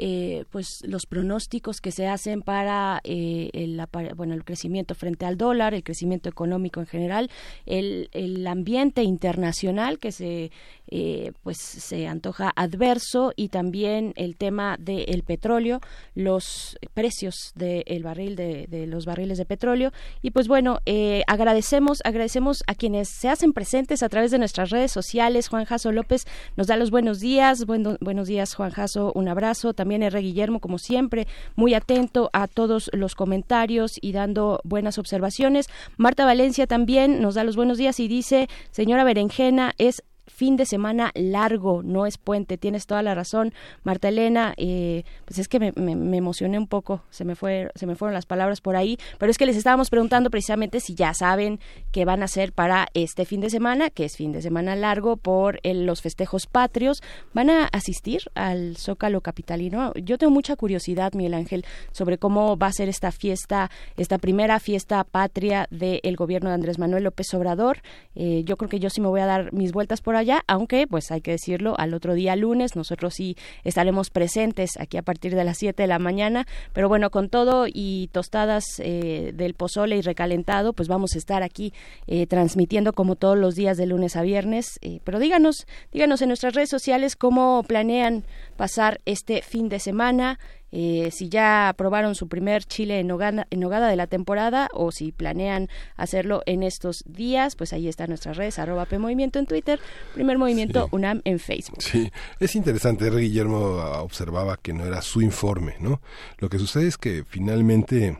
[0.03, 3.79] eh, pues los pronósticos que se hacen para eh, el,
[4.17, 7.31] bueno el crecimiento frente al dólar, el crecimiento económico en general,
[7.67, 10.53] el, el ambiente internacional que se
[10.93, 15.81] eh, pues se antoja adverso y también el tema del petróleo,
[16.15, 19.93] los precios del barril de, de, los barriles de petróleo
[20.23, 24.71] y pues bueno eh, agradecemos agradecemos a quienes se hacen presentes a través de nuestras
[24.71, 25.49] redes sociales.
[25.49, 26.25] Juan Jaso López
[26.57, 29.75] nos da los buenos días, buenos días Juan Jaso, un abrazo.
[29.75, 30.21] También R.
[30.21, 31.27] Guillermo como siempre
[31.57, 35.69] muy atento a todos los comentarios y dando buenas observaciones.
[35.97, 40.67] Marta Valencia también nos da los buenos días y dice señora Berenjena es fin de
[40.67, 42.57] semana largo, no es puente.
[42.57, 43.53] Tienes toda la razón,
[43.83, 44.55] Marta Elena.
[44.57, 45.73] Eh, pues es que me,
[46.17, 49.39] emocioné un poco, se me, fue, se me fueron las palabras por ahí, pero es
[49.39, 51.61] que les estábamos preguntando precisamente si ya saben
[51.93, 55.17] qué van a hacer para este fin de semana, que es fin de semana largo
[55.17, 57.03] por el, los festejos patrios.
[57.35, 59.93] ¿Van a asistir al Zócalo Capitalino?
[59.95, 64.61] Yo tengo mucha curiosidad, Miguel Ángel, sobre cómo va a ser esta fiesta, esta primera
[64.61, 67.83] fiesta patria del gobierno de Andrés Manuel López Obrador.
[68.15, 70.17] Eh, yo creo que yo sí me voy a dar mis vueltas por
[70.47, 75.03] aunque pues hay que decirlo, al otro día lunes nosotros sí estaremos presentes aquí a
[75.03, 79.55] partir de las 7 de la mañana, pero bueno, con todo y tostadas eh, del
[79.55, 81.73] pozole y recalentado, pues vamos a estar aquí
[82.07, 86.29] eh, transmitiendo como todos los días de lunes a viernes, eh, pero díganos, díganos en
[86.29, 88.25] nuestras redes sociales cómo planean
[88.57, 90.39] pasar este fin de semana,
[90.73, 94.93] eh, si ya probaron su primer chile en nogada, en nogada, de la temporada o
[94.93, 99.81] si planean hacerlo en estos días, pues ahí están nuestras redes, arroba Movimiento en Twitter,
[100.15, 101.83] Primer Movimiento UNAM en Facebook.
[101.83, 103.11] Sí, es interesante.
[103.11, 103.59] Guillermo
[104.01, 106.01] observaba que no era su informe, ¿no?
[106.39, 108.19] Lo que sucede es que finalmente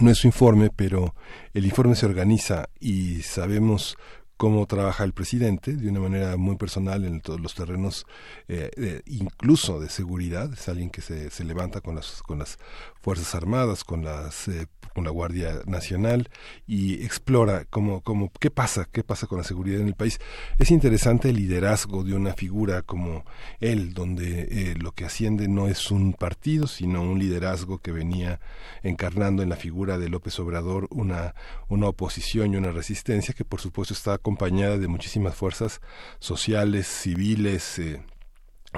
[0.00, 1.14] no es su informe, pero
[1.54, 3.96] el informe se organiza y sabemos
[4.36, 8.06] cómo trabaja el presidente de una manera muy personal en todos los terrenos,
[8.48, 10.52] eh, incluso de seguridad.
[10.52, 12.58] Es alguien que se, se levanta con las, con las
[13.06, 16.28] Fuerzas Armadas, con las eh, con la Guardia Nacional
[16.66, 20.18] y explora cómo, cómo, qué pasa, qué pasa con la seguridad en el país.
[20.58, 23.24] Es interesante el liderazgo de una figura como
[23.60, 28.40] él, donde eh, lo que asciende no es un partido, sino un liderazgo que venía
[28.82, 31.36] encarnando en la figura de López Obrador una,
[31.68, 35.80] una oposición y una resistencia que por supuesto está acompañada de muchísimas fuerzas
[36.18, 38.00] sociales, civiles, eh,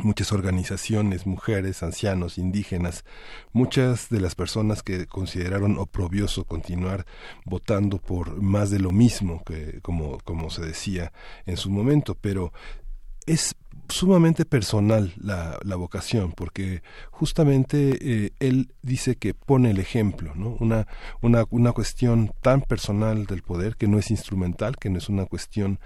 [0.03, 3.05] muchas organizaciones, mujeres, ancianos, indígenas,
[3.53, 7.07] muchas de las personas que consideraron oprobioso continuar
[7.44, 11.12] votando por más de lo mismo que como como se decía
[11.46, 12.53] en su momento, pero
[13.26, 13.55] es
[13.88, 20.57] sumamente personal la, la vocación, porque justamente eh, él dice que pone el ejemplo, ¿no?
[20.61, 20.86] Una,
[21.22, 25.26] una, una cuestión tan personal del poder que no es instrumental, que no es una
[25.26, 25.78] cuestión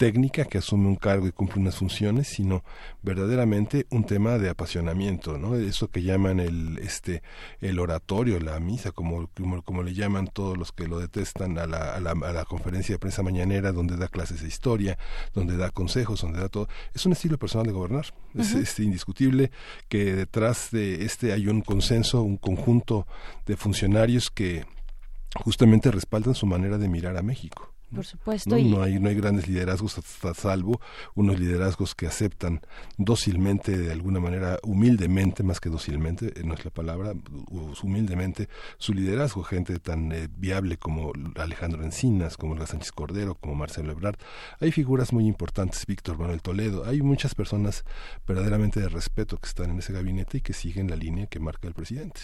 [0.00, 2.64] técnica que asume un cargo y cumple unas funciones, sino
[3.02, 5.56] verdaderamente un tema de apasionamiento, ¿no?
[5.56, 7.22] Eso que llaman el este
[7.60, 9.28] el oratorio, la misa, como,
[9.62, 12.94] como, le llaman todos los que lo detestan a la, a la, a la conferencia
[12.94, 14.96] de prensa mañanera, donde da clases de historia,
[15.34, 16.66] donde da consejos, donde da todo.
[16.94, 18.06] Es un estilo personal de gobernar.
[18.34, 19.50] es, es indiscutible
[19.90, 23.06] que detrás de este hay un consenso, un conjunto
[23.44, 24.64] de funcionarios que
[25.34, 27.74] justamente respaldan su manera de mirar a México.
[27.94, 28.50] Por supuesto.
[28.50, 30.80] No, hay, no hay grandes liderazgos hasta salvo
[31.14, 32.60] unos liderazgos que aceptan
[32.96, 37.14] dócilmente, de alguna manera, humildemente, más que dócilmente, eh, no es la palabra,
[37.82, 39.42] humildemente, su liderazgo.
[39.42, 44.16] Gente tan eh, viable como Alejandro Encinas, como Olga Sánchez Cordero, como Marcelo Ebrard.
[44.60, 46.84] Hay figuras muy importantes, Víctor Manuel Toledo.
[46.84, 47.84] Hay muchas personas
[48.26, 51.68] verdaderamente de respeto que están en ese gabinete y que siguen la línea que marca
[51.68, 52.20] el presidente.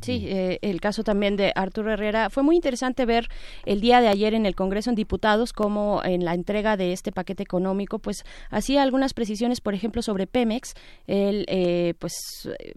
[0.00, 2.30] Sí, eh, el caso también de Arturo Herrera.
[2.30, 3.28] Fue muy interesante ver
[3.64, 7.12] el día de ayer en el Congreso en diputados como en la entrega de este
[7.12, 10.74] paquete económico pues hacía algunas precisiones por ejemplo sobre Pemex.
[11.06, 12.14] Él eh, pues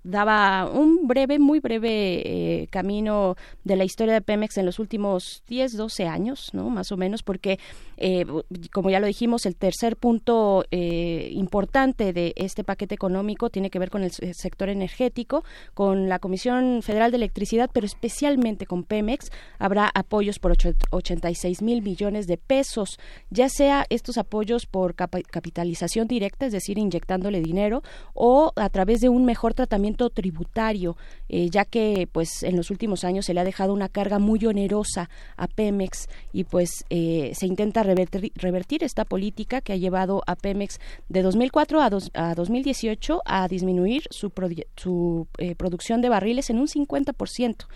[0.03, 5.43] daba un breve muy breve eh, camino de la historia de Pemex en los últimos
[5.47, 7.59] 10 12 años no más o menos porque
[7.95, 8.25] eh,
[8.73, 13.89] como ya lo dijimos el tercer punto importante de este paquete económico tiene que ver
[13.89, 19.32] con el sector energético con la Comisión Federal de Electricidad pero especialmente con Pemex.
[19.59, 20.51] Habrá apoyos por
[20.91, 22.99] 86 mil millones de pesos,
[23.30, 29.09] ya sea estos apoyos por capitalización directa, es decir, inyectándole dinero, o a través de
[29.09, 30.97] un mejor tratamiento tributario,
[31.30, 34.43] eh, ya que pues en los últimos años se le ha dejado una carga muy
[34.45, 40.24] onerosa a Pemex y pues eh, se intenta revertir, revertir, esta política que ha llevado
[40.28, 44.32] a Pemex de 2004 a, a 2018 a disminuir su,
[44.76, 47.68] su eh, producción de barriles en un 50%.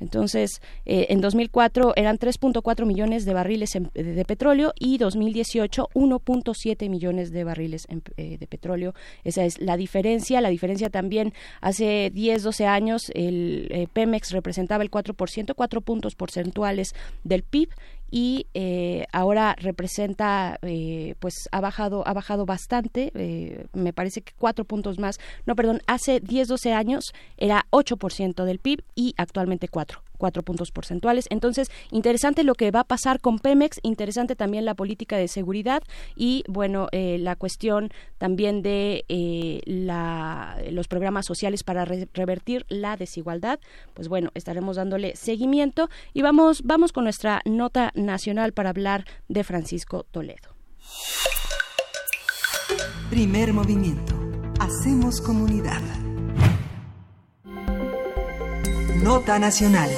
[0.00, 7.30] Entonces, eh, en 2004 eran 3.4 millones de barriles de petróleo y 2018 1.7 millones
[7.30, 7.86] de barriles
[8.16, 8.94] eh, de petróleo.
[9.24, 10.40] Esa es la diferencia.
[10.40, 16.14] La diferencia también hace 10, 12 años el eh, Pemex representaba el 4%, 4 puntos
[16.14, 16.94] porcentuales
[17.24, 17.68] del PIB
[18.10, 24.32] y eh, ahora representa eh, pues ha bajado ha bajado bastante eh, me parece que
[24.38, 29.68] cuatro puntos más no perdón hace 10 12 años era 8% del PIB y actualmente
[29.68, 31.26] cuatro cuatro puntos porcentuales.
[31.30, 35.82] Entonces, interesante lo que va a pasar con Pemex, interesante también la política de seguridad
[36.14, 39.60] y, bueno, eh, la cuestión también de eh,
[40.70, 43.58] los programas sociales para revertir la desigualdad.
[43.94, 49.42] Pues bueno, estaremos dándole seguimiento y vamos, vamos con nuestra nota nacional para hablar de
[49.42, 50.54] Francisco Toledo.
[53.10, 54.14] Primer movimiento.
[54.60, 55.80] Hacemos comunidad.
[59.02, 59.88] Nota Nacional.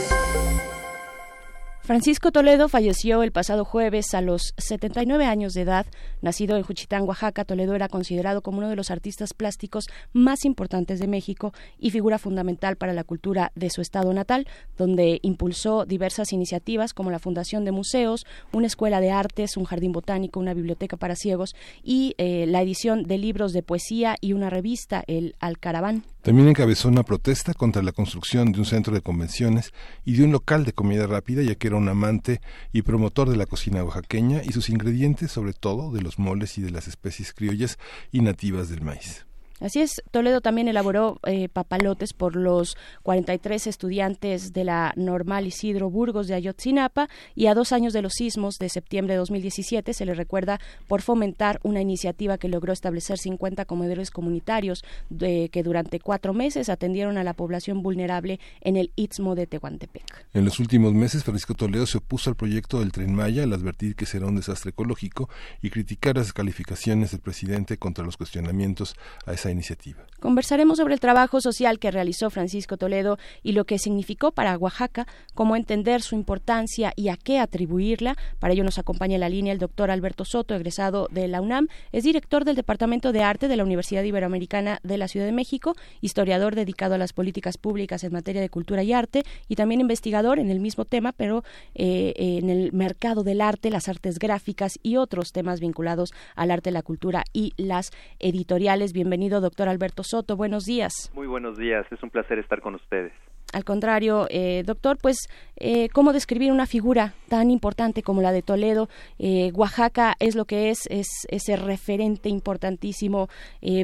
[1.80, 5.86] Francisco Toledo falleció el pasado jueves a los 79 años de edad.
[6.20, 11.00] Nacido en Juchitán, Oaxaca, Toledo era considerado como uno de los artistas plásticos más importantes
[11.00, 14.46] de México y figura fundamental para la cultura de su estado natal,
[14.78, 19.90] donde impulsó diversas iniciativas como la Fundación de Museos, una escuela de artes, un jardín
[19.90, 24.50] botánico, una biblioteca para ciegos y eh, la edición de libros de poesía y una
[24.50, 26.04] revista, el Alcaraván.
[26.22, 29.72] También encabezó una protesta contra la construcción de un centro de convenciones
[30.04, 32.40] y de un local de comida rápida, ya que era un amante
[32.72, 36.62] y promotor de la cocina oaxaqueña y sus ingredientes, sobre todo de los moles y
[36.62, 37.76] de las especies criollas
[38.12, 39.26] y nativas del maíz.
[39.62, 45.88] Así es, Toledo también elaboró eh, papalotes por los 43 estudiantes de la Normal Isidro
[45.88, 50.04] Burgos de Ayotzinapa y a dos años de los sismos de septiembre de 2017 se
[50.04, 50.58] le recuerda
[50.88, 56.68] por fomentar una iniciativa que logró establecer 50 comedores comunitarios de, que durante cuatro meses
[56.68, 60.26] atendieron a la población vulnerable en el Istmo de Tehuantepec.
[60.34, 63.94] En los últimos meses, Francisco Toledo se opuso al proyecto del Tren Maya al advertir
[63.94, 65.28] que será un desastre ecológico
[65.60, 70.04] y criticar las calificaciones del presidente contra los cuestionamientos a esa iniciativa.
[70.20, 75.06] Conversaremos sobre el trabajo social que realizó Francisco Toledo y lo que significó para Oaxaca,
[75.34, 78.16] cómo entender su importancia y a qué atribuirla.
[78.38, 81.68] Para ello nos acompaña en la línea el doctor Alberto Soto, egresado de la UNAM,
[81.90, 85.74] es director del Departamento de Arte de la Universidad Iberoamericana de la Ciudad de México,
[86.00, 90.38] historiador dedicado a las políticas públicas en materia de cultura y arte y también investigador
[90.38, 94.96] en el mismo tema, pero eh, en el mercado del arte, las artes gráficas y
[94.96, 98.92] otros temas vinculados al arte, la cultura y las editoriales.
[98.92, 100.36] Bienvenido, doctor Alberto Soto.
[100.36, 101.10] Buenos días.
[101.14, 101.84] Muy buenos días.
[101.90, 103.12] Es un placer estar con ustedes.
[103.52, 108.40] Al contrario, eh, doctor, pues, eh, ¿cómo describir una figura tan importante como la de
[108.40, 108.88] Toledo?
[109.18, 113.28] Eh, Oaxaca es lo que es, es ese referente importantísimo,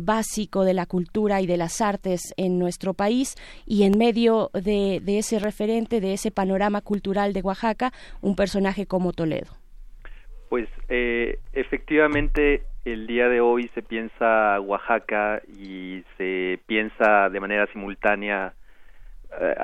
[0.02, 3.34] básico de la cultura y de las artes en nuestro país,
[3.66, 8.86] y en medio de, de ese referente, de ese panorama cultural de Oaxaca, un personaje
[8.86, 9.52] como Toledo.
[10.48, 18.54] Pues efectivamente el día de hoy se piensa Oaxaca y se piensa de manera simultánea
[19.40, 19.54] eh,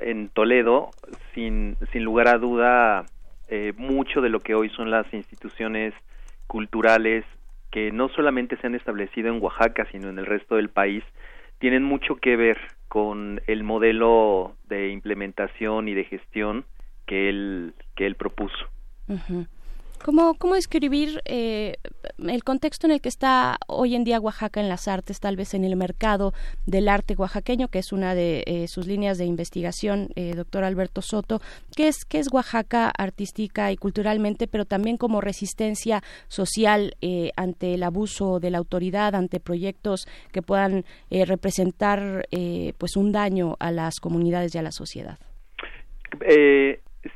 [0.00, 0.94] en Toledo,
[1.34, 3.06] sin, sin lugar a duda,
[3.48, 5.94] eh, mucho de lo que hoy son las instituciones
[6.46, 7.24] culturales
[7.70, 11.04] que no solamente se han establecido en Oaxaca, sino en el resto del país,
[11.58, 12.58] tienen mucho que ver
[12.88, 16.64] con el modelo de implementación y de gestión
[17.06, 18.66] que él, que él propuso.
[20.06, 21.78] ¿Cómo, cómo describir eh,
[22.16, 25.52] el contexto en el que está hoy en día Oaxaca en las artes, tal vez
[25.52, 26.32] en el mercado
[26.64, 31.02] del arte oaxaqueño, que es una de eh, sus líneas de investigación, eh, doctor Alberto
[31.02, 31.40] Soto?
[31.76, 36.94] ¿Qué es, ¿Qué es Oaxaca artística y culturalmente, pero también como resistencia social
[37.36, 42.28] ante el abuso de la autoridad, ante proyectos que puedan representar
[42.78, 45.18] pues un daño a las comunidades y a la sociedad?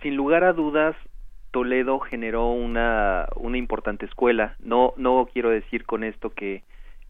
[0.03, 0.97] sin lugar a dudas,
[1.51, 4.57] Toledo generó una, una importante escuela.
[4.61, 6.63] No, no quiero decir con esto que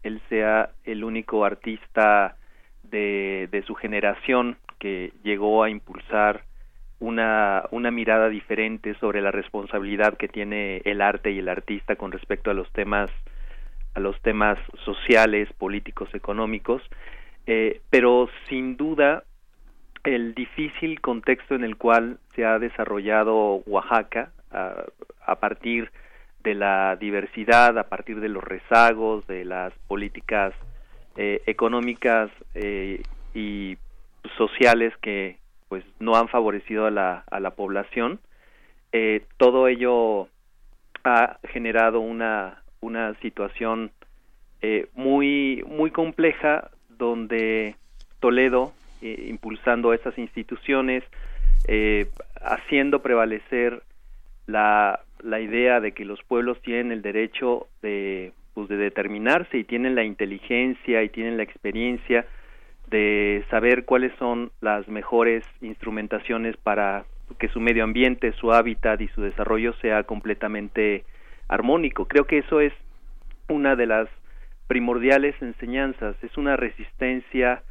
[0.03, 2.35] él sea el único artista
[2.83, 6.43] de, de su generación que llegó a impulsar
[6.99, 12.11] una, una mirada diferente sobre la responsabilidad que tiene el arte y el artista con
[12.11, 13.09] respecto a los temas
[13.93, 16.81] a los temas sociales, políticos, económicos,
[17.45, 19.25] eh, pero sin duda
[20.03, 25.91] el difícil contexto en el cual se ha desarrollado Oaxaca a, partir
[26.43, 30.53] de la diversidad, a partir de los rezagos, de las políticas
[31.15, 33.03] eh, económicas eh,
[33.33, 33.77] y
[34.37, 35.37] sociales que
[35.69, 38.19] pues no han favorecido a la, a la población.
[38.91, 40.27] Eh, todo ello
[41.03, 43.91] ha generado una, una situación
[44.61, 47.75] eh, muy, muy compleja donde
[48.19, 51.03] Toledo, eh, impulsando estas instituciones,
[51.67, 52.07] eh,
[52.41, 53.83] haciendo prevalecer
[54.47, 59.63] la, la idea de que los pueblos tienen el derecho de, pues, de determinarse y
[59.63, 62.25] tienen la inteligencia y tienen la experiencia
[62.89, 67.05] de saber cuáles son las mejores instrumentaciones para
[67.39, 71.05] que su medio ambiente, su hábitat y su desarrollo sea completamente
[71.47, 72.07] armónico.
[72.07, 72.73] Creo que eso es
[73.47, 74.09] una de las
[74.67, 77.63] primordiales enseñanzas, es una resistencia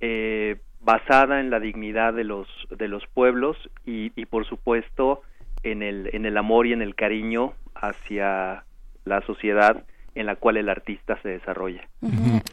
[0.00, 3.56] eh, basada en la dignidad de los de los pueblos
[3.86, 5.22] y, y por supuesto
[5.62, 8.64] en el en el amor y en el cariño hacia
[9.04, 9.84] la sociedad
[10.14, 11.88] en la cual el artista se desarrolla.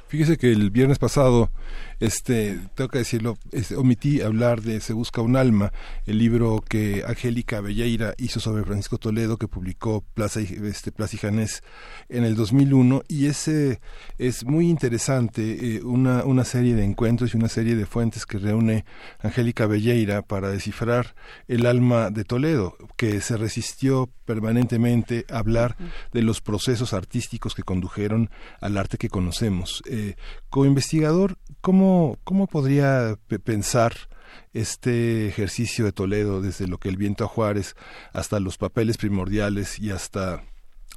[0.08, 1.50] Fíjese que el viernes pasado,
[2.02, 5.72] este, tengo que decirlo, este, omití hablar de Se busca un alma,
[6.08, 11.20] el libro que Angélica Belleira hizo sobre Francisco Toledo, que publicó Plaza, este, Plaza y
[11.20, 11.64] Janés
[12.10, 13.80] en el 2001, y ese
[14.18, 18.40] es muy interesante, eh, una, una serie de encuentros y una serie de fuentes que
[18.40, 18.84] reúne
[19.20, 21.14] Angélica Belleira para descifrar
[21.48, 25.76] el alma de Toledo, que se resistió permanentemente a hablar
[26.14, 29.84] de los procesos artísticos que condujeron al arte que conocemos.
[29.88, 30.16] Eh,
[30.50, 31.38] como investigador,
[31.92, 33.94] ¿cómo, cómo podría pensar
[34.54, 37.76] este ejercicio de Toledo desde lo que el viento a Juárez
[38.14, 40.42] hasta los papeles primordiales y hasta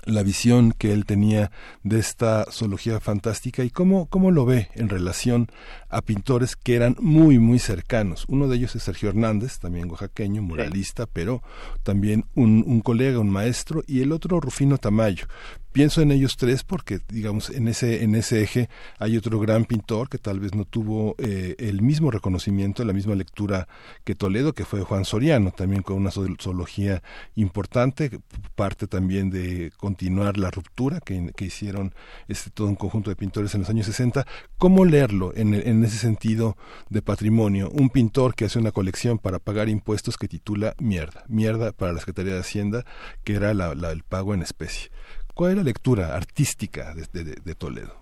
[0.04, 1.50] la visión que él tenía
[1.82, 5.48] de esta zoología fantástica y cómo, cómo lo ve en relación
[5.88, 8.24] a pintores que eran muy, muy cercanos.
[8.28, 11.42] Uno de ellos es Sergio Hernández, también oaxaqueño, muralista, pero
[11.82, 15.26] también un, un colega, un maestro, y el otro Rufino Tamayo.
[15.74, 18.68] Pienso en ellos tres porque, digamos, en ese, en ese eje
[19.00, 23.16] hay otro gran pintor que tal vez no tuvo eh, el mismo reconocimiento, la misma
[23.16, 23.66] lectura
[24.04, 27.02] que Toledo, que fue Juan Soriano, también con una zoología
[27.34, 28.20] importante,
[28.54, 31.92] parte también de continuar la ruptura que, hicieron
[32.28, 34.24] este, todo un conjunto de pintores en los años 60.
[34.58, 36.56] ¿Cómo leerlo en, en ese sentido
[36.88, 37.68] de patrimonio?
[37.70, 41.98] Un pintor que hace una colección para pagar impuestos que titula Mierda, Mierda para la
[41.98, 42.84] Secretaría de Hacienda,
[43.24, 44.92] que era la, el pago en especie.
[45.34, 47.96] ¿Cuál es la lectura artística de, de, Toledo?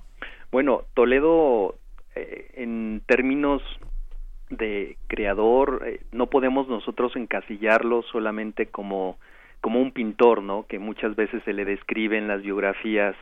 [0.50, 1.76] Bueno, Toledo,
[2.14, 3.62] eh, en términos
[4.50, 9.18] de creador, eh, no podemos nosotros encasillarlo solamente como,
[9.62, 10.66] como un pintor, ¿no?
[10.68, 13.16] Que muchas veces se le describe en las biografías,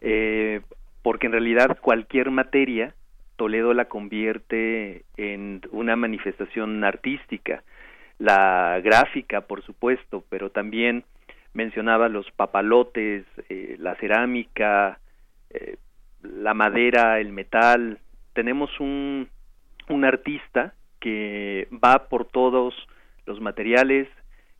[0.00, 0.60] eh,
[1.02, 2.92] porque en realidad cualquier materia,
[3.36, 7.62] Toledo la convierte en una manifestación artística,
[8.18, 11.04] la gráfica, por supuesto, pero también
[11.54, 14.98] mencionaba los papalotes, eh, la cerámica,
[15.50, 15.76] eh,
[16.22, 17.98] la madera, el metal.
[18.34, 19.28] Tenemos un,
[19.88, 22.74] un artista que va por todos
[23.26, 24.08] los materiales,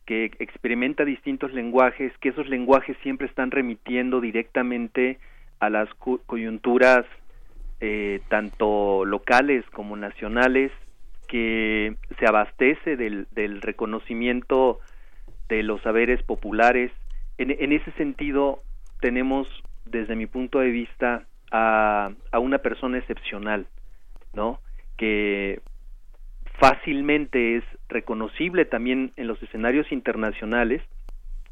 [0.05, 5.19] que experimenta distintos lenguajes, que esos lenguajes siempre están remitiendo directamente
[5.59, 7.05] a las coyunturas
[7.81, 10.71] eh, tanto locales como nacionales,
[11.27, 14.79] que se abastece del, del reconocimiento
[15.49, 16.91] de los saberes populares.
[17.37, 18.61] En, ese sentido,
[19.01, 19.47] tenemos,
[19.85, 23.67] desde mi punto de vista, a, a una persona excepcional,
[24.33, 24.59] ¿no?
[24.97, 25.61] Que
[26.59, 30.81] fácilmente es reconocible también en los escenarios internacionales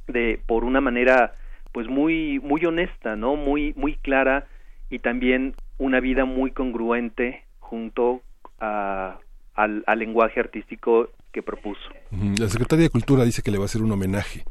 [0.08, 1.36] de por una manera
[1.72, 4.48] pues muy muy honesta no muy muy clara
[4.90, 8.22] y también una vida muy congruente junto
[8.60, 9.18] a,
[9.56, 11.82] al, al lenguaje artístico que propuso.
[12.12, 14.46] La Secretaría de Cultura dice que le va a hacer un homenaje,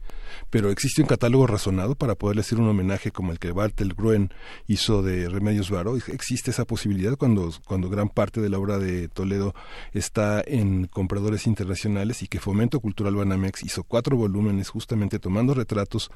[0.51, 4.31] pero ¿existe un catálogo razonado para poderle hacer un homenaje como el que Bartel Gruen
[4.67, 5.97] hizo de Remedios Varo?
[5.97, 9.55] ¿Existe esa posibilidad cuando, cuando gran parte de la obra de Toledo
[9.93, 16.11] está en compradores internacionales y que Fomento Cultural Banamex hizo cuatro volúmenes justamente tomando retratos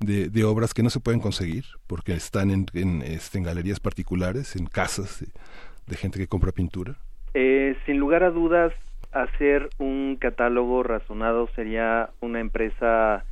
[0.00, 3.80] de, de obras que no se pueden conseguir porque están en, en, este, en galerías
[3.80, 5.28] particulares, en casas de,
[5.86, 6.96] de gente que compra pintura?
[7.32, 8.72] Eh, sin lugar a dudas,
[9.12, 13.24] hacer un catálogo razonado sería una empresa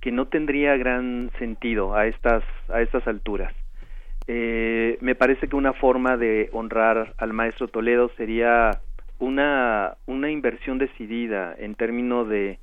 [0.00, 3.52] que no tendría gran sentido a estas a estas alturas.
[4.28, 8.70] Eh, me parece que una forma de honrar al maestro Toledo sería
[9.18, 12.58] una una inversión decidida en términos de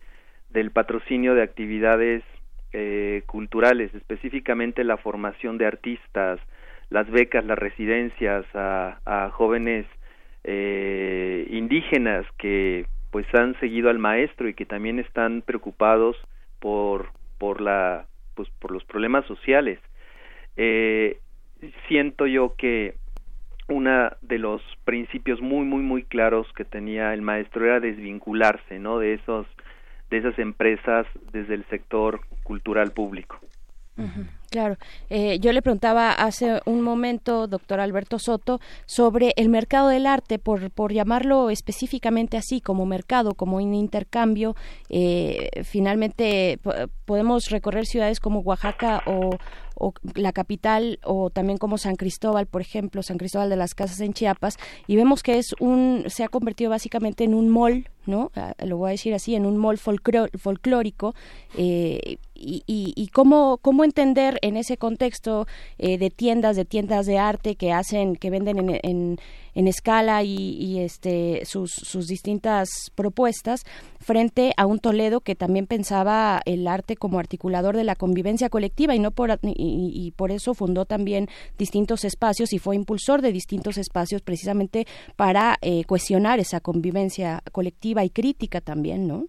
[0.52, 2.24] del patrocinio de actividades
[2.72, 6.40] eh, culturales, específicamente la formación de artistas,
[6.90, 9.86] las becas, las residencias a, a jóvenes
[10.44, 16.18] eh, indígenas que pues han seguido al maestro y que también están preocupados
[16.60, 18.06] por por la
[18.36, 19.80] pues por los problemas sociales.
[20.58, 21.20] Eh,
[21.88, 22.96] siento yo que
[23.70, 29.00] uno de los principios muy muy muy claros que tenía el maestro era desvincularse no
[29.00, 29.48] de esos
[30.10, 33.40] de esas empresas desde el sector cultural público
[34.54, 34.78] Claro,
[35.10, 40.38] eh, yo le preguntaba hace un momento, doctor Alberto Soto, sobre el mercado del arte,
[40.38, 44.56] por, por llamarlo específicamente así, como mercado, como un intercambio.
[44.90, 46.60] Eh, finalmente
[47.06, 49.38] podemos recorrer ciudades como Oaxaca o,
[50.14, 54.14] la capital o también como San Cristóbal, por ejemplo, San Cristóbal de las Casas en
[54.14, 58.32] Chiapas, y vemos que es un, se ha convertido básicamente en un mall, ¿no?
[58.36, 61.16] Ah, lo voy a decir así, en un mall folclórico,
[61.58, 62.64] eh, y,
[62.96, 65.48] y, cómo, cómo entender en ese contexto
[65.78, 69.18] eh, de tiendas, de tiendas de arte que hacen, que venden en,
[69.54, 73.64] en, escala y, este, sus, sus distintas propuestas
[74.00, 78.96] frente a un Toledo que también pensaba el arte como articulador de la convivencia colectiva
[78.96, 83.78] y no por y, por eso fundó también distintos espacios y fue impulsor de distintos
[83.78, 89.28] espacios precisamente para eh, cuestionar esa convivencia colectiva y crítica también, ¿no?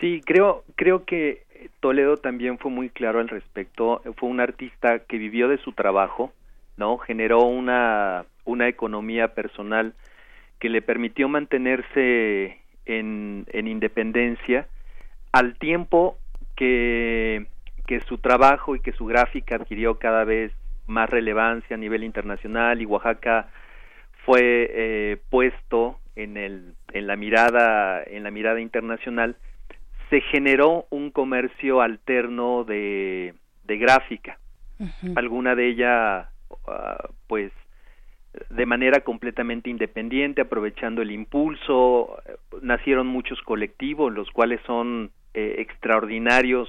[0.00, 1.41] Sí, creo creo que
[1.80, 4.02] Toledo también fue muy claro al respecto.
[4.16, 6.32] Fue un artista que vivió de su trabajo,
[6.76, 6.98] ¿no?
[6.98, 9.94] Generó una, una economía personal
[10.58, 14.66] que le permitió mantenerse en, en independencia
[15.32, 16.18] al tiempo
[16.56, 17.46] que,
[17.86, 20.52] que su trabajo y que su gráfica adquirió cada vez
[20.86, 23.48] más relevancia a nivel internacional y Oaxaca
[24.24, 29.36] fue eh, puesto en el en la mirada en la mirada internacional
[30.12, 33.32] se generó un comercio alterno de,
[33.64, 34.38] de gráfica
[35.14, 36.28] alguna de ella
[36.68, 37.50] ah, pues
[38.50, 42.18] de manera completamente independiente, aprovechando el impulso.
[42.60, 46.68] Nacieron muchos colectivos, los cuales son eh, extraordinarios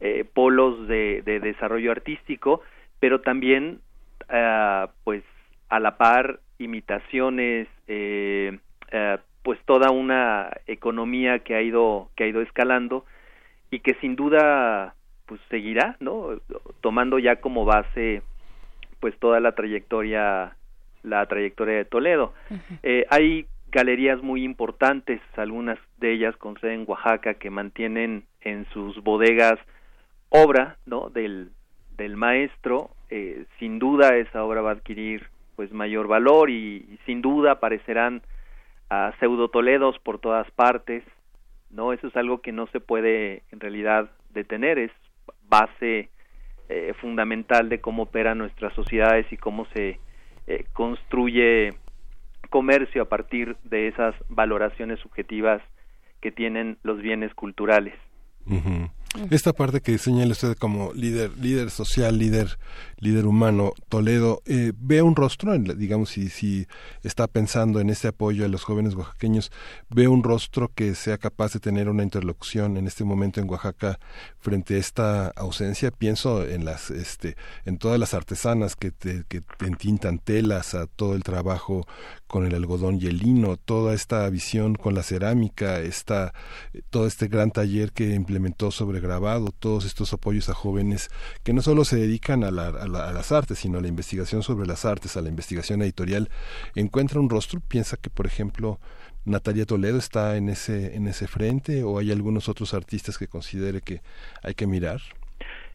[0.00, 2.62] eh, polos de, de, desarrollo artístico,
[3.00, 3.80] pero también,
[4.28, 5.24] ah, pues,
[5.68, 8.56] a la par, imitaciones, eh,
[9.42, 13.04] pues toda una economía que ha ido que ha ido escalando
[13.70, 14.94] y que sin duda
[15.26, 16.40] pues seguirá no
[16.80, 18.22] tomando ya como base
[19.00, 20.56] pues toda la trayectoria
[21.02, 22.32] la trayectoria de Toledo.
[22.82, 28.66] Eh, hay galerías muy importantes, algunas de ellas con sede en Oaxaca, que mantienen en
[28.72, 29.58] sus bodegas
[30.30, 31.10] obra ¿no?
[31.10, 31.50] del,
[31.96, 32.90] del maestro.
[33.10, 38.22] Eh, sin duda esa obra va a adquirir pues mayor valor y, sin duda aparecerán
[38.90, 41.04] a pseudo Toledos por todas partes.
[41.70, 44.92] no Eso es algo que no se puede en realidad detener, es
[45.48, 46.10] base
[46.68, 49.98] eh, fundamental de cómo operan nuestras sociedades y cómo se
[50.46, 51.74] eh, construye
[52.50, 55.62] comercio a partir de esas valoraciones subjetivas
[56.20, 57.94] que tienen los bienes culturales.
[59.30, 62.58] Esta parte que señala usted como líder, líder social, líder,
[62.98, 66.66] líder humano, Toledo, eh, ve un rostro, digamos, si, si
[67.02, 69.50] está pensando en este apoyo a los jóvenes oaxaqueños,
[69.88, 73.98] ve un rostro que sea capaz de tener una interlocución en este momento en Oaxaca
[74.40, 75.90] frente a esta ausencia.
[75.90, 81.14] Pienso en las, este, en todas las artesanas que, te, que entintan telas, a todo
[81.14, 81.86] el trabajo
[82.28, 86.34] con el algodón y el lino, toda esta visión con la cerámica, esta,
[86.90, 91.08] todo este gran taller que implementó sobre grabado, todos estos apoyos a jóvenes
[91.42, 95.16] que no solo se dedican a, las artes, sino a la investigación sobre las artes,
[95.16, 96.30] a la investigación editorial,
[96.74, 98.78] encuentra un rostro, piensa que, por ejemplo,
[99.24, 103.80] Natalia Toledo está en ese, en ese frente o hay algunos otros artistas que considere
[103.80, 104.02] que
[104.42, 105.00] hay que mirar?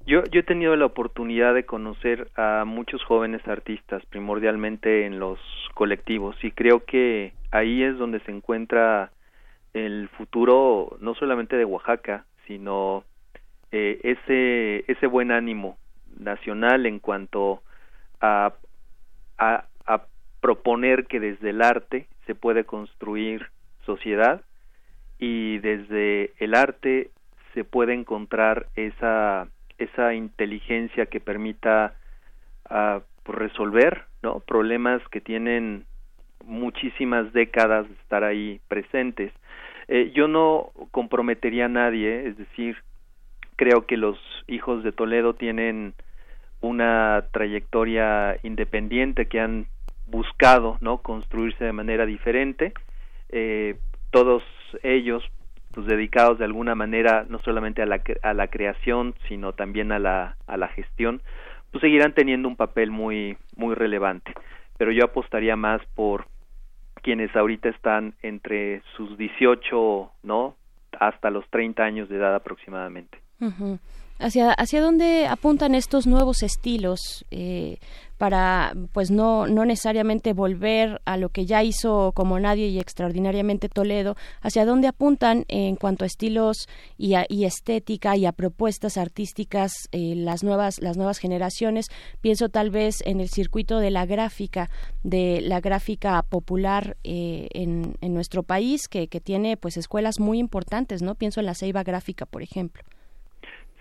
[0.05, 5.39] Yo, yo he tenido la oportunidad de conocer a muchos jóvenes artistas, primordialmente en los
[5.73, 9.11] colectivos, y creo que ahí es donde se encuentra
[9.73, 13.05] el futuro no solamente de Oaxaca, sino
[13.71, 15.77] eh, ese, ese buen ánimo
[16.19, 17.63] nacional en cuanto
[18.21, 18.53] a,
[19.37, 19.65] a,
[20.41, 23.47] proponer que desde el arte se puede construir
[23.85, 24.41] sociedad
[25.17, 27.11] y desde el arte
[27.53, 29.47] se puede encontrar esa
[29.83, 31.95] esa inteligencia que permita
[32.69, 32.99] uh,
[33.31, 34.39] resolver ¿no?
[34.39, 35.85] problemas que tienen
[36.45, 39.31] muchísimas décadas de estar ahí presentes.
[39.87, 42.77] Eh, yo no comprometería a nadie, es decir,
[43.55, 45.93] creo que los hijos de Toledo tienen
[46.61, 49.67] una trayectoria independiente que han
[50.07, 52.73] buscado no construirse de manera diferente
[53.29, 53.77] eh,
[54.11, 54.43] todos
[54.83, 55.23] ellos
[55.73, 59.99] pues dedicados de alguna manera no solamente a la, a la creación sino también a
[59.99, 61.21] la, a la gestión
[61.71, 64.33] pues seguirán teniendo un papel muy muy relevante.
[64.77, 66.27] Pero yo apostaría más por
[67.01, 70.55] quienes ahorita están entre sus 18 no
[70.99, 73.17] hasta los 30 años de edad aproximadamente
[74.19, 77.79] ¿Hacia, ¿Hacia dónde apuntan estos nuevos estilos eh,
[78.17, 83.69] para, pues no, no necesariamente volver a lo que ya hizo como nadie y extraordinariamente
[83.69, 84.15] Toledo?
[84.41, 89.73] ¿Hacia dónde apuntan en cuanto a estilos y, a, y estética y a propuestas artísticas
[89.91, 91.87] eh, las nuevas las nuevas generaciones?
[92.21, 94.69] Pienso tal vez en el circuito de la gráfica,
[95.01, 100.37] de la gráfica popular eh, en, en nuestro país que, que tiene pues escuelas muy
[100.37, 101.15] importantes, ¿no?
[101.15, 102.83] Pienso en la Ceiba Gráfica, por ejemplo.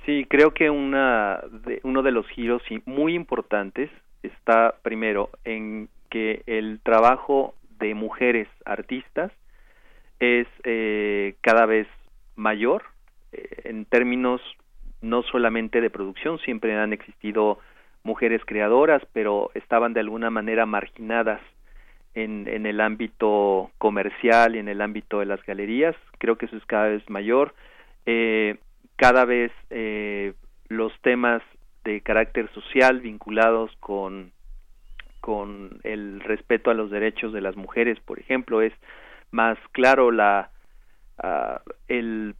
[0.04, 3.90] Sí, creo que una de, uno de los giros muy importantes
[4.22, 9.32] está primero en que el trabajo de mujeres artistas
[10.18, 11.86] es eh, cada vez
[12.36, 12.82] mayor
[13.32, 14.40] eh, en términos
[15.00, 17.58] no solamente de producción, siempre han existido
[18.04, 21.40] mujeres creadoras, pero estaban de alguna manera marginadas
[22.14, 25.96] en, en el ámbito comercial y en el ámbito de las galerías.
[26.18, 27.54] Creo que eso es cada vez mayor.
[28.06, 28.58] Eh,
[29.02, 30.32] cada vez eh,
[30.68, 31.42] los temas
[31.82, 34.30] de carácter social vinculados con
[35.20, 38.72] con el respeto a los derechos de las mujeres, por ejemplo, es
[39.32, 40.50] más claro la
[41.20, 41.58] uh,
[41.88, 42.36] el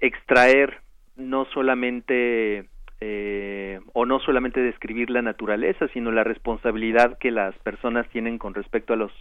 [0.00, 0.82] extraer
[1.16, 2.68] no solamente
[3.00, 8.52] eh, o no solamente describir la naturaleza, sino la responsabilidad que las personas tienen con
[8.52, 9.12] respecto a los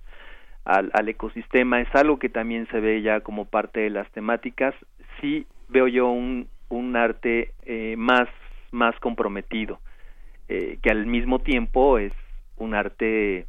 [0.66, 4.76] al, al, ecosistema es algo que también se ve ya como parte de las temáticas.
[5.22, 8.30] Sí veo yo un, un arte eh, más,
[8.72, 9.80] más comprometido,
[10.48, 12.14] eh, que al mismo tiempo es
[12.58, 13.48] un arte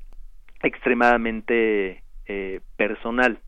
[0.62, 3.38] extremadamente eh, personal.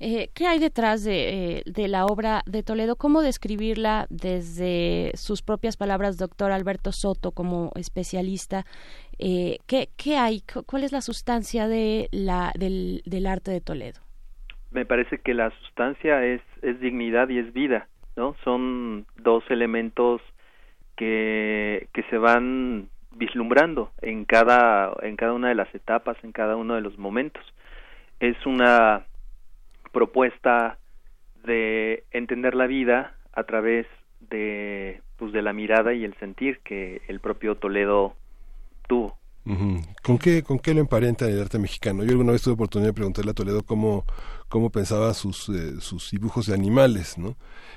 [0.00, 2.94] Eh, ¿Qué hay detrás de, de, la obra de Toledo?
[2.94, 8.64] ¿Cómo describirla desde sus propias palabras, doctor Alberto Soto, como especialista?
[9.18, 10.44] Eh, ¿qué, ¿qué, hay?
[10.66, 13.98] ¿Cuál es la sustancia de la, del, del arte de Toledo?
[14.70, 18.34] me parece que la sustancia es, es dignidad y es vida, ¿no?
[18.44, 20.20] Son dos elementos
[20.96, 26.56] que, que se van vislumbrando en cada, en cada una de las etapas, en cada
[26.56, 27.42] uno de los momentos.
[28.20, 29.04] Es una
[29.92, 30.78] propuesta
[31.44, 33.86] de entender la vida a través
[34.20, 38.14] de, pues, de la mirada y el sentir que el propio Toledo
[38.86, 39.16] tuvo.
[40.02, 42.04] ¿Con qué, ¿Con qué lo emparenta el arte mexicano?
[42.04, 44.04] Yo alguna vez tuve oportunidad de preguntarle a Toledo cómo,
[44.48, 47.36] cómo pensaba sus, eh, sus dibujos de animales, ¿no?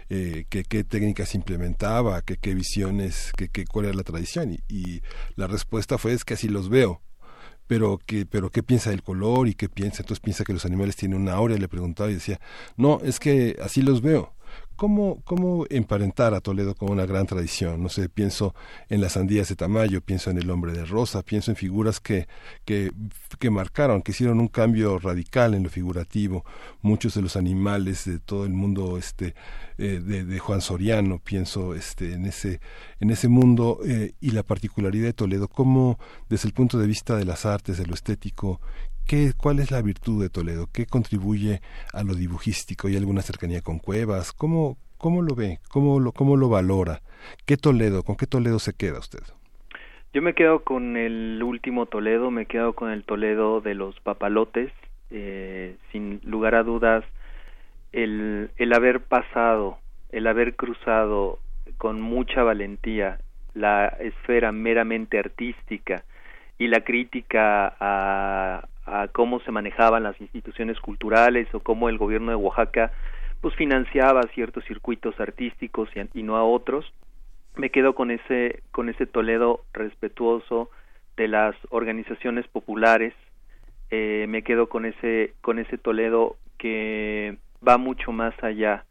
[0.09, 4.53] Eh, qué, qué técnicas implementaba, qué, qué visiones, qué, qué, cuál era la tradición.
[4.53, 5.01] Y, y
[5.35, 7.01] la respuesta fue es que así los veo
[7.67, 10.97] pero que pero qué piensa del color y qué piensa entonces piensa que los animales
[10.97, 12.41] tienen una aura y le preguntaba y decía
[12.75, 14.33] no es que así los veo
[14.81, 17.83] ¿Cómo, ¿Cómo emparentar a Toledo con una gran tradición?
[17.83, 18.55] No sé, pienso
[18.89, 22.27] en las sandías de Tamayo, pienso en el hombre de Rosa, pienso en figuras que,
[22.65, 22.91] que,
[23.37, 26.45] que marcaron, que hicieron un cambio radical en lo figurativo.
[26.81, 29.35] Muchos de los animales de todo el mundo este,
[29.77, 32.59] eh, de, Juan Soriano, pienso este, en, ese,
[32.99, 37.15] en ese mundo eh, y la particularidad de Toledo, cómo desde el punto de vista
[37.17, 38.59] de las artes, de lo estético,
[39.07, 40.67] ¿Qué, ¿Cuál es la virtud de Toledo?
[40.71, 41.61] ¿Qué contribuye
[41.93, 42.87] a lo dibujístico?
[42.87, 44.31] ¿Hay alguna cercanía con Cuevas?
[44.31, 45.59] ¿Cómo, cómo lo ve?
[45.69, 47.01] ¿Cómo lo, ¿Cómo lo valora?
[47.45, 48.03] ¿Qué Toledo?
[48.03, 49.23] ¿Con qué Toledo se queda usted?
[50.13, 54.71] Yo me quedo con el último Toledo, me quedo con el Toledo de los papalotes,
[55.09, 57.03] eh, sin lugar a dudas,
[57.93, 59.77] el, el haber pasado,
[60.11, 61.39] el haber cruzado
[61.77, 63.19] con mucha valentía
[63.53, 66.03] la esfera meramente artística
[66.57, 72.31] y la crítica a, a cómo se manejaban las instituciones culturales o cómo el gobierno
[72.31, 72.91] de Oaxaca
[73.41, 76.91] pues financiaba ciertos circuitos artísticos y, no a otros
[77.55, 80.69] me quedo con ese con ese Toledo respetuoso
[81.17, 83.13] de las organizaciones populares
[83.89, 87.37] eh, me quedo con ese con ese Toledo que
[87.67, 88.85] va mucho más allá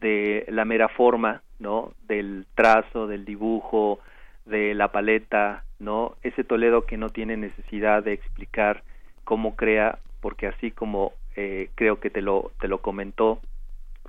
[0.00, 4.00] de la mera forma no del trazo del dibujo
[4.46, 8.82] de la paleta no ese Toledo que no tiene necesidad de explicar
[9.24, 13.40] cómo crea, porque así como eh, creo que te lo, te lo comentó,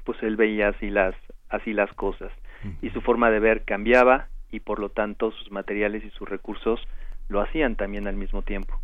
[0.04, 1.16] pues él veía así las,
[1.50, 2.32] así las cosas
[2.82, 6.80] y su forma de ver cambiaba y por lo tanto sus materiales y sus recursos
[7.28, 8.80] lo hacían también al mismo tiempo.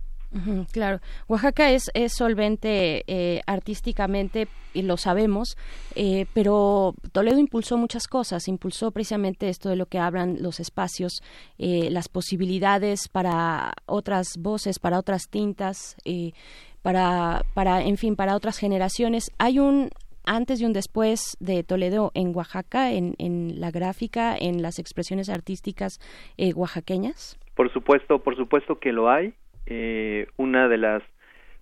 [0.71, 5.57] Claro, Oaxaca es, es solvente eh, artísticamente y lo sabemos,
[5.95, 11.23] eh, pero Toledo impulsó muchas cosas, impulsó precisamente esto de lo que hablan los espacios,
[11.57, 16.33] eh, las posibilidades para otras voces, para otras tintas, eh,
[16.81, 19.31] para, para, en fin, para otras generaciones.
[19.37, 19.89] Hay un
[20.25, 25.27] antes y un después de Toledo en Oaxaca, en, en la gráfica, en las expresiones
[25.27, 25.99] artísticas
[26.37, 27.39] eh, oaxaqueñas?
[27.55, 29.33] Por supuesto, por supuesto que lo hay.
[29.69, 31.03] Eh, una de las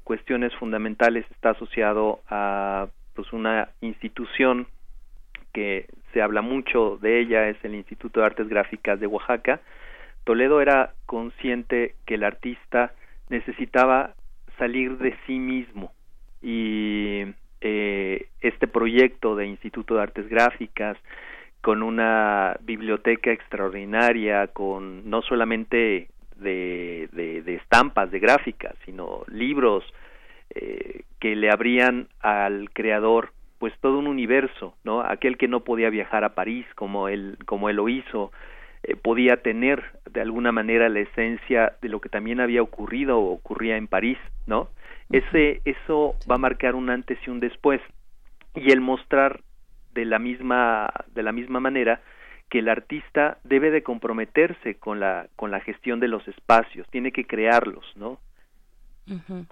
[0.04, 4.68] cuestiones fundamentales está asociado a pues una institución
[5.52, 9.60] que se habla mucho de ella es el Instituto de Artes Gráficas de Oaxaca.
[10.24, 12.94] Toledo era consciente que el artista
[13.30, 14.14] necesitaba
[14.58, 15.92] salir de sí mismo
[16.42, 17.24] y
[17.62, 20.98] eh, este proyecto de Instituto de Artes Gráficas
[21.62, 26.08] con una biblioteca extraordinaria, con no solamente
[26.40, 29.84] de, de, estampas, de gráficas, sino libros
[30.50, 35.02] eh, que le abrían al creador pues todo un universo, ¿no?
[35.02, 38.32] Aquel que no podía viajar a París como él, como él lo hizo,
[38.84, 43.32] eh, podía tener de alguna manera la esencia de lo que también había ocurrido o
[43.32, 44.70] ocurría en París, ¿no?
[45.12, 47.82] Ese, eso va a marcar un antes y un después.
[48.54, 49.42] Y el mostrar
[49.94, 52.02] de la misma, de la misma manera
[52.50, 57.12] que el artista debe de comprometerse con la, con la gestión de los espacios, tiene
[57.12, 58.20] que crearlos, ¿no?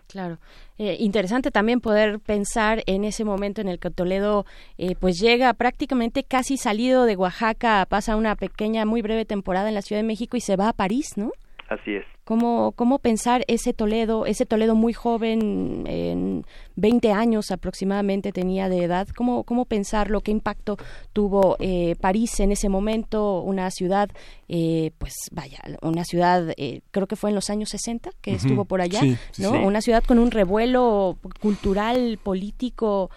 [0.08, 0.38] claro.
[0.78, 4.46] Eh, interesante también poder pensar en ese momento en el que Toledo
[4.78, 9.76] eh, pues llega prácticamente casi salido de Oaxaca, pasa una pequeña, muy breve temporada en
[9.76, 11.32] la Ciudad de México y se va a París, ¿no?
[11.68, 12.06] Así es.
[12.26, 16.44] ¿Cómo, cómo pensar ese Toledo, ese Toledo muy joven, en
[16.76, 19.08] 20 años aproximadamente tenía de edad?
[19.16, 20.22] ¿Cómo, cómo pensarlo?
[20.22, 20.78] ¿Qué impacto
[21.14, 23.42] tuvo eh, París en ese momento?
[23.42, 24.10] Una ciudad,
[24.48, 28.66] eh, pues vaya, una ciudad, eh, creo que fue en los años 60 que estuvo
[28.66, 29.02] por allá,
[29.38, 29.52] ¿no?
[29.66, 33.10] Una ciudad con un revuelo cultural, político,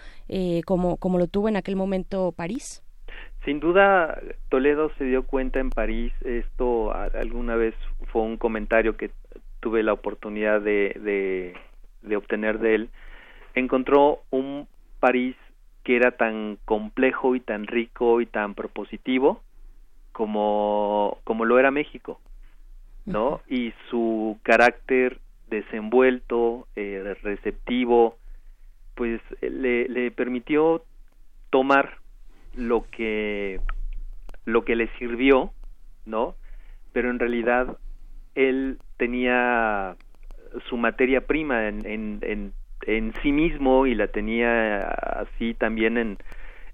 [0.65, 2.83] como, como lo tuvo en aquel momento París.
[3.49, 7.73] Sin duda, Toledo se dio cuenta en París, esto alguna vez
[8.11, 9.09] fue un comentario que
[9.59, 11.55] tuve la oportunidad de,
[12.03, 12.89] de, obtener de él,
[13.55, 14.67] encontró un
[14.99, 15.35] París
[15.83, 19.41] que era tan complejo y tan rico y tan propositivo
[20.11, 22.21] como, como lo era México,
[23.07, 23.41] ¿no?
[23.49, 25.17] Y su carácter
[25.49, 28.15] desenvuelto, eh, receptivo,
[28.93, 30.83] pues le, le permitió
[31.49, 31.98] tomar
[32.55, 33.59] lo que
[34.45, 35.53] lo que le sirvió,
[36.05, 36.35] ¿no?
[36.91, 37.77] Pero en realidad
[38.35, 39.95] él tenía
[40.67, 42.53] su materia prima en, en,
[42.85, 46.17] en, sí mismo y la tenía así también en,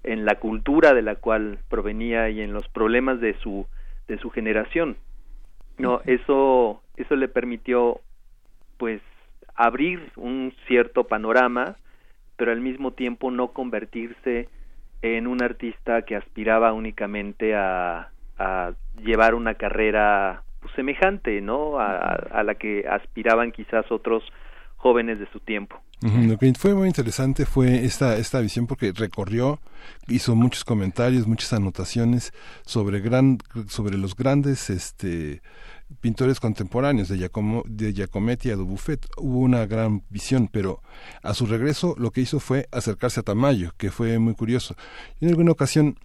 [0.02, 3.66] en la cultura de la cual provenía y en los problemas de su
[4.08, 4.96] de su generación
[5.78, 8.00] no eso eso le permitió
[8.78, 9.02] pues
[9.54, 11.76] abrir un cierto panorama
[12.36, 14.48] pero al mismo tiempo no convertirse
[15.02, 21.78] en un artista que aspiraba únicamente a, a llevar una carrera pues, semejante, ¿no?
[21.78, 24.22] A, la que aspiraban quizás otros
[24.76, 25.80] jóvenes de su tiempo.
[26.58, 29.60] Fue muy interesante fue esta, esta visión porque recorrió,
[30.08, 32.32] hizo muchos comentarios, muchas anotaciones
[32.64, 35.40] sobre, gran, sobre los grandes este,
[36.00, 39.06] pintores contemporáneos de, Giacomo, de Giacometti a Dubuffet.
[39.16, 40.82] Hubo una gran visión, pero
[41.22, 44.76] a su regreso lo que hizo fue acercarse a Tamayo, que fue muy curioso.
[45.20, 45.98] En alguna ocasión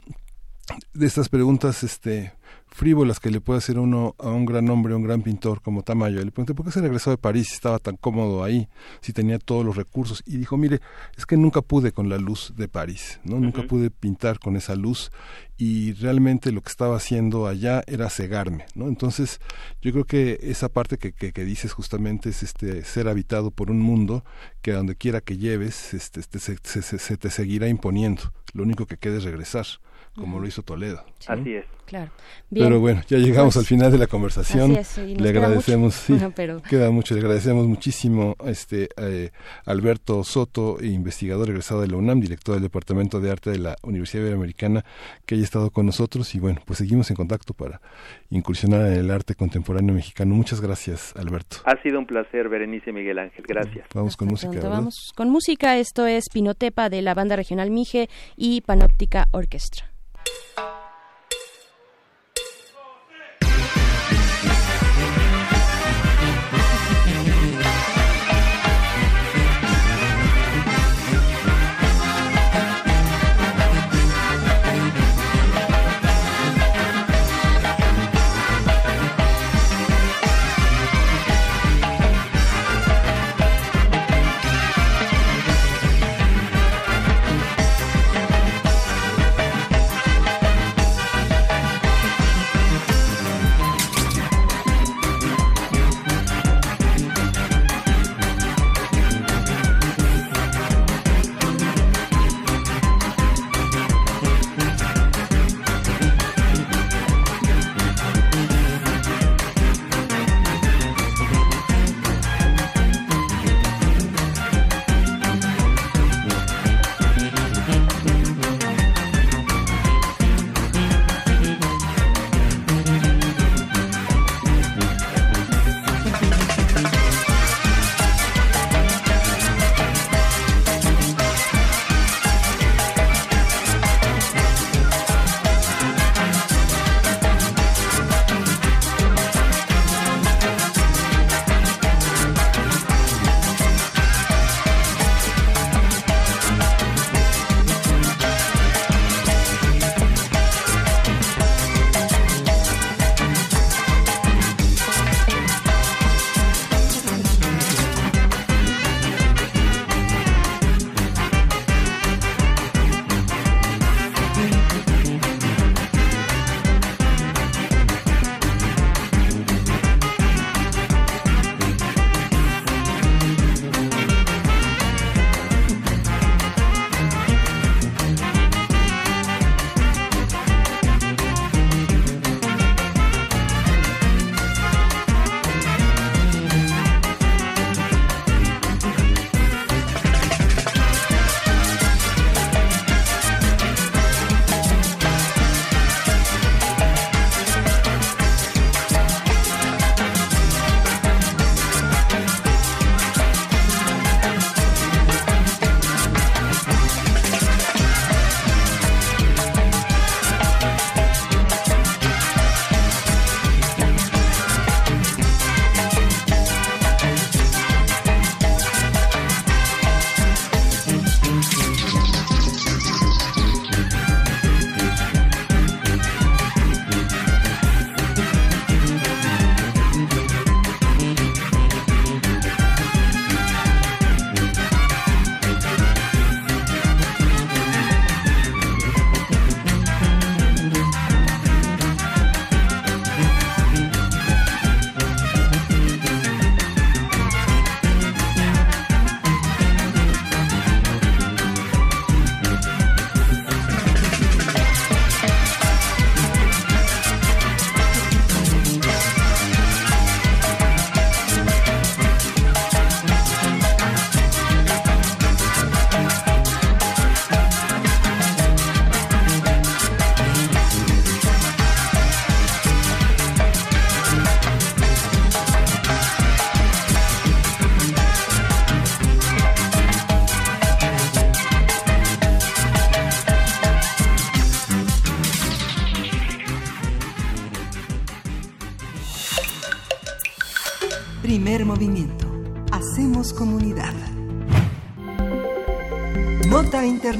[0.93, 2.33] de estas preguntas este
[2.71, 5.83] frívolas que le puede hacer uno a un gran hombre, a un gran pintor como
[5.83, 6.23] Tamayo.
[6.23, 8.69] Le pregunté por qué se regresó de París si estaba tan cómodo ahí,
[9.01, 10.23] si tenía todos los recursos.
[10.25, 10.79] Y dijo, mire,
[11.17, 13.39] es que nunca pude con la luz de París, ¿no?
[13.39, 15.11] Nunca pude pintar con esa luz
[15.57, 18.87] y realmente lo que estaba haciendo allá era cegarme, ¿no?
[18.87, 19.41] Entonces,
[19.81, 23.79] yo creo que esa parte que, que, dices justamente es este ser habitado por un
[23.79, 24.23] mundo
[24.61, 28.33] que a donde quiera que lleves, este, este se, se te seguirá imponiendo.
[28.53, 29.65] Lo único que queda es regresar
[30.15, 31.03] como lo hizo Toledo.
[31.27, 31.65] Así es.
[31.85, 32.09] Claro.
[32.49, 34.77] Pero bueno, ya llegamos al final de la conversación.
[34.97, 36.17] le agradecemos, sí,
[36.69, 39.31] queda mucho, le agradecemos muchísimo a este eh,
[39.65, 44.23] Alberto Soto, investigador egresado de la UNAM, director del Departamento de Arte de la Universidad
[44.23, 44.85] Iberoamericana,
[45.25, 47.81] que haya estado con nosotros y bueno, pues seguimos en contacto para
[48.29, 50.33] incursionar en el arte contemporáneo mexicano.
[50.33, 51.57] Muchas gracias, Alberto.
[51.65, 53.43] Ha sido un placer, Berenice Miguel Ángel.
[53.45, 53.85] Gracias.
[53.93, 54.59] Vamos con música.
[54.63, 55.77] Vamos con música.
[55.77, 59.91] Esto es Pinotepa de la banda regional Mije y Panóptica Orquestra.
[60.23, 60.80] Thank you.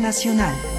[0.02, 0.71] Internacional.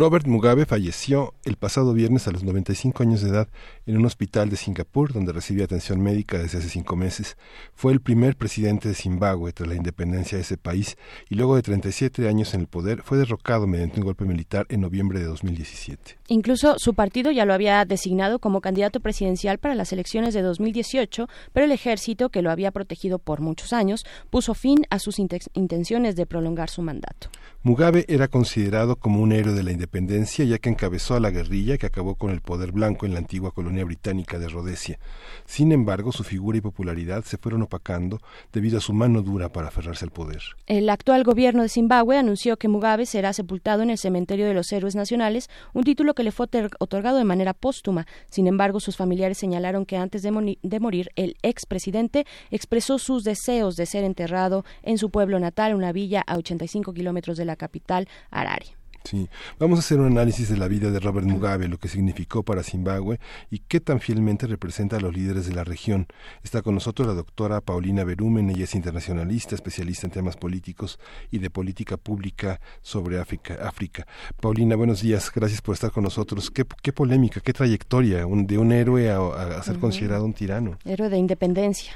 [0.00, 3.48] Robert Mugabe falleció el pasado viernes a los 95 años de edad
[3.84, 7.36] en un hospital de Singapur donde recibía atención médica desde hace cinco meses.
[7.74, 10.96] Fue el primer presidente de Zimbabue tras la independencia de ese país
[11.28, 14.80] y luego de 37 años en el poder fue derrocado mediante un golpe militar en
[14.80, 16.16] noviembre de 2017.
[16.28, 21.28] Incluso su partido ya lo había designado como candidato presidencial para las elecciones de 2018,
[21.52, 26.16] pero el ejército, que lo había protegido por muchos años, puso fin a sus intenciones
[26.16, 27.28] de prolongar su mandato.
[27.62, 31.76] Mugabe era considerado como un héroe de la independencia ya que encabezó a la guerrilla
[31.76, 34.98] que acabó con el poder blanco en la antigua colonia británica de Rhodesia.
[35.46, 38.20] Sin embargo, su figura y popularidad se fueron opacando
[38.52, 40.42] debido a su mano dura para aferrarse al poder.
[40.66, 44.70] El actual gobierno de Zimbabue anunció que Mugabe será sepultado en el Cementerio de los
[44.72, 46.46] Héroes Nacionales, un título que le fue
[46.78, 48.06] otorgado de manera póstuma.
[48.30, 53.76] Sin embargo, sus familiares señalaron que antes de, de morir, el expresidente expresó sus deseos
[53.76, 58.08] de ser enterrado en su pueblo natal, una villa a 85 kilómetros de la capital,
[58.30, 58.79] Harare.
[59.04, 59.28] Sí,
[59.58, 62.62] vamos a hacer un análisis de la vida de Robert Mugabe, lo que significó para
[62.62, 63.18] Zimbabue
[63.50, 66.06] y qué tan fielmente representa a los líderes de la región.
[66.42, 70.98] Está con nosotros la doctora Paulina Berumen, ella es internacionalista, especialista en temas políticos
[71.30, 73.58] y de política pública sobre África.
[73.62, 74.06] África.
[74.40, 76.50] Paulina, buenos días, gracias por estar con nosotros.
[76.50, 80.78] Qué, qué polémica, qué trayectoria de un héroe a, ser considerado un tirano.
[80.84, 81.94] Héroe de independencia.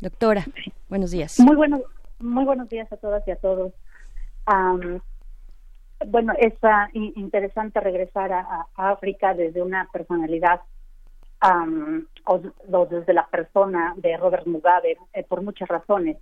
[0.00, 0.46] Doctora,
[0.88, 1.40] buenos días.
[1.40, 1.80] Muy, bueno,
[2.20, 3.72] muy buenos días a todas y a todos
[6.06, 6.54] bueno, es
[6.94, 10.60] interesante regresar a, África desde una personalidad
[12.24, 16.18] o, desde la persona de Robert Mugabe eh, por muchas razones.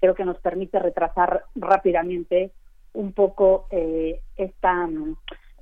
[0.00, 2.50] Creo que nos permite retrasar rápidamente
[2.94, 4.88] un poco eh, esta,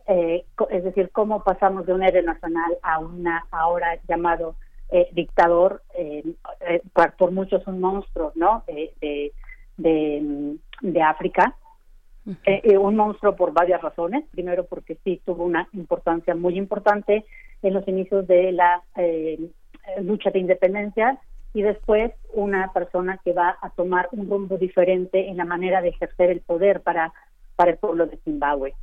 [0.06, 4.56] eh, es decir, cómo pasamos de un héroe nacional a una ahora llamado
[5.12, 5.82] dictador,
[7.16, 8.64] por, muchos un monstruo, ¿no?
[8.66, 9.30] de,
[9.76, 11.54] de África
[12.26, 14.24] eh, eh, un monstruo por varias razones.
[14.30, 17.24] Primero, porque sí tuvo una importancia muy importante
[17.62, 19.38] en los inicios de la eh,
[20.02, 21.18] lucha de independencia
[21.54, 25.88] y después una persona que va a tomar un rumbo diferente en la manera de
[25.88, 27.12] ejercer el poder para,
[27.56, 28.74] para el pueblo de Zimbabue.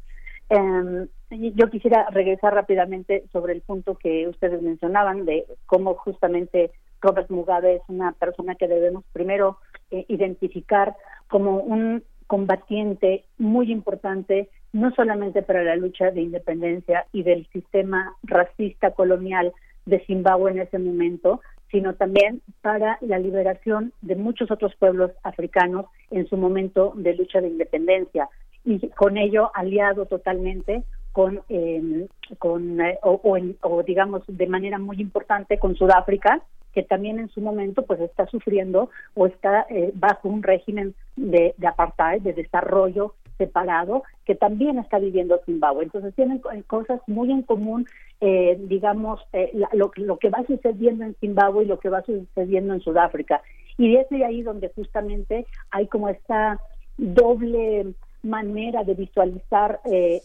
[0.49, 7.30] Em, yo quisiera regresar rápidamente sobre el punto que ustedes mencionaban de cómo justamente Robert
[7.30, 9.59] Mugabe es una persona que debemos primero
[9.89, 10.95] identificar
[11.27, 18.16] como un combatiente muy importante, no solamente para la lucha de independencia y del sistema
[18.24, 19.54] racista colonial
[19.86, 21.41] de Zimbabue en ese momento,
[21.72, 27.41] sino también para la liberación de muchos otros pueblos africanos en su momento de lucha
[27.41, 28.30] de independencia.
[28.64, 30.84] Y con ello aliado totalmente
[31.18, 33.20] con, eh, con eh, o,
[33.62, 36.44] o, digamos de manera muy importante con Sudáfrica
[36.78, 41.56] que también en su momento pues está sufriendo o está eh, bajo un régimen de,
[41.68, 45.86] apartheid, de desarrollo separado, que también está viviendo Zimbabue.
[45.86, 47.88] Entonces tienen cosas muy en común,
[48.22, 52.76] eh, digamos, eh, lo, lo, que va sucediendo en Zimbabue y lo que va sucediendo
[52.76, 53.41] en Sudáfrica.
[53.80, 56.62] Y es de ahí donde justamente hay como esta
[56.99, 57.88] doble
[58.22, 59.80] manera de visualizar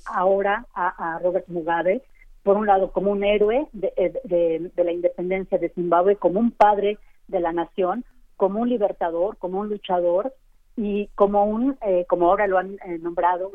[0.04, 2.02] ahora a, a Robert Mugabe,
[2.42, 6.98] por un lado, como un héroe eh, de, la independencia de Zimbabue, como un padre
[7.28, 8.04] de la nación,
[8.36, 10.34] como un libertador, como un luchador
[10.76, 13.52] y como un, eh, como ahora lo han eh, nombrado,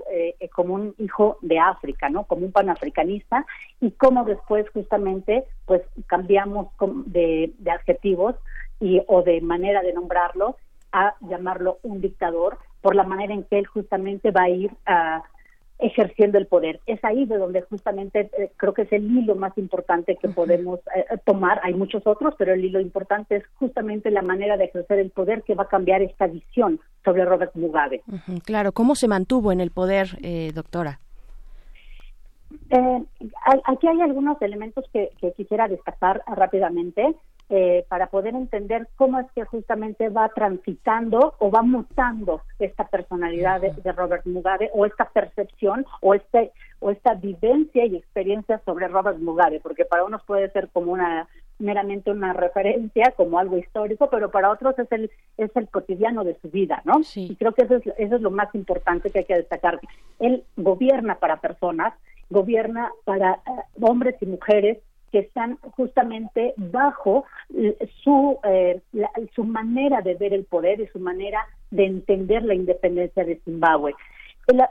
[0.54, 2.26] como un hijo de África, ¿no?
[2.26, 3.46] Como un panafricanista
[3.82, 6.68] y como después justamente, pues cambiamos
[7.08, 8.36] de, de adjetivos
[8.80, 10.58] y o de manera de nombrarlo
[10.92, 15.24] a llamarlo un dictador por la manera en que él justamente va a ir a
[15.80, 16.80] ejerciendo el poder.
[16.88, 20.80] Es ahí de donde justamente eh, creo que es el hilo más importante que podemos
[20.96, 21.60] eh, eh, tomar.
[21.64, 25.44] Hay muchos otros, pero el hilo importante es justamente la manera de ejercer el poder
[25.44, 28.02] que va a cambiar esta visión sobre Robert Mugabe.
[28.44, 30.18] Claro, ¿cómo se mantuvo en el poder,
[30.54, 31.00] doctora?
[33.66, 37.16] aquí hay algunos elementos que, que quisiera destacar rápidamente.
[37.50, 43.62] Eh, para poder entender cómo es que justamente va transitando o va mutando esta personalidad
[43.62, 49.20] de, Robert Mugabe o esta percepción o este o esta vivencia y experiencia sobre Robert
[49.20, 54.30] Mugabe, porque para unos puede ser como una meramente una referencia, como algo histórico, pero
[54.30, 57.00] para otros es el es el cotidiano de su vida, ¿no?
[57.16, 59.80] Y creo que eso es, eso es lo más importante que hay que destacar.
[60.20, 61.94] Él gobierna para personas,
[62.30, 64.80] gobierna para eh, hombres y mujeres
[65.12, 67.26] que están justamente bajo
[68.04, 68.82] su, eh,
[69.34, 73.94] su manera de ver el poder y su manera de entender la independencia de Zimbabue.
[74.48, 74.62] Él,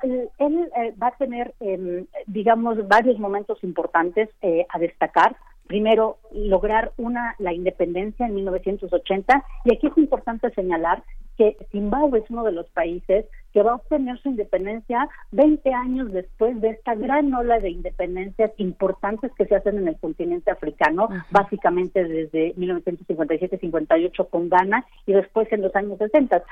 [0.77, 5.37] eh, va a tener, em, digamos, varios momentos importantes eh, a destacar.
[5.67, 11.03] primero lograr una la independencia en 1980 y aquí es importante señalar
[11.37, 13.27] que Zimbabue es uno de los países
[13.57, 18.53] que va a obtener su independencia 20 años después de esta gran ola de independencias
[18.59, 25.51] importantes que se hacen en el continente africano, básicamente desde 1957-58 con Ghana y después
[25.53, 26.43] en los años 60.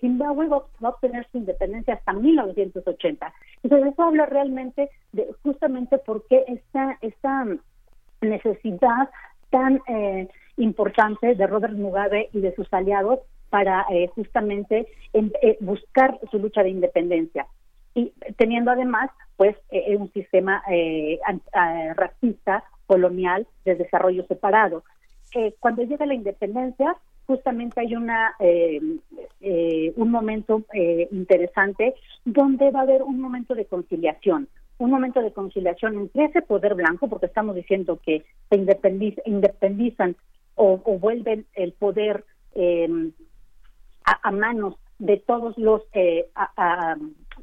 [0.00, 3.34] Zimbabue va, a obtener su independencia hasta 1980.
[3.62, 7.46] Entonces eso habla realmente de justamente por qué esta, esta
[8.22, 9.10] necesidad
[9.50, 13.18] tan eh, importante de Robert Mugabe y de sus aliados
[13.50, 17.46] para eh, justamente eh, buscar su lucha de independencia.
[17.94, 20.62] Y teniendo además pues eh, un sistema
[21.96, 24.84] racista colonial de desarrollo separado.
[25.60, 26.96] Cuando llega la independencia
[27.26, 30.64] justamente hay una un momento
[31.12, 31.94] interesante
[32.24, 34.48] donde va a haber un momento de conciliación
[34.78, 38.56] un momento de conciliación entre ese poder blanco porque estamos diciendo que se
[39.26, 40.16] independizan
[40.56, 42.24] o, vuelven el poder
[44.04, 46.26] a, manos de todos los eh,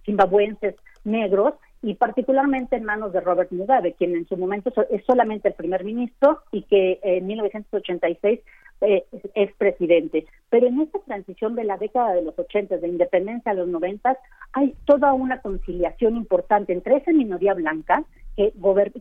[0.05, 5.47] zimbabuenses negros y particularmente en manos de Robert Mugabe, quien en su momento es solamente
[5.47, 8.39] el primer ministro y que en 1986
[8.81, 10.27] eh, es presidente.
[10.49, 14.17] Pero en esta transición de la década de los 80, de independencia a los 90,
[14.53, 18.03] hay toda una conciliación importante entre esa minoría blanca
[18.35, 18.53] que,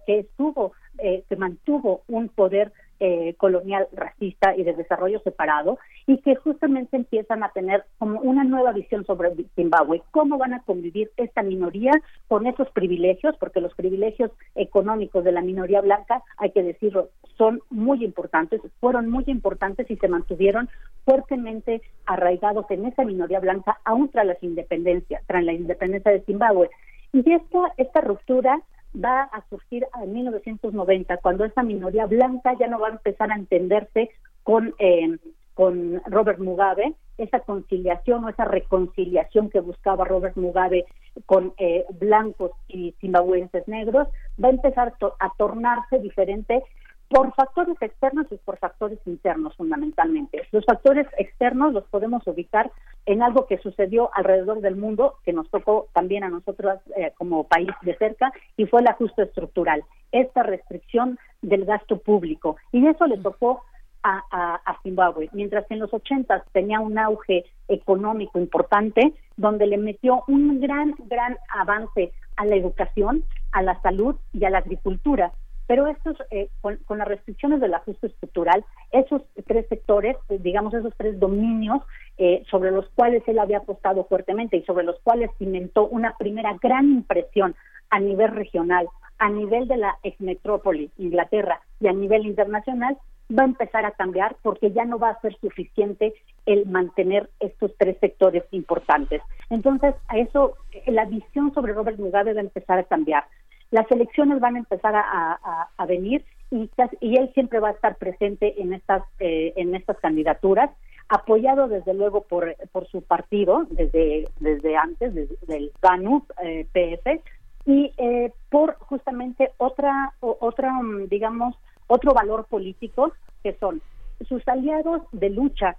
[0.06, 6.18] que estuvo, eh, que mantuvo un poder eh, colonial racista y de desarrollo separado y
[6.18, 11.10] que justamente empiezan a tener como una nueva visión sobre Zimbabue, cómo van a convivir
[11.16, 11.92] esta minoría
[12.28, 17.60] con esos privilegios, porque los privilegios económicos de la minoría blanca, hay que decirlo, son
[17.70, 20.68] muy importantes, fueron muy importantes y se mantuvieron
[21.04, 26.70] fuertemente arraigados en esa minoría blanca aún tras las independencias, tras la independencia de Zimbabue.
[27.12, 28.60] Y esta, esta ruptura
[29.02, 33.36] va a surgir en 1990, cuando esa minoría blanca ya no va a empezar a
[33.36, 34.10] entenderse
[34.42, 35.18] con, eh,
[35.54, 40.84] con Robert Mugabe, esa conciliación o esa reconciliación que buscaba Robert Mugabe
[41.24, 44.08] con eh, blancos y zimbabuenses negros,
[44.42, 46.62] va a empezar a tornarse diferente
[47.08, 50.42] por factores externos y por factores internos fundamentalmente.
[50.50, 52.70] Los factores externos los podemos ubicar
[53.06, 57.44] en algo que sucedió alrededor del mundo, que nos tocó también a nosotros eh, como
[57.44, 62.56] país de cerca, y fue el ajuste estructural, esta restricción del gasto público.
[62.72, 63.62] Y eso le tocó
[64.02, 69.78] a, a, Zimbabue, mientras que en los 80 tenía un auge económico importante, donde le
[69.78, 75.32] metió un gran, gran avance a la educación, a la salud y a la agricultura
[75.66, 80.94] pero estos, eh, con, las restricciones del ajuste estructural, esos tres sectores, eh, digamos esos
[80.96, 81.82] tres dominios
[82.18, 86.56] eh, sobre los cuales él había apostado fuertemente y sobre los cuales cimentó una primera
[86.62, 87.54] gran impresión
[87.90, 88.88] a nivel regional,
[89.18, 92.96] a nivel de la ex metrópoli, Inglaterra, y a nivel internacional,
[93.36, 96.14] va a empezar a cambiar porque ya no va a ser suficiente
[96.46, 99.20] el mantener estos tres sectores importantes.
[99.50, 100.54] Entonces, a eso,
[100.86, 103.24] la visión sobre Robert Mugabe va a empezar a cambiar
[103.70, 106.70] las elecciones van a empezar a, venir y,
[107.00, 110.70] y, él siempre va a estar presente en estas eh, en estas candidaturas
[111.08, 117.20] apoyado desde luego por, por su partido desde desde antes desde, del GANU eh, PF
[117.66, 121.56] y eh, por justamente otra otra mm, digamos
[121.88, 123.12] otro valor político
[123.42, 123.82] que son
[124.28, 125.76] sus aliados de lucha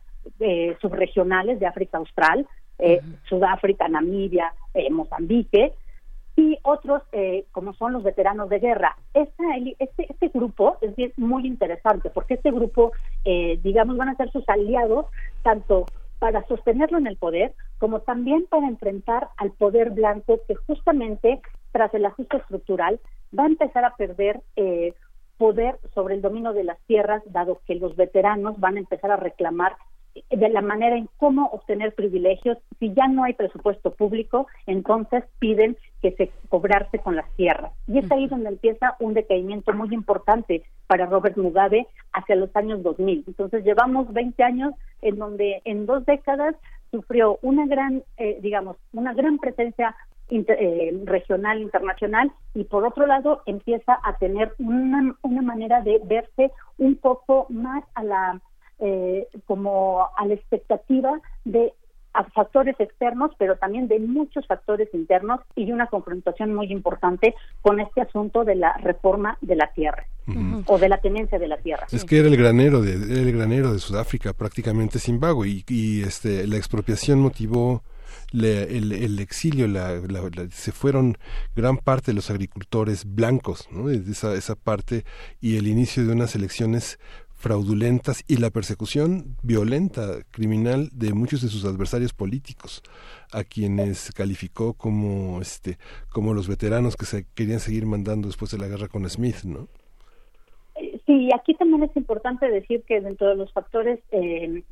[0.82, 2.46] subregionales de África Austral
[3.30, 4.54] Sudáfrica Namibia
[4.92, 5.74] Mozambique
[6.38, 8.96] y otros eh, como son los veteranos de guerra.
[9.14, 12.92] Este, este, grupo es muy interesante porque este grupo,
[13.26, 15.08] eh, digamos, van a ser sus aliados
[15.42, 15.88] tanto
[16.20, 21.42] para sostenerlo en el poder como también para enfrentar al poder blanco que justamente
[21.72, 23.00] tras el ajuste estructural
[23.38, 24.94] va a empezar a perder eh,
[25.38, 29.18] poder sobre el dominio de las tierras, dado que los veteranos van a empezar a
[29.18, 29.76] reclamar
[30.30, 32.58] de la manera en cómo obtener privilegios.
[32.80, 37.74] Si ya no hay presupuesto público, entonces piden que se cobrarse con las tierras.
[37.88, 42.84] Y es ahí donde empieza un decaimiento muy importante para Robert Mugabe hacia los años
[42.84, 43.24] 2000.
[43.28, 46.56] Entonces llevamos 20 años en donde en dos décadas
[46.92, 49.96] sufrió una gran, eh, digamos, una gran presencia
[50.30, 56.52] eh, regional, internacional, y por otro lado empieza a tener una, una manera de verse
[56.78, 58.42] un poco más a la
[58.80, 61.74] eh, como a la expectativa de
[62.34, 68.02] factores externos, pero también de muchos factores internos y una confrontación muy importante con este
[68.02, 70.08] asunto de la reforma de la tierra
[70.66, 71.88] o de la tenencia de la tierra.
[71.92, 76.48] Es que era el granero de el granero de Sudáfrica, prácticamente Zimbabue y, y este
[76.48, 77.84] la expropiación motivó
[78.34, 80.02] el, exilio, la,
[80.52, 81.18] se fueron
[81.56, 83.90] gran parte de los agricultores blancos, ¿no?
[83.90, 85.06] esa, esa parte
[85.40, 87.00] y el inicio de unas elecciones
[87.38, 92.82] fraudulentas y la persecución violenta, criminal de muchos de sus adversarios políticos,
[93.32, 95.78] a quienes calificó como este
[96.12, 99.68] como los veteranos que se querían seguir mandando después de la guerra con Smith, ¿no?
[101.06, 104.64] Sí, aquí también es importante decir que dentro de los factores eh,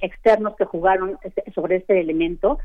[0.00, 1.18] externos que jugaron
[1.54, 2.58] sobre este elemento,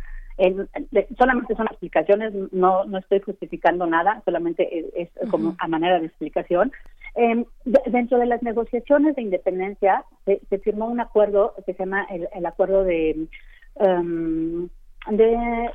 [1.17, 6.71] solamente son explicaciones, no, no estoy justificando nada, solamente es, como a manera de explicación.
[7.15, 7.45] Eh,
[7.87, 12.83] dentro de las negociaciones de independencia se, firmó un acuerdo que se llama el, acuerdo
[12.83, 13.27] de...
[13.75, 14.69] Um,
[15.09, 15.69] de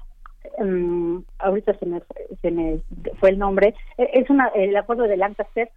[0.59, 2.03] um, ahorita se me,
[2.43, 2.81] se me
[3.19, 5.71] fue el nombre, es una, el acuerdo de Lancaster.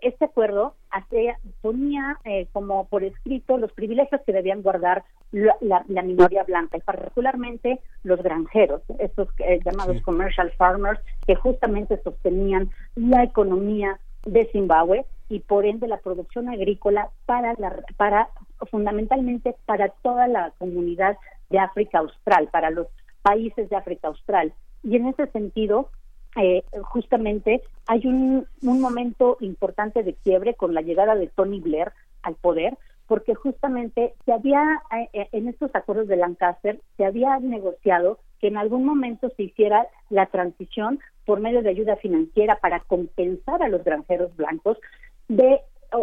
[0.00, 6.44] Este acuerdo hacía, ponía eh, como por escrito los privilegios que debían guardar la, minoría
[6.44, 13.98] blanca y particularmente los granjeros, estos eh, llamados commercial farmers que justamente sostenían la economía
[14.26, 18.28] de Zimbabue y por ende la producción agrícola para la, para
[18.70, 21.16] fundamentalmente para toda la comunidad
[21.50, 22.88] de África Austral, para los
[23.22, 24.52] países de África Austral.
[24.82, 25.88] Y en ese sentido,
[26.36, 31.92] eh, justamente hay un, un momento importante de quiebre con la llegada de Tony Blair
[32.22, 37.38] al poder, porque justamente se había, eh, eh, en estos acuerdos de Lancaster, se había
[37.38, 42.80] negociado que en algún momento se hiciera la transición por medio de ayuda financiera para
[42.80, 44.78] compensar a los granjeros blancos
[45.28, 45.60] de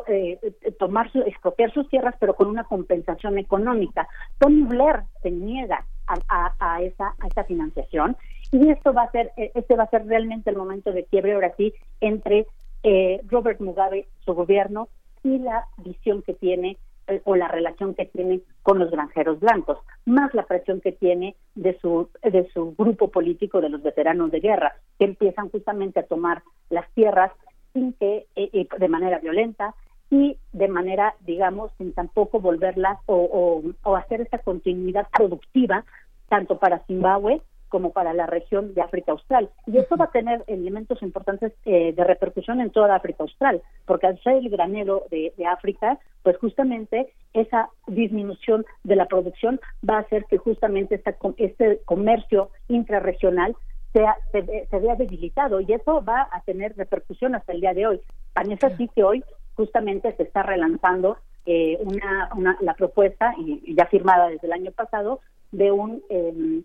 [0.08, 0.40] eh,
[0.80, 4.08] tomar su, expropiar sus tierras, pero con una compensación económica.
[4.40, 8.16] Tony Blair se niega a, a, esa, a esa financiación
[8.52, 11.34] y esto va a ser, eh, este va a ser realmente el momento de quiebre
[11.34, 12.48] ahora sí entre
[12.84, 14.88] eh, Robert Mugabe, su gobierno
[15.24, 19.80] y la visión que tiene eh, o la relación que tiene con los granjeros blancos,
[20.06, 24.40] más la presión que tiene de su de su grupo político de los veteranos de
[24.40, 27.32] guerra, que empiezan justamente a tomar las tierras
[27.74, 29.74] sin que de manera violenta
[30.10, 35.86] y de manera, digamos, sin tampoco volverlas o, o hacer esa continuidad productiva
[36.28, 37.42] tanto para Zimbabue
[37.72, 39.50] como para la región de África Austral.
[39.66, 44.08] Y esto va a tener elementos importantes eh, de repercusión en toda África Austral, porque
[44.08, 50.02] al ser el granero de, África, pues justamente esa disminución de la producción va a
[50.02, 53.56] hacer que justamente esta, este comercio intrarregional
[53.94, 58.02] sea, se, vea debilitado y eso va a tener repercusión hasta el día de hoy.
[58.34, 59.24] Tan es así que hoy
[59.56, 64.72] justamente se está relanzando eh, una, una, la propuesta, y, ya firmada desde el año
[64.72, 65.22] pasado,
[65.52, 66.64] de un em,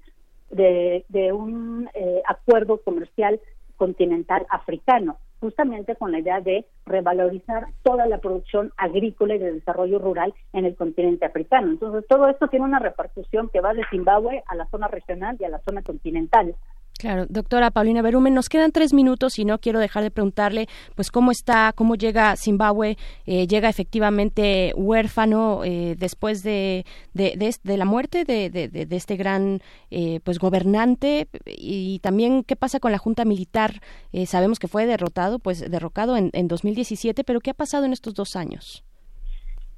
[0.51, 3.40] de, un eh, acuerdo comercial
[3.77, 9.98] continental africano, justamente con la idea de revalorizar toda la producción agrícola y de desarrollo
[9.98, 11.70] rural en el continente africano.
[11.70, 15.44] Entonces, todo esto tiene una repercusión que va de Zimbabue a la zona regional y
[15.44, 16.55] a la zona continental.
[16.98, 21.10] Claro, doctora Paulina Berumen, nos quedan tres minutos y no quiero dejar de preguntarle, pues,
[21.10, 22.97] cómo está, cómo llega Zimbabue,
[23.27, 29.60] eh, llega efectivamente huérfano eh, después de, de, la muerte de, de, este gran,
[29.90, 33.82] eh, pues, gobernante y también qué pasa con la junta militar.
[34.27, 38.14] sabemos que fue derrotado, pues, derrocado en, en 2017, pero qué ha pasado en estos
[38.14, 38.85] dos años.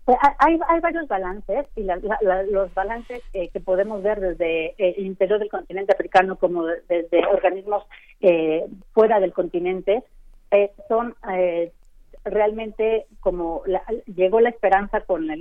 [0.08, 5.04] Pues, hay, hay varios balances y los balances eh, que podemos ver desde eh, el
[5.04, 7.84] interior del continente africano como desde organismos
[8.22, 8.64] eh,
[8.94, 10.02] fuera del continente
[10.88, 11.14] son
[12.24, 13.62] realmente como
[14.16, 15.36] llegó la esperanza con la,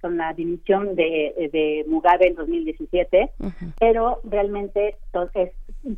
[0.00, 3.32] con la dimisión de, de Mugabe en 2017,
[3.78, 4.96] pero realmente
[5.34, 5.52] es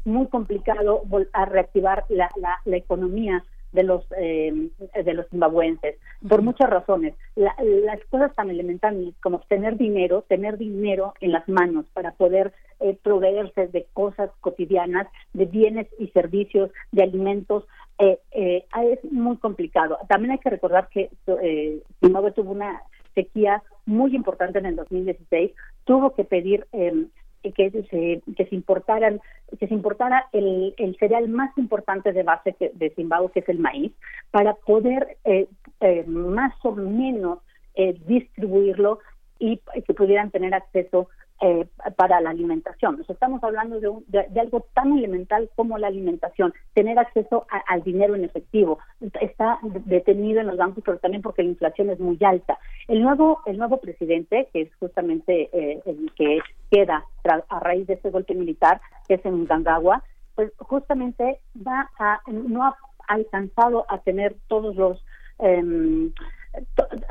[0.05, 4.71] muy complicado a reactivar la, la, la economía de los eh,
[5.05, 5.97] de los zimbabuenses
[6.29, 7.15] por muchas razones.
[7.37, 12.97] Las cosas tan elementales como tener dinero tener dinero en las manos para poder eh,
[13.03, 17.65] proveerse de cosas cotidianas de bienes y servicios de alimentos
[17.99, 19.99] eh, eh es muy complicado.
[20.09, 22.83] También hay que recordar que eh, Zimbabue tuvo una
[23.15, 25.53] sequía muy importante en el 2016
[25.85, 27.07] tuvo que pedir eh,
[27.43, 29.21] que se, que se importaran
[29.59, 33.59] que se importara el, el cereal más importante de base de Zimbabue que es el
[33.59, 33.93] maíz
[34.31, 35.47] para poder eh,
[35.81, 37.39] eh, más o menos
[37.75, 38.99] eh, distribuirlo
[39.39, 41.09] y que pudieran tener acceso
[41.41, 41.67] eh,
[41.97, 42.99] para la alimentación.
[42.99, 48.17] Nos estamos hablando de, de, algo tan elemental como la alimentación, tener acceso al dinero
[48.17, 48.81] en efectivo.
[49.21, 52.59] Está detenido en los bancos, pero también porque la inflación es muy alta.
[52.89, 56.41] El nuevo, el nuevo presidente, que es justamente eh, el que
[56.71, 57.05] queda
[57.49, 60.03] a raíz de este golpe militar, que es en Gangagua,
[60.35, 65.05] pues justamente va a, no ha alcanzado a tener todos los
[65.39, 66.11] eh,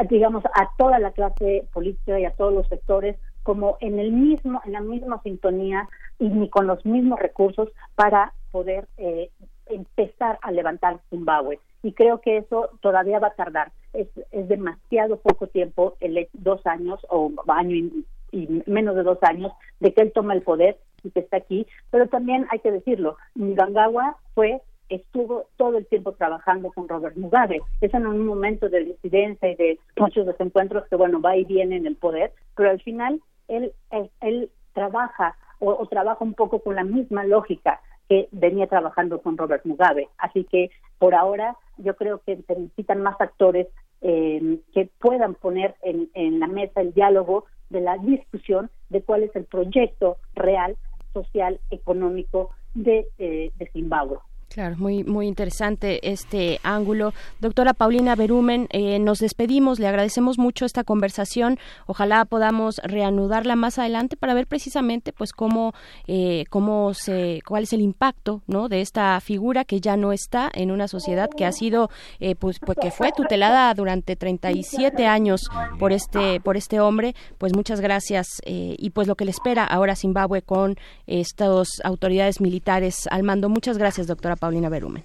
[0.10, 3.16] digamos a toda la clase política y a todos los sectores
[3.48, 5.88] como en el mismo, en la misma sintonía
[6.19, 9.30] y ni con los mismos recursos para poder eh,
[9.68, 11.57] empezar a levantar Zimbabue.
[11.82, 13.72] Y creo que eso todavía va a tardar.
[13.94, 19.19] Es, es demasiado poco tiempo, el, dos años o año y, y menos de dos
[19.22, 21.65] años, de que él toma el poder y que está aquí.
[21.90, 27.61] Pero también hay que decirlo, Mnangagwa fue estuvo todo el tiempo trabajando con Robert Mugabe.
[27.80, 31.78] Es en un momento de disidencia y de muchos desencuentros que, bueno, va y viene
[31.78, 33.74] en el poder, pero al final él,
[34.22, 39.38] él, trabaja o, o, trabaja un poco con la misma lógica que venía trabajando con
[39.38, 40.07] Robert Mugabe.
[40.18, 40.69] Así que
[40.99, 43.68] por ahora yo creo que se necesitan más actores
[44.02, 49.24] eh, que puedan poner en, en la mesa el diálogo de la discusión de cuál
[49.24, 50.78] es el proyecto real,
[51.14, 54.19] social, económico de, eh, de Zimbabue.
[54.57, 57.13] Claro, muy, muy interesante este ángulo.
[57.39, 61.59] Doctora Paulina Berumen, eh, nos despedimos, le agradecemos mucho esta conversación.
[61.85, 65.75] Ojalá podamos reanudarla más adelante para ver precisamente pues cómo,
[66.07, 68.67] eh, cómo se, cuál es el impacto ¿no?
[68.67, 72.57] de esta figura que ya no está en una sociedad que ha sido, eh, pues,
[72.57, 77.13] pues que fue tutelada durante 37 años por este, por este hombre.
[77.38, 83.07] Pues muchas gracias y pues lo que le espera ahora Zimbabue con estas autoridades militares
[83.11, 83.49] al mando.
[83.49, 85.03] Muchas gracias, doctora Paulina Berumen.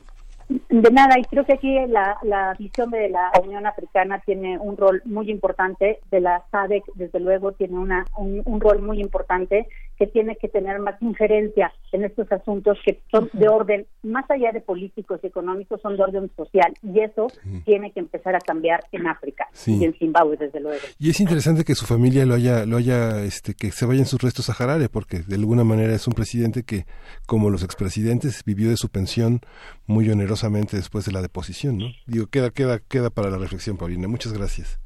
[0.73, 4.79] De nada, y creo que aquí la, la visión de la Unión Africana tiene un
[4.79, 9.69] rol muy importante, de la SADC desde luego tiene una, un, un rol muy importante
[9.99, 14.51] que tiene que tener más injerencia en estos asuntos que son de orden, más allá
[14.51, 16.73] de políticos y económicos, son de orden social.
[16.83, 17.63] Y eso sí.
[17.67, 19.77] tiene que empezar a cambiar en África sí.
[19.77, 20.81] y en Zimbabue, desde luego.
[20.99, 24.23] Y es interesante que su familia lo haya, lo haya, este, que se vayan sus
[24.23, 26.87] restos a Harare, porque de alguna manera es un presidente que,
[27.27, 29.41] como los expresidentes, vivió de su pensión
[29.87, 31.87] muy onerosamente después de la deposición, ¿no?
[32.07, 34.09] Digo, queda, queda, queda para la reflexión, Paulina.
[34.09, 34.79] Muchas gracias.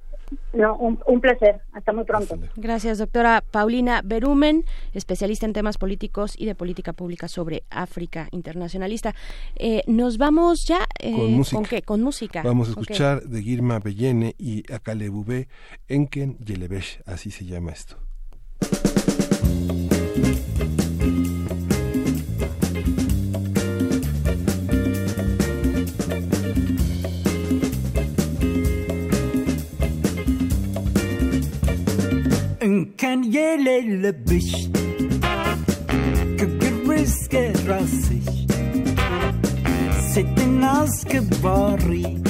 [0.53, 1.61] No, un, un, placer.
[1.73, 2.39] Hasta muy pronto.
[2.57, 9.15] Gracias, doctora Paulina Berumen, especialista en temas políticos y de política pública sobre África internacionalista.
[9.55, 10.81] Eh, nos vamos ya.
[10.99, 11.57] Eh, con, música.
[11.57, 11.83] ¿Con qué?
[11.83, 12.43] Con música.
[12.43, 13.31] Vamos a escuchar okay.
[13.31, 15.49] de Girma Bellene y Akale Bubé,
[15.89, 17.97] Enken Yelebesh, así se llama esto.
[32.98, 34.70] كان يلبش
[36.40, 38.22] كجرس كراسي
[40.12, 42.22] ست الناس كباري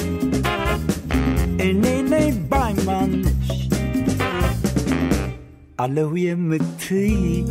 [1.60, 3.68] انيني بايمانش
[5.80, 7.44] على يمتي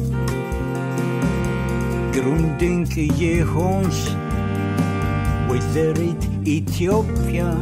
[2.16, 3.96] جروندينك يهونش
[5.50, 7.62] وزارة إثيوبيا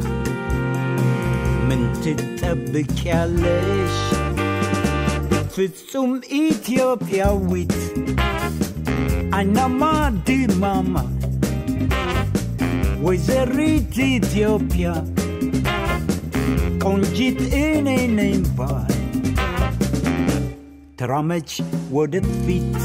[1.69, 4.22] من تتبك عليش
[5.53, 6.11] ፍጹም
[6.41, 7.73] ኢትዮጵያዊት
[9.37, 9.81] አይናማ
[10.27, 10.95] ድማማ
[13.05, 14.87] ወይዘሪት ኢትዮጵያ
[16.83, 17.87] ቆንጂት እኔ
[18.17, 18.95] ነኝ ባይ
[20.99, 21.51] ተራመች
[21.97, 22.77] ወደፊት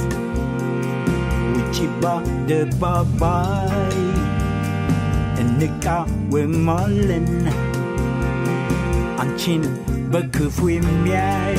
[1.55, 3.97] ውጪ በአደባባይ
[5.43, 7.29] እንቃወማለን
[9.23, 9.65] አንቺን
[10.13, 11.59] በክፉ የሚያይ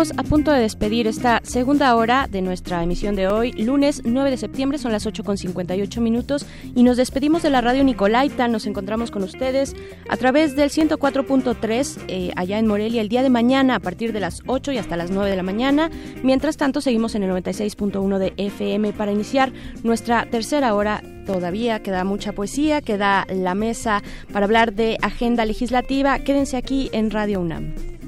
[0.00, 4.38] A punto de despedir esta segunda hora de nuestra emisión de hoy, lunes 9 de
[4.38, 8.66] septiembre, son las 8 con 58 minutos y nos despedimos de la radio Nicolaita, nos
[8.66, 9.76] encontramos con ustedes
[10.08, 14.20] a través del 104.3 eh, allá en Morelia el día de mañana a partir de
[14.20, 15.90] las 8 y hasta las 9 de la mañana.
[16.22, 19.52] Mientras tanto, seguimos en el 96.1 de FM para iniciar
[19.82, 24.02] nuestra tercera hora todavía queda mucha poesía, queda la mesa
[24.32, 26.18] para hablar de agenda legislativa.
[26.20, 27.99] Quédense aquí en Radio UNAM.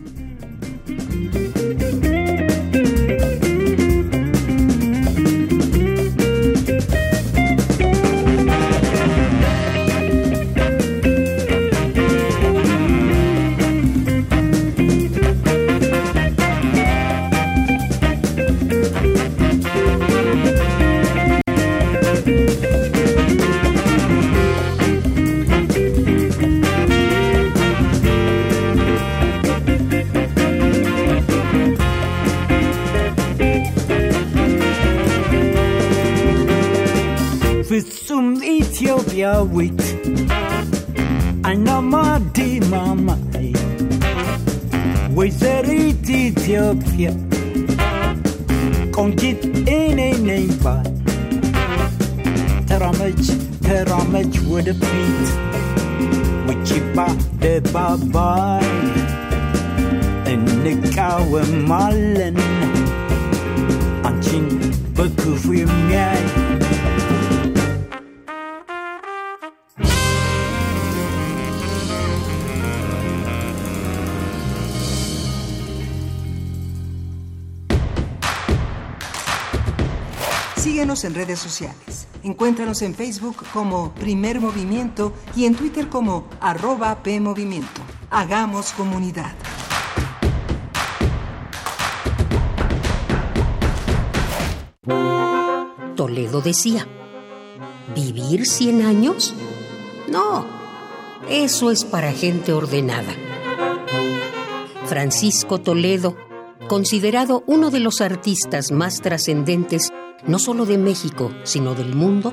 [39.11, 39.81] Ethiopia wit
[41.49, 43.47] Anamadi mamai
[45.17, 47.05] ወይዘሪት ኢትዮጵያ
[48.97, 49.41] ቆንጂት
[49.75, 49.97] እኔ
[50.27, 50.87] ነኝ ባል
[52.69, 53.23] ተራመች
[53.67, 55.23] ተራመች ወደፊት
[56.49, 56.67] ውጪ
[56.97, 58.67] በአደባባይ
[60.35, 62.37] እንቃወማለን
[64.09, 64.45] አንቺን
[64.99, 66.21] በክፉ የሚያይ
[80.92, 82.06] En redes sociales.
[82.22, 87.80] Encuéntranos en Facebook como Primer Movimiento y en Twitter como arroba PMovimiento.
[88.10, 89.32] Hagamos comunidad.
[95.96, 96.86] Toledo decía,
[97.94, 99.34] ¿vivir 100 años?
[100.08, 100.44] No,
[101.30, 103.14] eso es para gente ordenada.
[104.84, 106.18] Francisco Toledo,
[106.68, 109.90] considerado uno de los artistas más trascendentes
[110.26, 112.32] no solo de México, sino del mundo,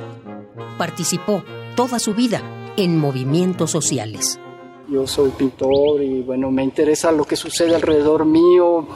[0.77, 1.43] participó
[1.75, 2.41] toda su vida
[2.77, 4.39] en movimientos sociales.
[4.87, 8.87] Yo soy pintor y bueno, me interesa lo que sucede alrededor mío.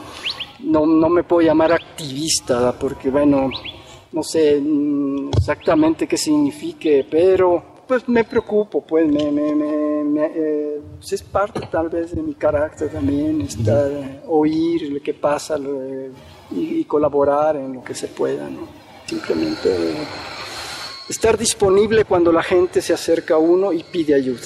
[0.60, 3.50] No, no me puedo llamar activista porque bueno,
[4.12, 10.24] no sé mm, exactamente qué signifique, pero pues me preocupo, pues me, me, me, me
[10.34, 15.12] eh, pues, es parte tal vez de mi carácter también, estar, eh, oír lo que
[15.12, 16.06] pasa lo-
[16.50, 18.83] y, y colaborar en lo que se pueda, ¿no?
[19.14, 19.70] Simplemente
[21.08, 24.42] estar disponible cuando la gente se acerca a uno y pide ayuda.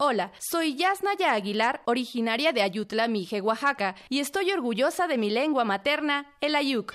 [0.00, 5.64] Hola, soy Yasnaya Aguilar, originaria de Ayutla, Mije, Oaxaca, y estoy orgullosa de mi lengua
[5.64, 6.94] materna, el ayuk.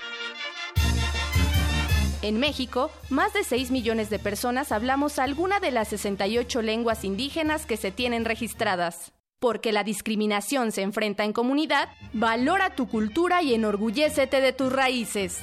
[2.22, 7.66] En México, más de 6 millones de personas hablamos alguna de las 68 lenguas indígenas
[7.66, 9.12] que se tienen registradas.
[9.42, 15.40] Porque la discriminación se enfrenta en comunidad, valora tu cultura y enorgullécete de tus raíces.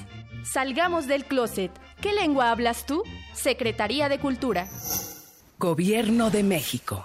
[0.51, 1.71] Salgamos del closet.
[2.01, 3.03] ¿Qué lengua hablas tú?
[3.35, 4.67] Secretaría de Cultura.
[5.59, 7.05] Gobierno de México.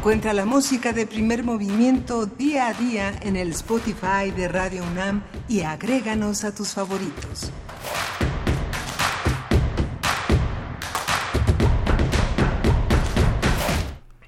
[0.00, 5.22] Encuentra la música de primer movimiento día a día en el Spotify de Radio UNAM
[5.46, 7.52] y agréganos a tus favoritos.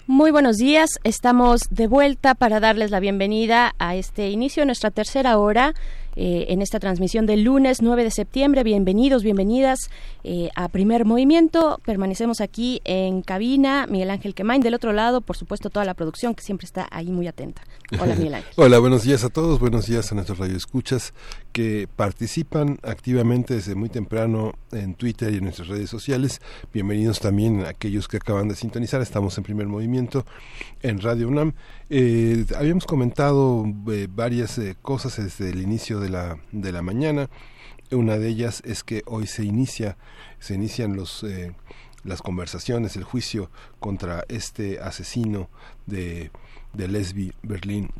[0.06, 4.90] Muy buenos días, estamos de vuelta para darles la bienvenida a este inicio de nuestra
[4.90, 5.72] tercera hora
[6.16, 8.62] eh, en esta transmisión del lunes 9 de septiembre.
[8.64, 9.78] Bienvenidos, bienvenidas
[10.24, 11.80] eh, a Primer Movimiento.
[11.84, 16.34] Permanecemos aquí en cabina, Miguel Ángel Quemain, del otro lado, por supuesto, toda la producción
[16.34, 17.62] que siempre está ahí muy atenta.
[18.01, 18.52] Hola, Miguel Ángel.
[18.56, 21.14] Hola, buenos días a todos, buenos días a nuestros radioescuchas
[21.52, 26.40] que participan activamente desde muy temprano en Twitter y en nuestras redes sociales.
[26.72, 29.01] Bienvenidos también a aquellos que acaban de sintonizar.
[29.02, 30.24] Estamos en primer movimiento
[30.82, 31.55] en Radio UNAM.
[31.94, 37.28] Eh, habíamos comentado eh, varias eh, cosas desde el inicio de la, de la mañana.
[37.90, 39.98] Una de ellas es que hoy se inicia,
[40.39, 41.52] se inician los eh,
[42.02, 45.51] las conversaciones, el juicio contra este asesino
[45.85, 46.31] de,
[46.73, 47.90] de Lesbi Berlín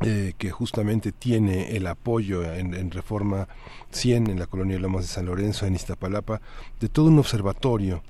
[0.00, 3.46] que justamente tiene el apoyo en, en, Reforma
[3.90, 6.40] 100 en la colonia Lomas de San Lorenzo, en Iztapalapa,
[6.80, 8.02] de todo un observatorio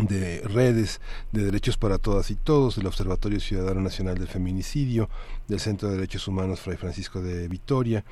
[0.00, 1.00] de redes
[1.32, 5.08] de derechos para todas y todos, del Observatorio Ciudadano Nacional del Feminicidio,
[5.46, 8.04] del Centro de Derechos Humanos Fray Francisco de Vitoria.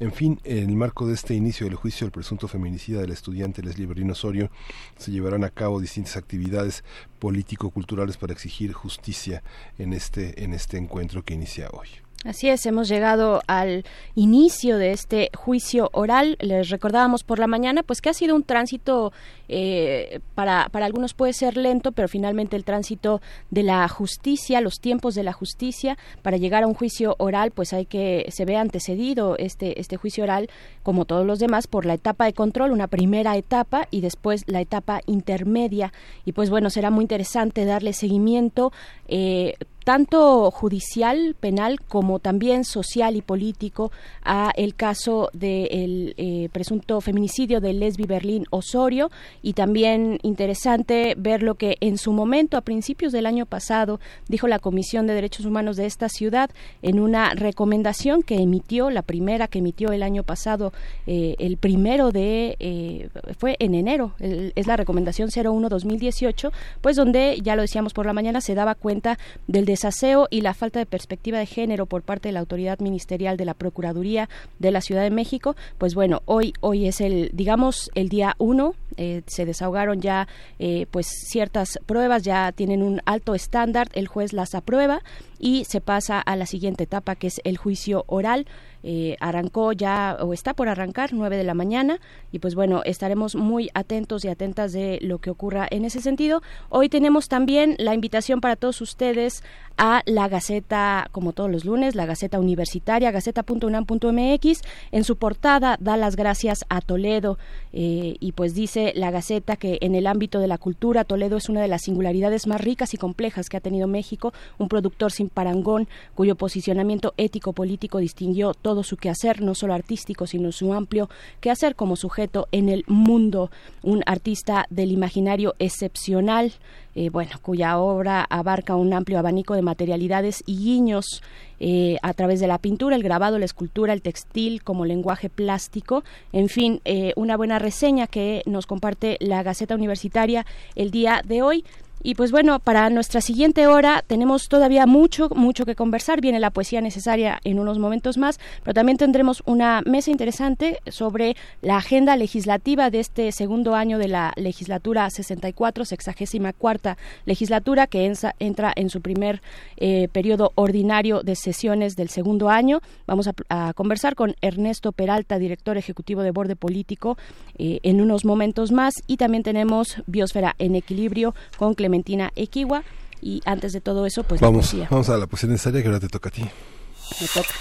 [0.00, 3.62] En fin, en el marco de este inicio del juicio del presunto feminicida del estudiante
[3.62, 4.50] Leslie Berlín Osorio,
[4.96, 6.84] se llevarán a cabo distintas actividades
[7.18, 9.42] político-culturales para exigir justicia
[9.78, 12.05] en este, en este encuentro que inicia hoy.
[12.24, 13.84] Así es, hemos llegado al
[14.16, 16.36] inicio de este juicio oral.
[16.40, 19.12] Les recordábamos por la mañana, pues que ha sido un tránsito
[19.48, 23.20] eh, para, para algunos puede ser lento, pero finalmente el tránsito
[23.50, 27.72] de la justicia, los tiempos de la justicia para llegar a un juicio oral, pues
[27.72, 30.48] hay que se ve antecedido este este juicio oral,
[30.82, 34.60] como todos los demás, por la etapa de control, una primera etapa y después la
[34.60, 35.92] etapa intermedia.
[36.24, 38.72] Y pues bueno, será muy interesante darle seguimiento.
[39.06, 39.54] Eh,
[39.86, 43.92] tanto judicial, penal, como también social y político
[44.24, 49.12] a el caso del eh, presunto feminicidio de Lesbi Berlín Osorio.
[49.42, 54.48] Y también interesante ver lo que en su momento, a principios del año pasado, dijo
[54.48, 56.50] la Comisión de Derechos Humanos de esta ciudad
[56.82, 60.72] en una recomendación que emitió, la primera que emitió el año pasado,
[61.06, 63.08] eh, el primero de, eh,
[63.38, 66.50] fue en enero, el, es la recomendación 01-2018,
[66.80, 70.54] pues donde, ya lo decíamos por la mañana, se daba cuenta del desaseo y la
[70.54, 74.70] falta de perspectiva de género por parte de la autoridad ministerial de la Procuraduría de
[74.70, 75.54] la Ciudad de México.
[75.76, 80.28] Pues bueno, hoy, hoy es el, digamos, el día uno, eh, se desahogaron ya
[80.58, 85.02] eh, pues ciertas pruebas, ya tienen un alto estándar, el juez las aprueba
[85.38, 88.46] y se pasa a la siguiente etapa que es el juicio oral.
[88.88, 91.98] Eh, arrancó ya o está por arrancar nueve de la mañana
[92.30, 96.40] y pues bueno estaremos muy atentos y atentas de lo que ocurra en ese sentido
[96.68, 99.42] hoy tenemos también la invitación para todos ustedes
[99.76, 104.60] a la Gaceta como todos los lunes la Gaceta Universitaria gaceta.unam.mx
[104.92, 107.38] en su portada da las gracias a Toledo
[107.72, 111.48] eh, y pues dice la Gaceta que en el ámbito de la cultura Toledo es
[111.48, 115.28] una de las singularidades más ricas y complejas que ha tenido México un productor sin
[115.28, 121.08] parangón cuyo posicionamiento ético político distinguió todo su quehacer, no solo artístico, sino su amplio
[121.40, 123.50] quehacer como sujeto en el mundo,
[123.82, 126.52] un artista del imaginario excepcional,
[126.96, 131.22] eh, bueno, cuya obra abarca un amplio abanico de materialidades y guiños
[131.60, 136.04] eh, a través de la pintura, el grabado, la escultura, el textil como lenguaje plástico,
[136.32, 141.42] en fin, eh, una buena reseña que nos comparte la Gaceta Universitaria el día de
[141.42, 141.64] hoy.
[142.02, 146.20] Y pues bueno, para nuestra siguiente hora tenemos todavía mucho, mucho que conversar.
[146.20, 151.36] Viene la poesía necesaria en unos momentos más, pero también tendremos una mesa interesante sobre
[151.62, 158.12] la agenda legislativa de este segundo año de la legislatura 64, sexagésima cuarta legislatura, que
[158.38, 159.42] entra en su primer
[159.76, 162.80] eh, periodo ordinario de sesiones del segundo año.
[163.06, 167.18] Vamos a, conversar con Ernesto Peralta, director ejecutivo de Borde Político,
[167.58, 168.94] eh, en unos momentos más.
[169.06, 172.82] Y también tenemos Biosfera en Equilibrio con Clemente Clementina Equiwa.
[173.22, 174.88] Y antes de todo eso, pues vamos, la.
[174.90, 176.42] Vamos a la poesía necesaria que ahora te toca a ti.
[176.42, 177.54] Me toca.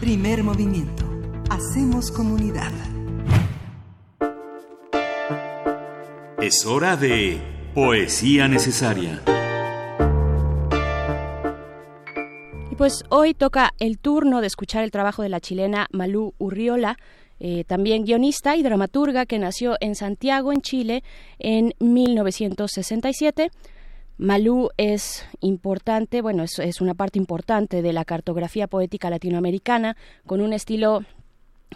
[0.00, 1.04] Primer movimiento.
[1.50, 2.72] Hacemos comunidad.
[6.40, 7.40] Es hora de
[7.74, 9.22] poesía necesaria.
[12.70, 16.96] Y pues hoy toca el turno de escuchar el trabajo de la chilena Malú Urriola.
[17.40, 21.02] Eh, también guionista y dramaturga que nació en Santiago, en Chile,
[21.38, 23.50] en 1967.
[24.16, 30.40] Malú es importante, bueno, es, es, una parte importante de la cartografía poética latinoamericana, con
[30.40, 31.04] un estilo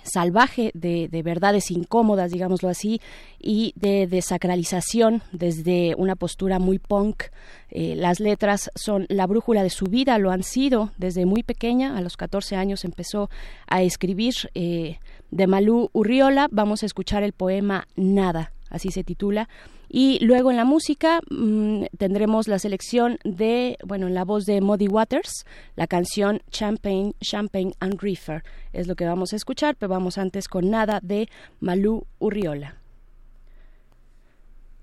[0.05, 3.01] salvaje de, de, verdades incómodas, digámoslo así,
[3.39, 7.25] y de desacralización desde una postura muy punk.
[7.71, 11.97] Eh, las letras son la brújula de su vida, lo han sido desde muy pequeña,
[11.97, 13.31] a los 14 años empezó
[13.67, 14.35] a escribir.
[14.55, 14.99] Eh,
[15.31, 19.49] de Malú Urriola vamos a escuchar el poema Nada, así se titula.
[19.91, 24.61] Y luego en la música mmm, tendremos la selección de, bueno, en la voz de
[24.61, 25.47] Muddy Waters,
[25.77, 28.43] la canción Champagne, Champagne and Reefer.
[28.73, 31.29] Es lo que vamos a escuchar, pero vamos antes con nada de
[31.61, 32.77] Malú Urriola.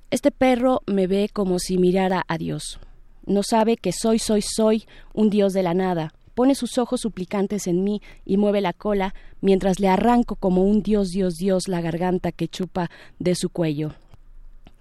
[0.09, 2.79] Este perro me ve como si mirara a Dios.
[3.25, 6.13] No sabe que soy, soy, soy un Dios de la nada.
[6.35, 10.83] Pone sus ojos suplicantes en mí y mueve la cola mientras le arranco como un
[10.83, 13.93] Dios, Dios, Dios la garganta que chupa de su cuello.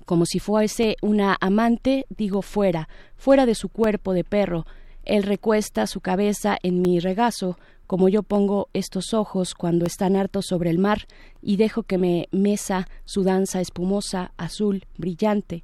[0.05, 4.67] Como si fuese una amante, digo fuera, fuera de su cuerpo de perro,
[5.05, 7.57] Él recuesta su cabeza en mi regazo,
[7.87, 11.07] como yo pongo estos ojos cuando están hartos sobre el mar,
[11.41, 15.63] y dejo que me mesa su danza espumosa, azul, brillante.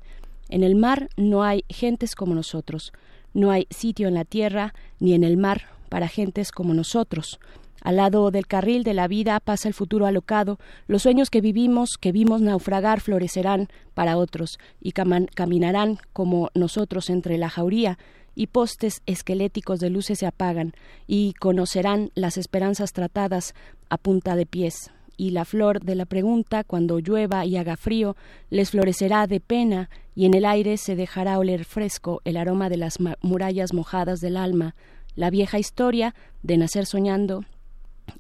[0.49, 2.93] En el mar no hay gentes como nosotros,
[3.35, 7.39] no hay sitio en la tierra ni en el mar para gentes como nosotros.
[7.83, 11.91] Al lado del carril de la vida pasa el futuro alocado, los sueños que vivimos,
[11.99, 17.99] que vimos naufragar, florecerán para otros y caminarán como nosotros entre la jauría,
[18.35, 20.73] y postes esqueléticos de luces se apagan,
[21.07, 23.55] y conocerán las esperanzas tratadas
[23.89, 24.91] a punta de pies.
[25.17, 28.17] Y la flor de la pregunta, cuando llueva y haga frío,
[28.49, 32.77] les florecerá de pena, y en el aire se dejará oler fresco el aroma de
[32.77, 34.75] las murallas mojadas del alma,
[35.15, 37.45] la vieja historia de nacer soñando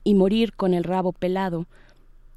[0.04, 1.66] y morir con el rabo pelado,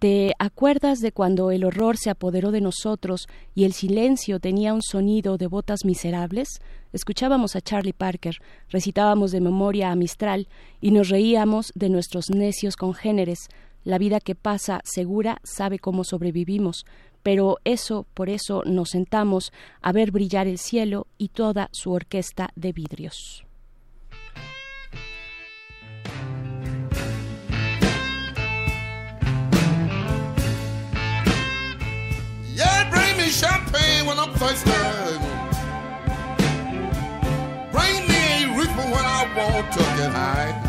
[0.03, 4.81] ¿Te acuerdas de cuando el horror se apoderó de nosotros y el silencio tenía un
[4.81, 6.59] sonido de botas miserables?
[6.91, 10.49] Escuchábamos a Charlie Parker, recitábamos de memoria a Mistral
[10.81, 13.47] y nos reíamos de nuestros necios congéneres.
[13.85, 16.85] La vida que pasa segura sabe cómo sobrevivimos,
[17.23, 22.49] pero eso, por eso nos sentamos a ver brillar el cielo y toda su orquesta
[22.57, 23.45] de vidrios.
[33.33, 34.69] Champagne when I'm thirsty.
[37.71, 40.62] Bring me a reefer when I want to get high.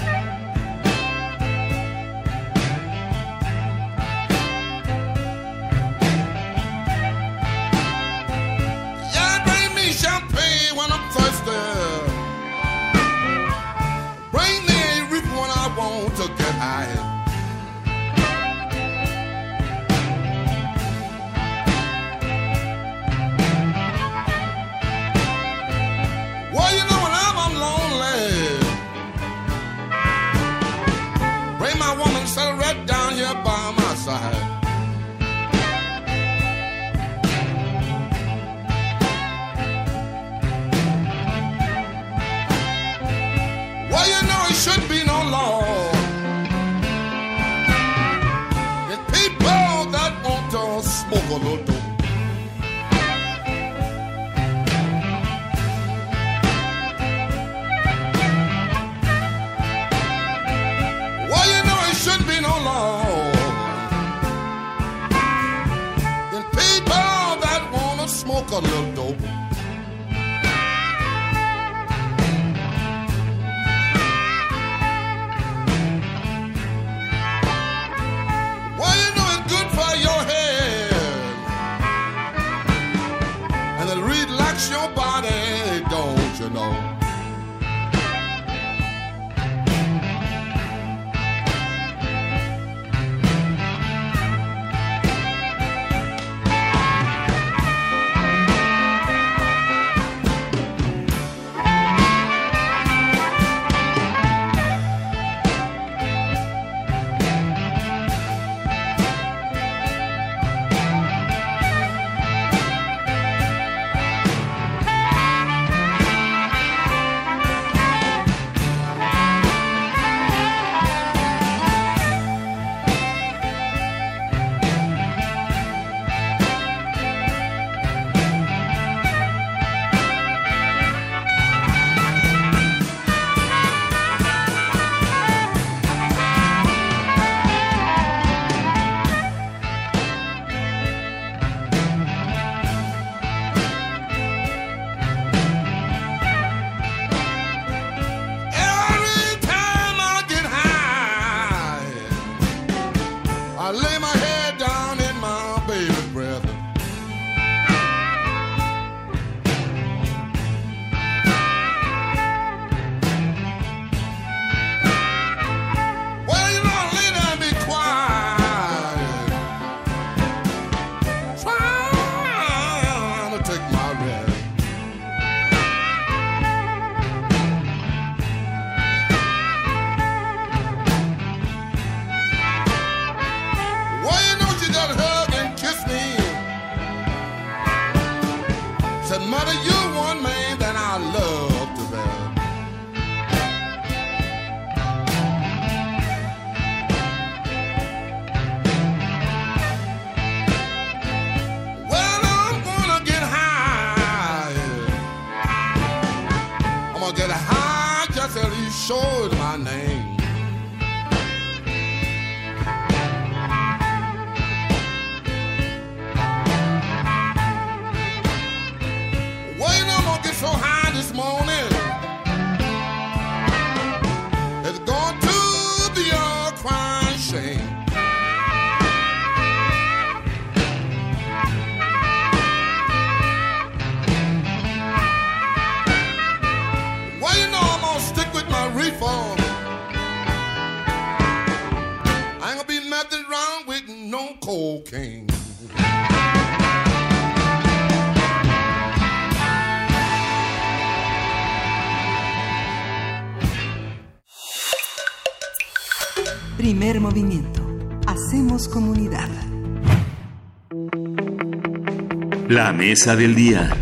[262.65, 263.77] La mesa del día.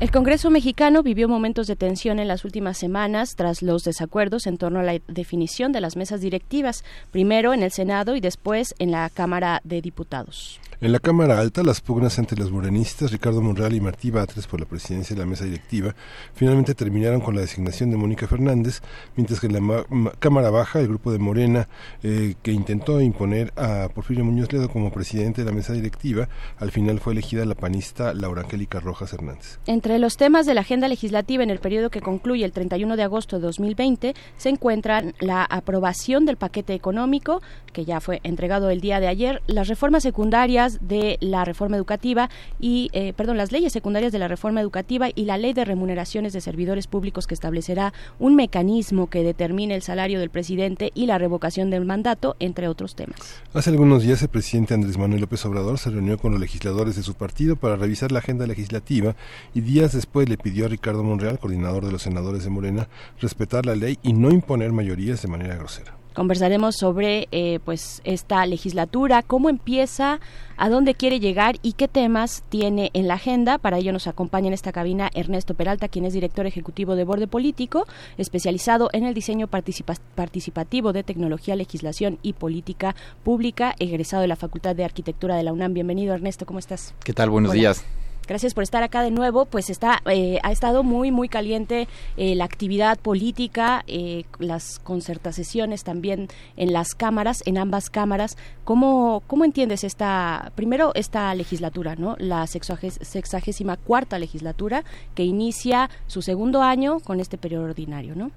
[0.00, 4.56] El Congreso mexicano vivió momentos de tensión en las últimas semanas tras los desacuerdos en
[4.56, 8.90] torno a la definición de las mesas directivas, primero en el Senado y después en
[8.90, 10.60] la Cámara de Diputados.
[10.82, 14.60] En la Cámara Alta, las pugnas entre los morenistas Ricardo Monreal y Martí Batres por
[14.60, 15.94] la presidencia de la mesa directiva
[16.32, 18.80] finalmente terminaron con la designación de Mónica Fernández,
[19.14, 21.68] mientras que en la ma- ma- Cámara Baja, el grupo de Morena,
[22.02, 26.70] eh, que intentó imponer a Porfirio Muñoz Ledo como presidente de la mesa directiva, al
[26.70, 29.58] final fue elegida la panista Laura Angélica Rojas Hernández.
[29.66, 33.02] Entre los temas de la agenda legislativa en el periodo que concluye el 31 de
[33.02, 37.42] agosto de 2020 se encuentran la aprobación del paquete económico,
[37.74, 42.30] que ya fue entregado el día de ayer, las reformas secundarias de la reforma educativa
[42.58, 46.32] y, eh, perdón, las leyes secundarias de la reforma educativa y la ley de remuneraciones
[46.32, 51.18] de servidores públicos que establecerá un mecanismo que determine el salario del presidente y la
[51.18, 53.40] revocación del mandato, entre otros temas.
[53.54, 57.02] Hace algunos días el presidente Andrés Manuel López Obrador se reunió con los legisladores de
[57.02, 59.16] su partido para revisar la agenda legislativa
[59.54, 62.88] y días después le pidió a Ricardo Monreal, coordinador de los senadores de Morena,
[63.20, 65.99] respetar la ley y no imponer mayorías de manera grosera.
[66.14, 70.20] Conversaremos sobre eh, pues esta legislatura, cómo empieza,
[70.56, 73.58] a dónde quiere llegar y qué temas tiene en la agenda.
[73.58, 77.26] Para ello nos acompaña en esta cabina Ernesto Peralta, quien es director ejecutivo de Borde
[77.26, 77.86] Político,
[78.18, 84.36] especializado en el diseño participa- participativo de tecnología, legislación y política pública, egresado de la
[84.36, 85.74] Facultad de Arquitectura de la UNAM.
[85.74, 86.92] Bienvenido Ernesto, ¿cómo estás?
[87.04, 87.30] ¿Qué tal?
[87.30, 87.60] Buenos Hola.
[87.60, 87.84] días.
[88.30, 89.44] Gracias por estar acá de nuevo.
[89.44, 95.82] Pues está, eh, ha estado muy, muy caliente eh, la actividad política, eh, las concertaciones
[95.82, 98.36] también en las cámaras, en ambas cámaras.
[98.62, 102.14] ¿Cómo, cómo entiendes esta, primero esta legislatura, ¿no?
[102.20, 104.84] La sexagésima cuarta legislatura
[105.16, 108.30] que inicia su segundo año con este periodo ordinario, ¿no?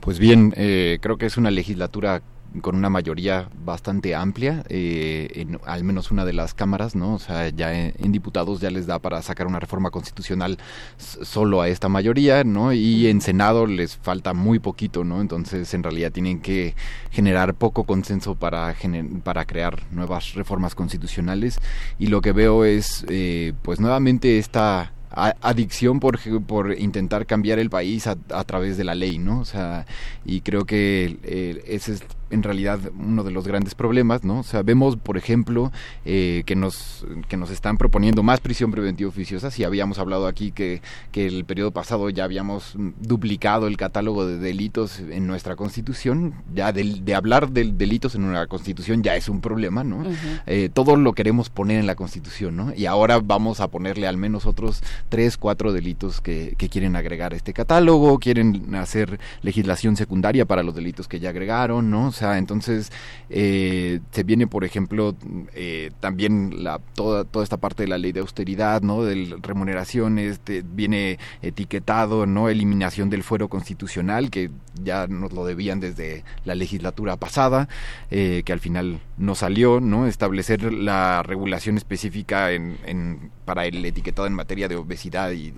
[0.00, 2.22] Pues bien, eh, creo que es una legislatura
[2.62, 7.14] con una mayoría bastante amplia, eh, en al menos una de las cámaras, ¿no?
[7.14, 10.58] O sea, ya en, en diputados ya les da para sacar una reforma constitucional
[10.98, 12.72] solo a esta mayoría, ¿no?
[12.72, 15.20] Y en Senado les falta muy poquito, ¿no?
[15.20, 16.74] Entonces, en realidad tienen que
[17.10, 21.58] generar poco consenso para, gener- para crear nuevas reformas constitucionales.
[21.98, 24.92] Y lo que veo es, eh, pues nuevamente esta
[25.40, 29.40] adicción por, por intentar cambiar el país a, a través de la ley, ¿no?
[29.40, 29.86] O sea,
[30.26, 34.40] y creo que eh, ese es en realidad uno de los grandes problemas, ¿no?
[34.40, 35.72] O sea, vemos, por ejemplo,
[36.04, 39.50] eh, que nos que nos están proponiendo más prisión preventiva oficiosa.
[39.50, 40.82] Si habíamos hablado aquí que,
[41.12, 46.72] que el periodo pasado ya habíamos duplicado el catálogo de delitos en nuestra Constitución, ya
[46.72, 50.04] del- de, hablar de delitos en una Constitución ya es un problema, ¿no?
[50.46, 52.72] Eh, todo lo queremos poner en la Constitución, ¿no?
[52.74, 57.32] Y ahora vamos a ponerle al menos otros tres, cuatro delitos que, que quieren agregar
[57.32, 62.12] a este catálogo, quieren hacer legislación secundaria para los delitos que ya agregaron, ¿no?
[62.16, 62.90] O sea, entonces
[63.28, 65.14] eh, se viene, por ejemplo,
[65.52, 69.04] eh, también la, toda, toda esta parte de la ley de austeridad, ¿no?
[69.04, 72.48] De remuneraciones, de- viene etiquetado, ¿no?
[72.48, 74.50] Eliminación del fuero constitucional, que
[74.82, 77.68] ya nos lo debían desde la legislatura pasada,
[78.10, 80.06] eh, que al final no salió, ¿no?
[80.06, 85.52] Establecer la regulación específica en, en- para el etiquetado en materia de obesidad y,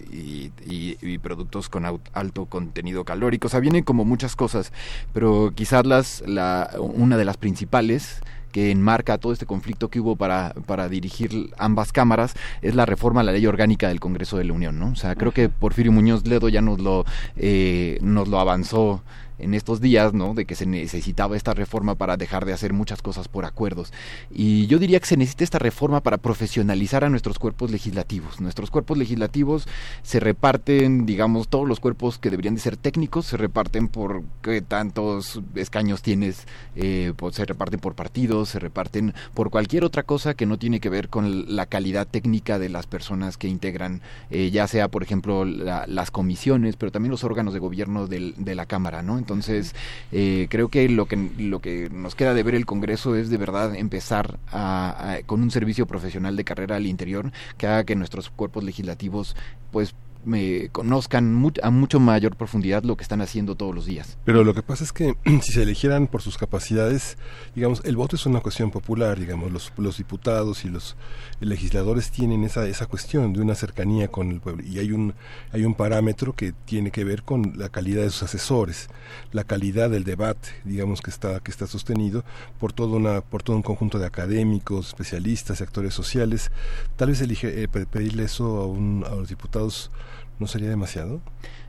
[0.66, 3.46] y- productos con alto contenido calórico.
[3.46, 4.72] O sea, vienen como muchas cosas,
[5.12, 8.20] pero quizás las, la, una de las principales
[8.52, 13.20] que enmarca todo este conflicto que hubo para, para dirigir ambas cámaras es la reforma
[13.20, 14.90] a la ley orgánica del Congreso de la Unión, ¿no?
[14.90, 17.04] O sea, creo que Porfirio Muñoz Ledo ya nos lo,
[17.36, 19.02] eh, nos lo avanzó
[19.38, 20.34] en estos días, ¿no?
[20.34, 23.92] De que se necesitaba esta reforma para dejar de hacer muchas cosas por acuerdos.
[24.30, 28.40] Y yo diría que se necesita esta reforma para profesionalizar a nuestros cuerpos legislativos.
[28.40, 29.66] Nuestros cuerpos legislativos
[30.02, 34.60] se reparten, digamos, todos los cuerpos que deberían de ser técnicos, se reparten por qué
[34.62, 36.46] tantos escaños tienes,
[36.76, 40.80] eh, pues, se reparten por partidos, se reparten por cualquier otra cosa que no tiene
[40.80, 44.00] que ver con la calidad técnica de las personas que integran,
[44.30, 48.34] eh, ya sea, por ejemplo, la- las comisiones, pero también los órganos de gobierno del-
[48.36, 49.18] de la Cámara, ¿no?
[49.28, 49.74] Entonces,
[50.10, 53.36] eh, creo que lo que lo que nos queda de ver el Congreso es de
[53.36, 57.94] verdad empezar a- a- con un servicio profesional de carrera al interior que haga que
[57.94, 59.36] nuestros cuerpos legislativos
[59.70, 59.94] pues
[60.34, 64.18] eh, conozcan a mucho mayor profundidad lo que están haciendo todos los días.
[64.24, 67.18] Pero lo que pasa es que si se eligieran por sus capacidades,
[67.54, 70.96] digamos, el voto es una cuestión popular, digamos, los, los diputados y los
[71.40, 75.14] legisladores tienen esa, esa cuestión de una cercanía con el pueblo y hay un,
[75.52, 78.88] hay un parámetro que tiene que ver con la calidad de sus asesores,
[79.32, 82.24] la calidad del debate, digamos, que está, que está sostenido
[82.58, 86.50] por, todo una, por todo un conjunto de académicos, especialistas, actores sociales.
[86.96, 89.90] Tal vez elige, eh, pedirle eso a, un, a los diputados
[90.38, 91.20] no sería demasiado.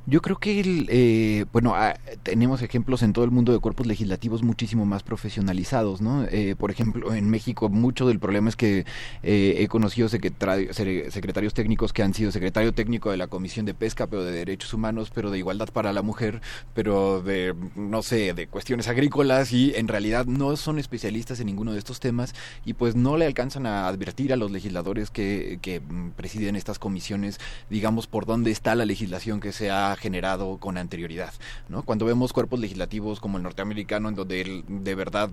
[0.05, 3.85] Yo creo que, el, eh, bueno, ah, tenemos ejemplos en todo el mundo de cuerpos
[3.85, 6.25] legislativos muchísimo más profesionalizados, ¿no?
[6.31, 8.85] Eh, por ejemplo, en México mucho del problema es que
[9.23, 14.07] eh, he conocido secretarios técnicos que han sido secretario técnico de la Comisión de Pesca,
[14.07, 16.41] pero de Derechos Humanos, pero de Igualdad para la Mujer,
[16.73, 21.73] pero de, no sé, de cuestiones agrícolas y en realidad no son especialistas en ninguno
[21.73, 22.33] de estos temas
[22.65, 26.79] y pues no le alcanzan a advertir a los legisladores que, que mm, presiden estas
[26.79, 31.33] comisiones, digamos, por dónde está la legislación que se ha generado con anterioridad.
[31.67, 31.83] ¿no?
[31.83, 35.29] Cuando vemos cuerpos legislativos como el norteamericano, en donde de verdad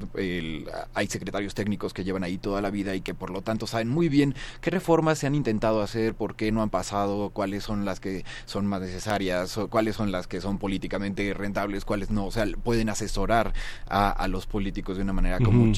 [0.95, 3.89] hay secretarios técnicos que llevan ahí toda la vida y que por lo tanto saben
[3.89, 7.85] muy bien qué reformas se han intentado hacer, por qué no han pasado, cuáles son
[7.85, 12.27] las que son más necesarias, o cuáles son las que son políticamente rentables, cuáles no.
[12.27, 13.55] O sea, pueden asesorar
[13.89, 15.73] a, los políticos de una manera como,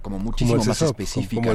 [0.00, 1.54] como muchísimo más específica.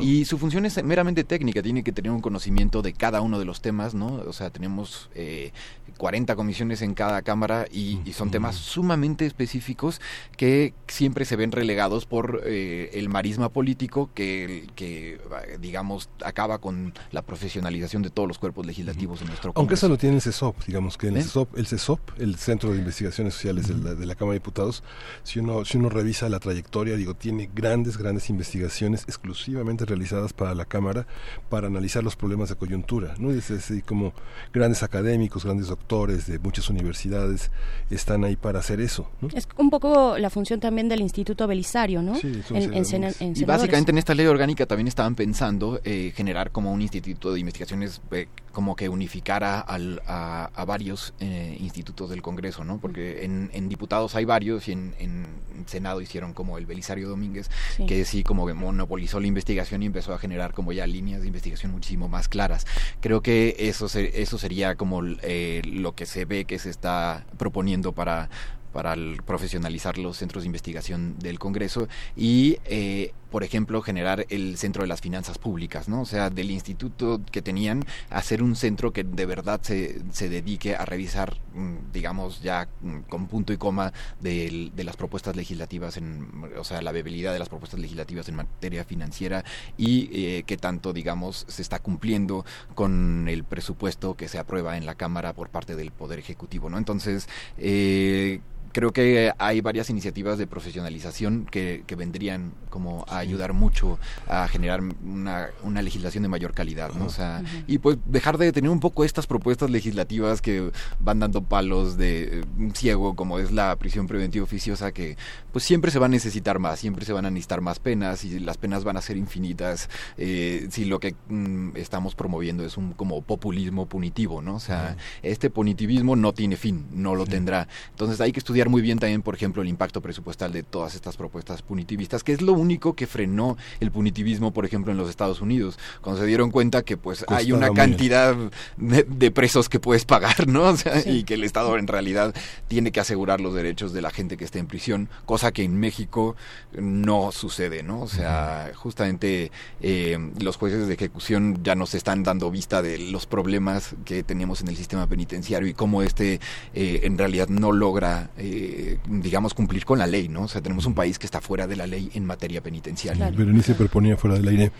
[0.00, 3.44] Y su función es meramente técnica, tiene que tener un conocimiento de cada uno de
[3.44, 4.06] los temas, ¿no?
[4.26, 5.52] O sea, tenemos eh,
[6.00, 10.00] 40 comisiones en cada cámara y, son temas sumamente específicos
[10.38, 15.20] que siempre se ven relegados por eh, el marisma político que, que,
[15.60, 19.98] digamos, acaba con la profesionalización de todos los cuerpos legislativos en nuestro Aunque eso lo
[19.98, 23.68] tiene el CESOP, digamos que en el, CESOP, el CESOP, el Centro de Investigaciones Sociales
[23.68, 24.82] de, la, de, la, Cámara de Diputados,
[25.22, 30.54] si uno, si uno revisa la trayectoria, digo, tiene grandes, grandes investigaciones exclusivamente realizadas para
[30.54, 31.06] la Cámara
[31.50, 33.30] para analizar los problemas de coyuntura, ¿no?
[33.32, 34.14] Es así como
[34.54, 37.50] grandes académicos, grandes doctores, de muchas universidades
[37.90, 39.10] están ahí para hacer eso.
[39.34, 42.14] Es un poco la función también del Instituto Belisario, ¿no?
[42.14, 46.80] Sí, en, y básicamente en esta ley orgánica también estaban pensando eh, generar como un
[46.80, 52.78] instituto de investigaciones eh, como que unificara al, a, varios eh, institutos del Congreso, ¿no?
[52.78, 55.26] Porque en, diputados hay varios y en,
[55.66, 57.50] Senado hicieron como el Belisario Domínguez,
[57.86, 61.26] que sí como que monopolizó la investigación y empezó a generar como ya líneas de
[61.26, 62.66] investigación muchísimo más claras.
[63.00, 67.92] Creo que eso, eso sería como eh, lo que se ve que se está proponiendo
[67.92, 68.30] para
[68.72, 68.94] para
[69.26, 74.88] profesionalizar los centros de investigación del Congreso y, eh, por ejemplo, generar el centro de
[74.88, 76.02] las finanzas públicas, ¿no?
[76.02, 80.74] O sea, del instituto que tenían, hacer un centro que de verdad se, se dedique
[80.74, 86.28] a revisar, mm, digamos, ya mm, con punto y coma de, las propuestas legislativas, en,
[86.58, 89.44] o sea, la viabilidad de las propuestas legislativas en materia financiera
[89.76, 92.44] y eh, que tanto, digamos, se está cumpliendo
[92.74, 96.78] con el presupuesto que se aprueba en la Cámara por parte del Poder Ejecutivo, ¿no?
[96.78, 97.28] Entonces,
[97.58, 98.40] eh,
[98.72, 104.46] creo que hay varias iniciativas de profesionalización que, que vendrían como a ayudar mucho a
[104.48, 107.06] generar una, una legislación de mayor calidad, ¿no?
[107.06, 111.42] O sea, y pues dejar de tener un poco estas propuestas legislativas que van dando
[111.42, 115.16] palos de eh, ciego, como es la prisión preventiva oficiosa, que
[115.52, 118.38] pues siempre se va a necesitar más, siempre se van a necesitar más penas y
[118.38, 122.92] las penas van a ser infinitas eh, si lo que mm, estamos promoviendo es un
[122.92, 124.54] como populismo punitivo, ¿no?
[124.54, 127.68] O sea, este punitivismo no tiene fin, no lo tendrá.
[127.90, 131.16] Entonces hay que estudiar muy bien también, por ejemplo, el impacto presupuestal de todas estas
[131.16, 135.40] propuestas punitivistas, que es lo único que frenó el punitivismo, por ejemplo, en los Estados
[135.40, 138.36] Unidos, cuando se dieron cuenta que pues hay una cantidad
[138.76, 140.60] de, presos que puedes pagar, ¿no?
[140.70, 142.34] O sea, y que el Estado en realidad
[142.68, 145.78] tiene que asegurar los derechos de la gente que esté en prisión, cosa que en
[145.78, 146.36] México
[146.72, 148.00] no sucede, ¿no?
[148.02, 153.26] O sea, justamente eh, los jueces de ejecución ya nos están dando vista de los
[153.26, 156.40] problemas que tenemos en el sistema penitenciario y cómo este
[156.74, 160.42] eh, en realidad no logra eh, eh, digamos, cumplir con la ley, ¿no?
[160.42, 163.30] O sea, tenemos un país que está fuera de la ley en materia penitenciaria.
[163.30, 164.70] Berenice proponía fuera de la ley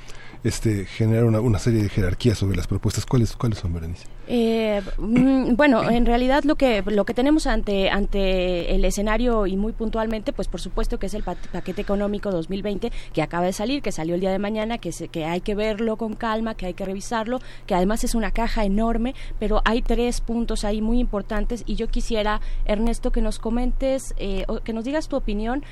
[0.45, 3.07] este, generar una, una, serie de jerarquías sobre las propuestas.
[3.07, 4.07] ¿Cuáles, cuáles son, Berenice?
[4.33, 9.57] Eh, mm, bueno, en realidad lo que lo que tenemos ante ante el escenario y
[9.57, 13.83] muy puntualmente, pues por supuesto que es el paquete económico 2020 que acaba de salir,
[13.83, 16.67] que salió el día de mañana, que se, que hay que verlo con calma, que
[16.67, 21.01] hay que revisarlo, que además es una caja enorme, pero hay tres puntos ahí muy
[21.01, 25.65] importantes y yo quisiera Ernesto que nos comentes, eh, que nos digas tu opinión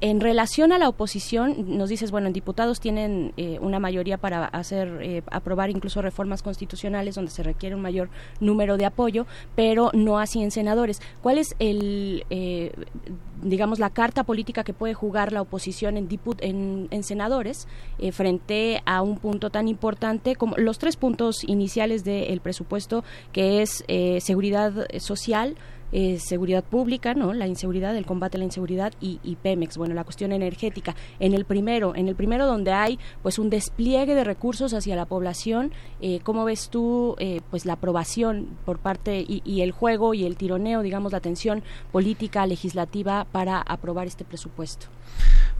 [0.00, 4.44] en relación a la oposición, nos dices, bueno, en diputados tienen eh, una mayoría para
[4.44, 9.90] hacer, eh, aprobar incluso reformas constitucionales donde se requiere un mayor número de apoyo, pero
[9.94, 11.00] no así en senadores.
[11.22, 12.72] ¿Cuál es el, eh,
[13.42, 16.08] digamos, la carta política que puede jugar la oposición en,
[16.40, 17.66] en, en senadores
[18.12, 23.84] frente a un punto tan importante como los tres puntos iniciales del presupuesto, que es
[24.22, 25.56] seguridad social,
[25.92, 27.32] eh, seguridad pública, ¿no?
[27.32, 30.94] La inseguridad, el combate a la inseguridad y, Pemex, bueno, la cuestión energética.
[31.20, 35.06] En el primero, en el primero donde hay pues un despliegue de recursos hacia la
[35.06, 40.14] población, eh, ¿cómo ves tú eh, pues la aprobación por parte y, y, el juego
[40.14, 44.86] y el tironeo, digamos, la tensión política, legislativa para aprobar este presupuesto?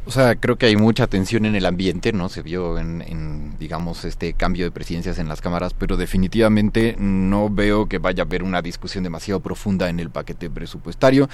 [0.06, 2.28] O sea, creo que hay mucha tensión en el ambiente, ¿no?
[2.28, 7.86] Se vio en, digamos, este cambio de presidencias en las cámaras, pero definitivamente no veo
[7.88, 11.28] que vaya a haber una discusión demasiado profunda en el paquete presupuestario.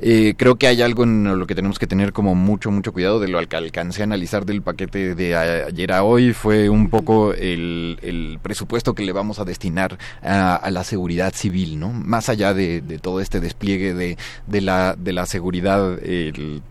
[0.00, 3.20] Eh, creo que hay algo en lo que tenemos que tener como mucho, mucho cuidado
[3.20, 6.34] de lo que alcancé a analizar del paquete de ayer a hoy.
[6.34, 11.90] Fue un poco el, presupuesto que le vamos a destinar a, la seguridad civil, ¿no?
[11.90, 15.98] Más allá de, todo este despliegue de la seguridad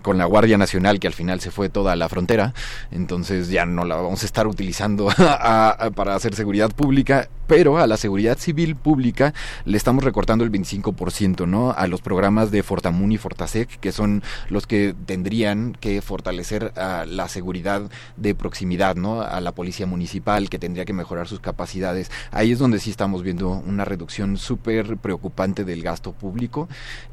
[0.04, 2.54] con la Guardia Nacional, que al final se fue toda la frontera,
[2.92, 5.08] entonces ya no la vamos a estar utilizando
[5.96, 9.34] para hacer seguridad pública, pero a la seguridad civil pública
[9.66, 11.72] le estamos recortando el 25%, ¿no?
[11.72, 17.28] A los programas de Fortamun y Fortasec, que son los que tendrían que fortalecer la
[17.28, 19.22] seguridad de proximidad, ¿no?
[19.22, 22.12] A la policía municipal, que tendría que mejorar sus capacidades.
[22.32, 26.70] Ahí es donde sí estamos viendo una reducción súper preocupante del gasto público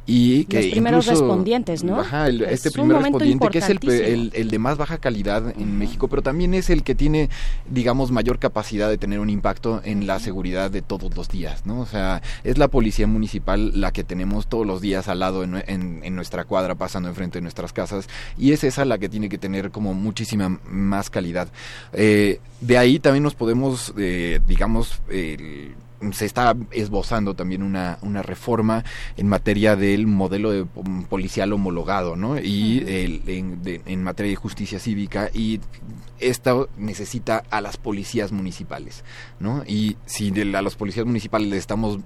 [0.07, 2.01] y que los primeros respondientes, ¿no?
[2.01, 3.79] Ajá, este primer respondiente que es el,
[4.33, 7.31] el, de más baja calidad en México, pero también es el que tiene,
[7.71, 11.81] digamos, mayor capacidad de tener un impacto en la seguridad de todos los días, ¿no?
[11.81, 15.63] O sea, es la policía municipal la que tenemos todos los días al lado en,
[15.67, 19.39] en, nuestra cuadra, pasando enfrente de nuestras casas, y es esa la que tiene que
[19.39, 21.49] tener como muchísima más calidad.
[21.93, 25.01] Eh, de ahí también nos podemos, eh, digamos,
[26.13, 28.85] se está esbozando también una, una reforma
[29.17, 30.65] en materia del modelo de
[31.09, 32.39] policial homologado, ¿no?
[32.39, 35.61] Y en, materia de justicia cívica y
[36.19, 39.05] esto necesita a las policías municipales,
[39.41, 39.65] ¿no?
[39.67, 42.01] Y si a los policías municipales le estamos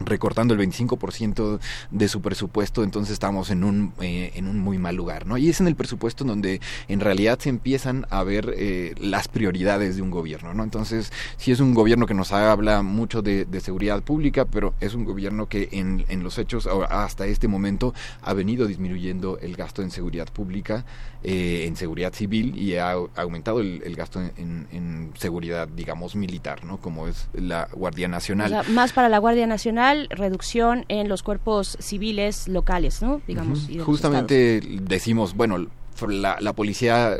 [0.00, 4.96] recortando el 25% de su presupuesto, entonces estamos en un, eh, en un muy mal
[4.96, 5.36] lugar, ¿no?
[5.38, 9.96] Y es en el presupuesto donde en realidad se empiezan a ver eh, las prioridades
[9.96, 10.62] de un gobierno, ¿no?
[10.64, 15.04] Entonces, sí es un gobierno que nos habla mucho de, seguridad pública, pero es un
[15.04, 19.90] gobierno que en, en los hechos hasta este momento ha venido disminuyendo el gasto en
[19.90, 20.84] seguridad pública,
[21.24, 26.78] eh, en seguridad civil y ha aumentado el, gasto en, seguridad, digamos, militar, ¿no?
[26.78, 28.64] Como es la Guardia Nacional.
[28.70, 33.20] más para la Guardia Nacional, reducción en los cuerpos civiles locales, ¿no?
[33.26, 33.68] Digamos.
[33.84, 35.66] Justamente decimos, bueno,
[36.08, 37.16] la, la policía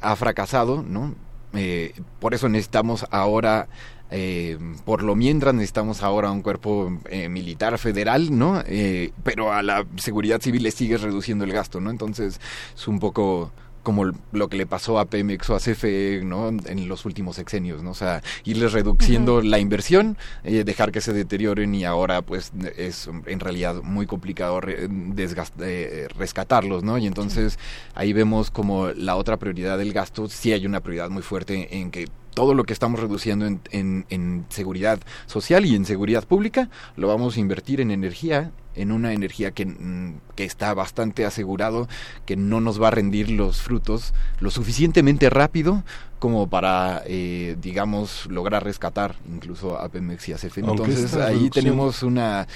[0.00, 1.14] ha fracasado, ¿no?
[1.54, 3.68] Eh, por eso necesitamos ahora
[4.10, 8.62] eh, por lo mientras necesitamos ahora un cuerpo eh, militar federal, ¿no?
[8.66, 11.90] Eh, pero a la seguridad civil le sigue reduciendo el gasto, ¿no?
[11.90, 12.40] Entonces
[12.74, 13.52] es un poco
[13.88, 16.48] como lo que le pasó a Pemex o a CFE ¿no?
[16.50, 17.92] en los últimos sexenios, ¿no?
[17.92, 23.08] O sea, irles reduciendo la inversión, eh, dejar que se deterioren y ahora pues es
[23.24, 26.98] en realidad muy complicado eh, rescatarlos, ¿no?
[26.98, 27.58] Y entonces
[27.94, 31.90] ahí vemos como la otra prioridad del gasto, sí hay una prioridad muy fuerte en
[31.90, 36.68] que todo lo que estamos reduciendo en, en, en, seguridad social y en seguridad pública
[36.94, 41.88] lo vamos a invertir en energía, en una energía que, mm, que, está bastante asegurado
[42.24, 45.82] que no nos va a rendir los frutos lo suficientemente rápido
[46.18, 50.60] como para, eh, digamos, lograr rescatar incluso a Pemex y a CFE.
[50.60, 52.48] Entonces ahí tenemos una,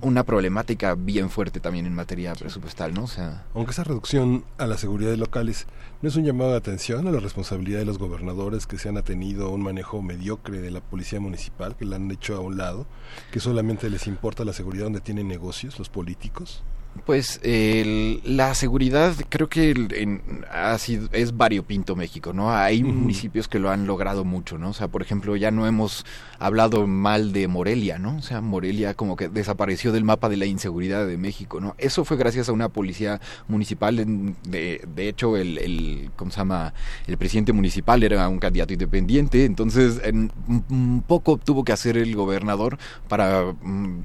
[0.00, 3.04] una problemática bien fuerte también en materia presupuestal, ¿no?
[3.04, 5.66] O sea, Aunque esa reducción a la seguridad de locales
[6.02, 8.98] no es un llamado de atención a la responsabilidad de los gobernadores que se han
[8.98, 12.56] atenido a un manejo mediocre de la policía municipal, que la han hecho a un
[12.56, 12.86] lado,
[13.32, 16.62] que solamente les importa la seguridad donde tienen negocios los políticos.
[17.06, 22.54] Pues la seguridad creo que en, ha sido, es variopinto México, ¿no?
[22.54, 24.70] Hay municipios que lo han logrado mucho, ¿no?
[24.70, 26.06] O sea, por ejemplo, ya no hemos
[26.38, 28.16] hablado mal de Morelia, ¿no?
[28.16, 31.74] O sea, Morelia como que desapareció del mapa de la inseguridad de México, ¿no?
[31.78, 36.72] Eso fue gracias a una policía municipal, de, de hecho, el, el, ¿cómo se llama?
[37.06, 42.14] El presidente municipal era un candidato independiente, entonces en, un poco tuvo que hacer el
[42.16, 43.54] gobernador para,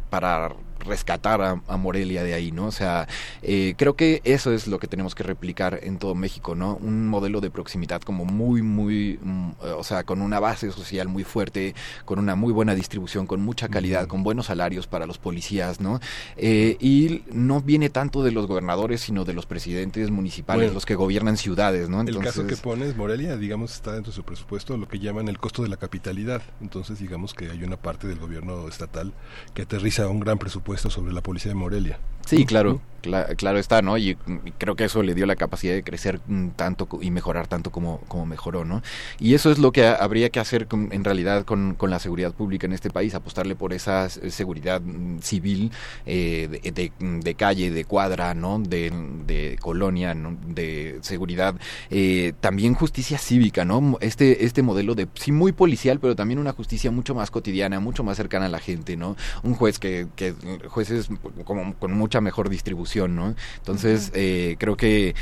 [0.09, 2.67] para rescatar a, Morelia de ahí, ¿no?
[2.67, 3.07] O sea,
[3.41, 6.75] eh, creo que eso es lo que tenemos que replicar en todo México, ¿no?
[6.75, 11.23] Un modelo de proximidad como muy, muy, mm, o sea, con una base social muy
[11.23, 11.73] fuerte,
[12.05, 15.99] con una muy buena distribución, con mucha calidad, con buenos salarios para los policías, ¿no?
[16.37, 20.95] Eh, y no viene tanto de los gobernadores, sino de los presidentes municipales, los que
[20.95, 22.01] gobiernan ciudades, ¿no?
[22.01, 25.27] Entonces, el caso que pones, Morelia, digamos, está dentro de su presupuesto lo que llaman
[25.27, 26.41] el costo de la capitalidad.
[26.61, 29.13] Entonces, digamos que hay una parte del gobierno estatal
[29.53, 31.99] que aterriza un gran presupuesto sobre la policía de Morelia.
[32.25, 33.97] Sí, claro, claro está, ¿no?
[33.97, 34.17] Y,
[34.57, 37.99] creo que eso le dio la capacidad de crecer mm, tanto y mejorar tanto como,
[38.07, 38.81] como mejoró, ¿no?
[39.19, 42.67] Y eso es lo que habría que hacer en realidad con, con, la seguridad pública
[42.67, 45.71] en este país, apostarle por esa seguridad mm, civil
[46.05, 48.59] eh, de, de, calle, de cuadra, ¿no?
[48.59, 48.91] De,
[49.25, 50.37] de colonia, ¿no?
[50.47, 51.55] De seguridad,
[51.89, 53.97] eh, también justicia cívica, ¿no?
[54.01, 58.03] Este, este modelo de, sí, muy policial, pero también una justicia mucho más cotidiana, mucho
[58.03, 59.15] más cercana a la gente, ¿no?
[59.43, 60.33] Un juez que, que
[60.67, 61.09] jueces
[61.45, 63.35] como con mucha mejor distribución, ¿no?
[63.57, 65.13] Entonces, eh, creo que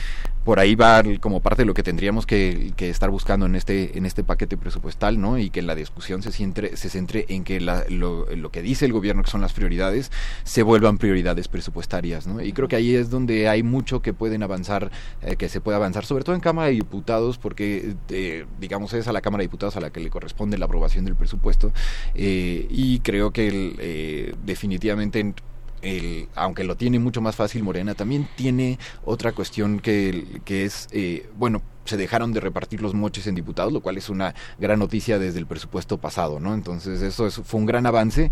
[0.45, 4.05] por ahí va como parte de lo que tendríamos que, estar buscando en este en
[4.05, 5.37] este paquete presupuestal, ¿no?
[5.37, 9.23] Y que la discusión se centre, se centre en que lo, que dice el gobierno
[9.23, 10.09] que son las prioridades
[10.45, 12.41] se vuelvan prioridades presupuestarias, ¿no?
[12.41, 14.89] Y creo que ahí es donde hay mucho que pueden avanzar,
[15.21, 19.09] eh, que se puede avanzar, sobre todo en Cámara de Diputados, porque eh, digamos es
[19.09, 21.73] a la Cámara de Diputados a la que le corresponde la aprobación del presupuesto
[22.15, 25.33] y creo que definitivamente
[25.81, 30.87] el, aunque lo tiene mucho más fácil Morena, también tiene otra cuestión que, que es,
[30.91, 34.79] eh, bueno, se dejaron de repartir los moches en diputados, lo cual es una gran
[34.79, 36.53] noticia desde el presupuesto pasado, ¿no?
[36.53, 38.29] Entonces eso fue un gran avance,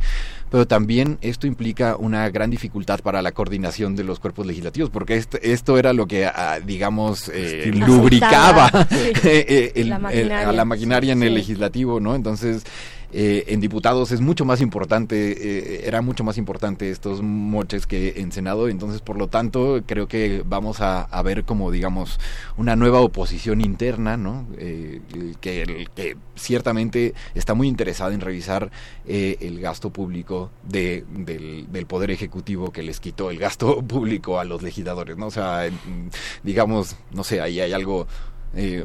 [0.51, 5.23] pero también esto implica una gran dificultad para la coordinación de los cuerpos legislativos, porque
[5.41, 8.69] esto, era lo que, ah, digamos, eh, lubricaba
[9.23, 9.73] eh,
[10.45, 12.15] a la maquinaria en el legislativo, ¿no?
[12.15, 12.63] Entonces
[13.17, 18.15] eh, en diputados es mucho más importante, eh, era mucho más importante estos moches que
[18.17, 22.19] en Senado, entonces por lo tanto creo que vamos a, ver como digamos
[22.57, 24.45] una nueva oposición interna, ¿no?
[24.57, 24.99] Eh,
[25.39, 28.69] que, que, ciertamente está muy interesada en revisar
[29.07, 34.43] el gasto público de, del, del, Poder Ejecutivo que les quitó el gasto público a
[34.43, 35.27] los legisladores, ¿no?
[35.27, 35.61] O sea,
[36.43, 38.07] digamos, no sé, ahí hay algo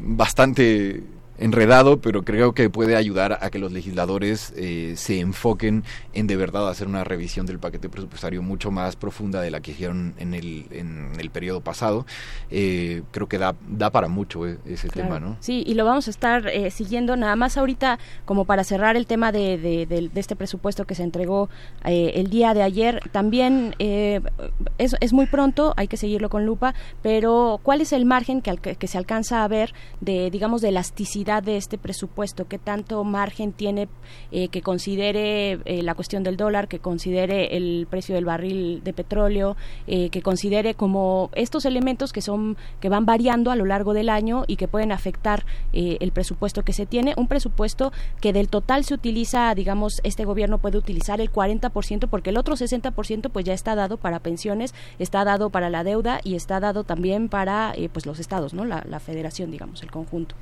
[0.01, 1.03] bastante
[1.41, 6.35] enredado, pero creo que puede ayudar a que los legisladores eh, se enfoquen en de
[6.37, 10.35] verdad hacer una revisión del paquete presupuestario mucho más profunda de la que hicieron en
[10.35, 12.05] el, en el periodo pasado.
[12.51, 15.35] Eh, creo que da, da para mucho eh, ese tema, ¿no?
[15.39, 19.31] Sí, y lo vamos a estar siguiendo nada más ahorita como para cerrar el tema
[19.31, 21.49] de, de, este presupuesto que se entregó
[21.83, 23.01] el día de ayer.
[23.11, 28.41] También es, es muy pronto, hay que seguirlo con lupa, pero ¿cuál es el margen
[28.41, 33.01] que, que se alcanza a ver de, digamos, de elasticidad de este presupuesto, qué tanto
[33.05, 33.87] margen tiene
[34.31, 38.91] eh, que considere eh, la cuestión del dólar, que considere el precio del barril de
[38.91, 39.55] petróleo,
[39.87, 44.09] eh, que considere como estos elementos que son que van variando a lo largo del
[44.09, 48.83] año y que pueden afectar el presupuesto que se tiene, un presupuesto que del total
[48.83, 53.53] se utiliza, digamos, este gobierno puede utilizar el 40% porque el otro 60% pues ya
[53.53, 58.05] está dado para pensiones, está dado para la deuda y está dado también para pues
[58.05, 58.65] los estados, ¿no?
[58.65, 60.35] La, la federación, digamos, el conjunto.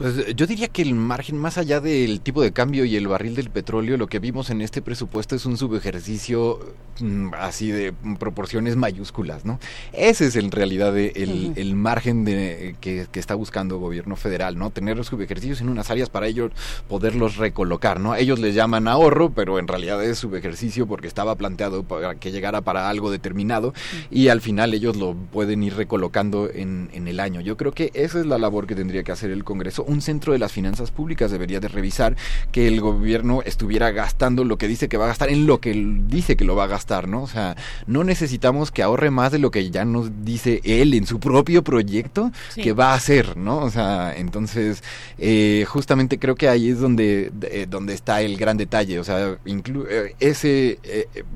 [0.00, 3.06] Pues eh, yo diría que el margen, más allá del tipo de cambio y el
[3.06, 6.58] barril del petróleo, lo que vimos en este presupuesto es un subejercicio
[7.00, 9.60] mm, así de proporciones mayúsculas, ¿no?
[9.92, 14.70] Ese es en realidad el, el margen de, que, está buscando el gobierno federal, ¿no?
[14.70, 16.50] Tener los subejercicios en unas áreas para ellos
[16.88, 18.14] poderlos recolocar, ¿no?
[18.14, 22.62] Ellos les llaman ahorro, pero en realidad es subejercicio porque estaba planteado para que llegara
[22.62, 23.74] para algo determinado
[24.10, 27.42] y al final ellos lo pueden ir recolocando en, en el año.
[27.42, 30.32] Yo creo que esa es la labor que tendría que hacer el Congreso un centro
[30.32, 32.16] de las finanzas públicas debería de revisar
[32.52, 35.72] que el gobierno estuviera gastando lo que dice que va a gastar en lo que
[36.06, 37.22] dice que lo va a gastar, ¿no?
[37.22, 41.06] O sea, no necesitamos que ahorre más de lo que ya nos dice él en
[41.06, 43.58] su propio proyecto que va a hacer, ¿no?
[43.58, 44.82] O sea, entonces,
[45.18, 49.38] eh, justamente creo que ahí es donde, eh, donde está el gran detalle, o sea,
[49.44, 50.78] eh, ese,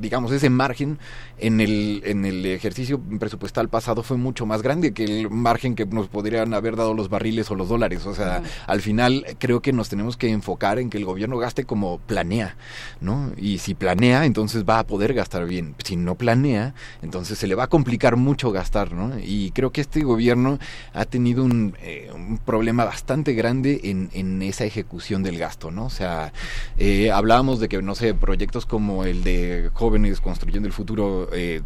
[0.01, 0.99] digamos, ese margen
[1.39, 5.85] en el, en el ejercicio presupuestal pasado fue mucho más grande que el margen que
[5.85, 8.07] nos podrían haber dado los barriles o los dólares.
[8.07, 8.34] O sea,
[8.67, 12.57] al final creo que nos tenemos que enfocar en que el gobierno gaste como planea,
[13.01, 13.33] ¿no?
[13.37, 15.75] Y si planea, entonces va a poder gastar bien.
[15.85, 19.19] Si no planea, entonces se le va a complicar mucho gastar, ¿no?
[19.19, 20.59] Y creo que este gobierno
[20.93, 22.11] ha tenido un, eh,
[22.45, 25.87] problema bastante grande en, en, esa ejecución del gasto, ¿no?
[25.87, 26.33] O sea,
[26.79, 31.63] eh, hablábamos de que, no sé, proyectos como el de jóvenes construyendo el futuro eh,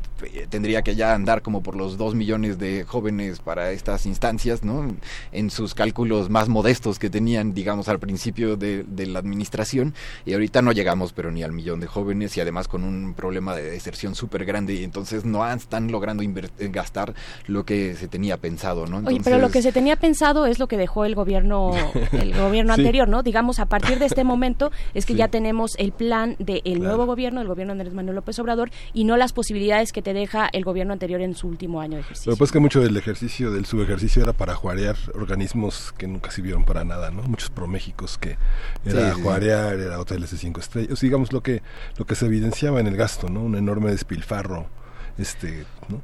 [0.49, 4.95] tendría que ya andar como por los dos millones de jóvenes para estas instancias, ¿no?
[5.33, 9.95] En sus cálculos más modestos que tenían, digamos, al principio de, de la administración
[10.27, 13.55] y ahorita no llegamos, pero ni al millón de jóvenes y además con un problema
[13.55, 17.15] de deserción súper grande y entonces no están logrando inver- gastar
[17.47, 19.07] lo que se tenía pensado, ¿no?
[19.07, 21.71] Oye, pero lo que se tenía pensado es lo que dejó el gobierno
[22.13, 22.81] el gobierno Sí.
[22.81, 23.23] anterior, ¿no?
[23.23, 25.19] Digamos, a partir de este momento es que Sí.
[25.19, 29.05] ya tenemos el plan del nuevo gobierno, el gobierno de Andrés Manuel López Obrador, y
[29.05, 32.31] no las posibilidades que te deja el gobierno anterior en su último año de ejercicio.
[32.33, 36.07] Lo que pasa es que mucho del ejercicio, del subejercicio era para juarear organismos que
[36.09, 37.23] nunca sirvieron para nada, ¿no?
[37.25, 38.39] Muchos proméxicos que
[38.87, 39.23] era Sí, sí.
[39.23, 41.63] juarear, era hoteles de cinco estrellas, o sea, digamos lo que
[41.99, 43.41] lo que se evidenciaba en el gasto, ¿no?
[43.43, 44.67] Un enorme despilfarro,
[45.19, 46.01] este, ¿no?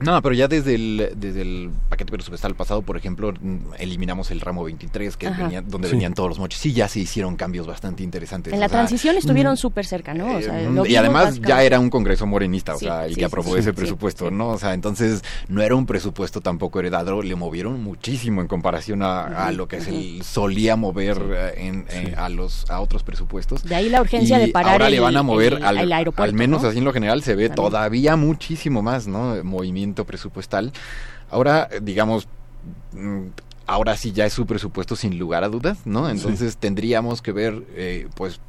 [0.00, 4.40] No, pero ya desde el, desde el paquete presupuestal pasado, por ejemplo, mm, eliminamos el
[4.40, 5.94] ramo 23, que venía- donde Sí.
[5.94, 6.60] venían todos los moches.
[6.60, 8.52] Sí, ya se hicieron cambios bastante interesantes.
[8.52, 10.36] en la o sea, transición estuvieron súper cerca, ¿no?
[10.36, 13.14] O sea, Eh, lo y además ya era un congreso morenista, o Sí, sea, el
[13.14, 14.50] sí, que aprobó sí, ese sí, presupuesto, ¿no?
[14.50, 19.46] O sea, entonces no era un presupuesto tampoco heredado, le movieron muchísimo en comparación a,
[19.46, 23.62] a lo que se solía mover eh, en, eh, a los a otros presupuestos.
[23.64, 25.78] De ahí la urgencia Y de parar ahora el- le van a mover el- al,
[25.78, 26.68] el aeropuerto, al menos ¿no?
[26.68, 27.54] así en lo general se ve También.
[27.70, 29.42] todavía muchísimo más, ¿no?
[29.44, 30.72] Movimiento presupuestal.
[31.30, 32.28] Ahora, digamos,
[32.92, 33.26] mm,
[33.66, 36.08] ahora sí ya es su presupuesto sin lugar a dudas, ¿no?
[36.08, 38.40] Entonces tendríamos que ver, eh, pues,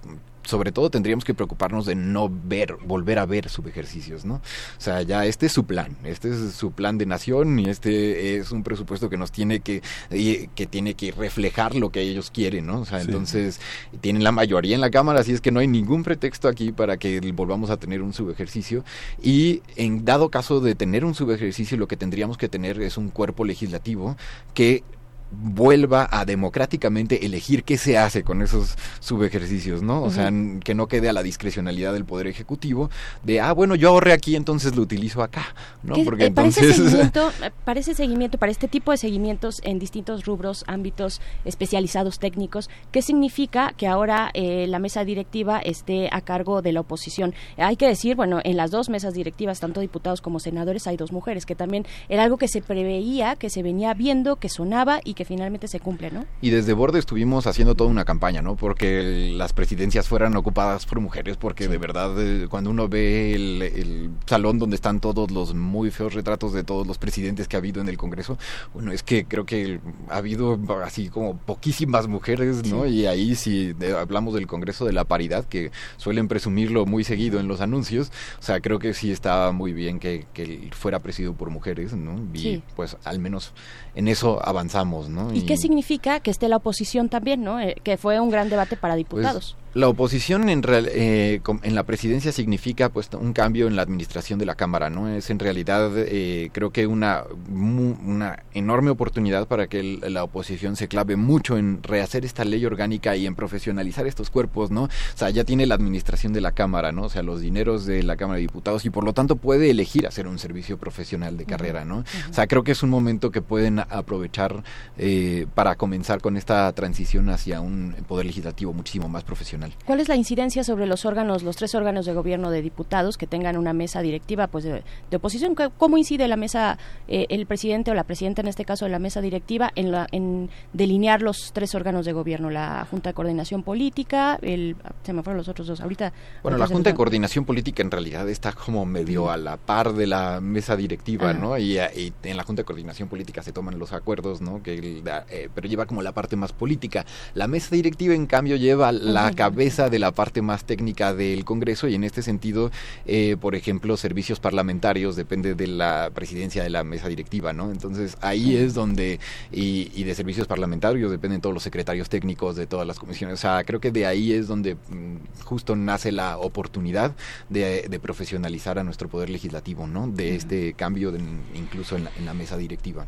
[0.49, 4.35] sobre todo tendríamos que preocuparnos de no ver, volver a ver subejercicios, ¿no?
[4.35, 4.41] O
[4.81, 8.51] sea, ya este es su plan, este es su plan de nación y este es
[8.51, 12.81] un presupuesto que nos tiene que, que tiene que reflejar lo que ellos quieren, ¿no?
[12.81, 13.05] O sea, Sí.
[13.07, 13.61] entonces
[14.01, 16.97] tienen la mayoría en la Cámara, así es que no hay ningún pretexto aquí para
[16.97, 18.83] que volvamos a tener un subejercicio
[19.21, 23.09] y en dado caso de tener un subejercicio lo que tendríamos que tener es un
[23.09, 24.17] cuerpo legislativo
[24.53, 24.83] que
[25.31, 30.01] vuelva a democráticamente elegir qué se hace con esos subejercicios, ¿no?
[30.03, 30.31] O sea,
[30.63, 32.89] que no quede a la discrecionalidad del Poder Ejecutivo
[33.23, 35.95] de, ah, bueno, yo ahorré aquí, entonces lo utilizo acá, ¿no?
[35.95, 36.77] ¿Qué- Porque eh, para ese entonces...
[36.85, 42.19] seguimiento, eh, para ese seguimiento, para este tipo de seguimientos en distintos rubros, ámbitos especializados
[42.19, 47.33] técnicos, ¿qué significa que ahora eh, la mesa directiva esté a cargo de la oposición?
[47.57, 51.11] Hay que decir, bueno, en las dos mesas directivas, tanto diputados como senadores, hay dos
[51.11, 55.13] mujeres, que también era algo que se preveía, que se venía viendo, que sonaba y
[55.19, 56.25] que finalmente se cumple, ¿no?
[56.39, 58.55] Y desde Borde estuvimos haciendo toda una campaña, ¿no?
[58.55, 63.61] Porque las presidencias fueran ocupadas por mujeres, porque de verdad eh, cuando uno ve el,
[63.61, 67.59] el salón donde están todos los muy feos retratos de todos los presidentes que ha
[67.59, 68.37] habido en el Congreso,
[68.73, 72.85] bueno, es que creo que ha habido así como poquísimas mujeres, ¿no?
[72.85, 77.41] Y ahí si de- hablamos del Congreso de la Paridad, que suelen presumirlo muy seguido
[77.41, 81.33] en los anuncios, o sea, creo que sí está muy bien que, que fuera presidido
[81.33, 82.21] por mujeres, ¿no?
[82.33, 82.63] Y Sí.
[82.77, 83.51] pues al menos
[83.95, 85.33] en eso avanzamos, ¿no?
[85.33, 87.59] ¿Y qué significa que esté la oposición también, ¿no?
[87.59, 89.55] Eh, que fue un gran debate para Pues, diputados.
[89.75, 94.39] La oposición en, real- eh, en la presidencia significa pues un cambio en la administración
[94.39, 95.07] de la Cámara, ¿no?
[95.09, 100.23] Es en realidad eh, creo que una, mu- una enorme oportunidad para que el- la
[100.23, 104.83] oposición se clave mucho en rehacer esta ley orgánica y en profesionalizar estos cuerpos, ¿no?
[104.85, 107.03] O sea, ya tiene la administración de la Cámara, ¿no?
[107.03, 110.07] O sea, los dineros de la Cámara de Diputados y por lo tanto puede elegir
[110.07, 111.99] hacer un servicio profesional de carrera, ¿no?
[112.29, 114.63] O sea, creo que es un momento que pueden aprovechar
[114.97, 119.58] eh, para comenzar con esta transición hacia un poder legislativo muchísimo más profesional.
[119.85, 123.27] ¿Cuál es la incidencia sobre los órganos, los tres órganos de gobierno de diputados que
[123.27, 125.55] tengan una mesa directiva pues de, de oposición?
[125.55, 128.91] ¿Qué- ¿Cómo incide la mesa, eh, el presidente o la presidenta en este caso de
[128.91, 132.49] la mesa directiva en, la, en delinear los tres órganos de gobierno?
[132.49, 136.13] La Junta de Coordinación Política, el, se me fueron los otros dos ahorita.
[136.43, 140.07] Bueno, la Junta de Coordinación Política en realidad está como medio a la par de
[140.07, 141.39] la mesa directiva, Ajá.
[141.39, 141.57] ¿no?
[141.57, 144.61] Y, y en la Junta de Coordinación Política se toman los acuerdos, ¿no?
[144.63, 147.05] Que eh, pero lleva como la parte más política.
[147.33, 149.48] La mesa directiva, en cambio, lleva la cabeza
[149.89, 152.71] de la parte más técnica del Congreso y en este sentido,
[153.05, 157.71] eh, por ejemplo, servicios parlamentarios depende de la presidencia de la mesa directiva, ¿no?
[157.71, 159.19] Entonces ahí es donde,
[159.51, 163.33] y, y de servicios parlamentarios dependen todos los secretarios técnicos de todas las comisiones.
[163.35, 167.15] O sea, creo que de ahí es donde mm, justo nace la oportunidad
[167.49, 170.07] de, de profesionalizar a nuestro poder legislativo, ¿no?
[170.07, 171.19] De este cambio de-
[171.55, 173.05] incluso en la, en la mesa directiva.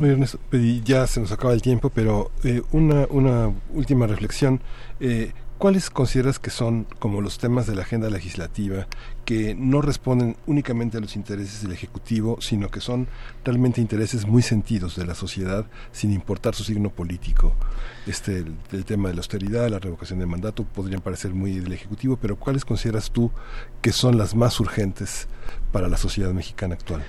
[0.00, 0.38] Ernesto,
[0.84, 4.60] ya se nos acaba el tiempo, pero eh, una, una última reflexión.
[5.00, 5.32] Eh,
[5.64, 8.86] ¿Cuáles consideras que son como los temas de la agenda legislativa
[9.24, 13.08] que no responden únicamente a los intereses del Ejecutivo, sino que son
[13.46, 17.54] realmente intereses muy sentidos de la sociedad, sin importar su signo político?
[18.06, 22.18] Este, el, tema de la austeridad, la revocación de mandato, podrían parecer muy del Ejecutivo,
[22.20, 23.30] pero ¿cuáles consideras tú
[23.80, 25.28] que son las más urgentes
[25.72, 27.06] para la sociedad mexicana actual?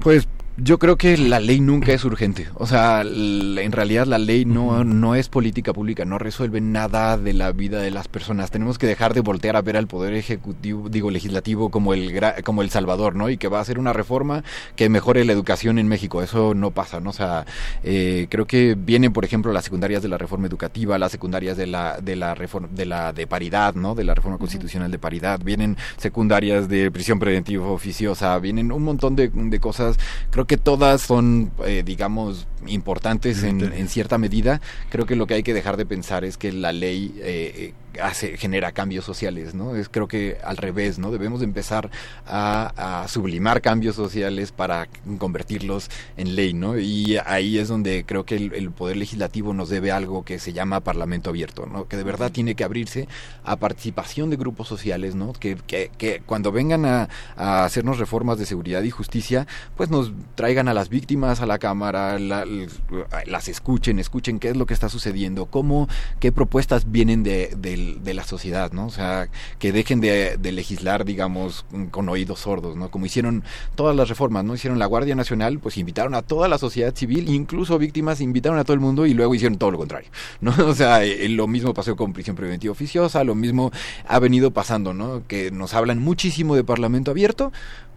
[0.00, 0.26] Pues
[0.56, 2.46] Yo creo que la ley nunca es urgente.
[2.54, 7.32] O sea, en realidad la ley no, no es política pública, no resuelve nada de
[7.32, 8.52] la vida de las personas.
[8.52, 12.62] Tenemos que dejar de voltear a ver al poder ejecutivo, digo legislativo como el como
[12.62, 13.30] el Salvador, ¿no?
[13.30, 14.44] Y que va a hacer una reforma
[14.76, 16.22] que mejore la educación en México.
[16.22, 17.10] Eso no pasa, ¿no?
[17.10, 17.46] O sea,
[17.82, 21.66] eh, creo que vienen, por ejemplo, las secundarias de la reforma educativa, las secundarias de
[21.66, 23.96] la de la reforma de la de paridad, ¿no?
[23.96, 25.40] De la reforma constitucional de paridad.
[25.42, 28.38] Vienen secundarias de prisión preventiva oficiosa.
[28.38, 29.98] Vienen un montón de, de cosas.
[30.30, 34.60] Creo que todas son, eh, digamos, importantes en, en, cierta medida.
[34.90, 38.36] Creo que lo que hay que dejar de pensar es que la ley eh, hace,
[38.36, 39.76] genera cambios sociales, ¿no?
[39.76, 41.10] Es creo que al revés, ¿no?
[41.10, 41.90] Debemos empezar
[42.26, 46.78] a, sublimar cambios sociales para convertirlos en ley, ¿no?
[46.78, 50.80] Y ahí es donde creo que el, poder legislativo nos debe algo que se llama
[50.80, 51.86] parlamento abierto, ¿no?
[51.86, 53.08] Que de verdad tiene que abrirse
[53.44, 55.32] a participación de grupos sociales, ¿no?
[55.32, 60.12] Que, que, que cuando vengan a, a, hacernos reformas de seguridad y justicia, pues nos
[60.34, 64.88] traigan a las víctimas a la Cámara, las escuchen, escuchen qué es lo que está
[64.88, 65.88] sucediendo, cómo,
[66.20, 68.86] qué propuestas vienen de, del de la sociedad, ¿no?
[68.86, 72.90] O sea, que dejen de, legislar, digamos, con oídos sordos, ¿no?
[72.90, 74.54] Como hicieron todas las reformas, ¿no?
[74.54, 78.64] Hicieron la Guardia Nacional, pues invitaron a toda la sociedad civil, incluso víctimas, invitaron a
[78.64, 80.54] todo el mundo y luego hicieron todo lo contrario, ¿no?
[80.74, 83.70] O sea, eh, lo mismo pasó con prisión preventiva oficiosa, lo mismo
[84.08, 85.22] ha venido pasando, ¿no?
[85.26, 87.52] Que nos hablan muchísimo de Parlamento abierto,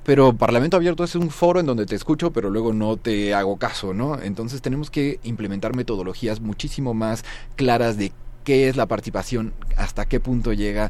[0.07, 3.57] pero Parlamento Abierto es un foro en donde te escucho, pero luego no te hago
[3.57, 4.17] caso, ¿no?
[4.21, 7.25] Entonces tenemos que implementar metodologías muchísimo más
[7.57, 8.13] claras de
[8.47, 10.89] qué es la participación, hasta qué punto llega,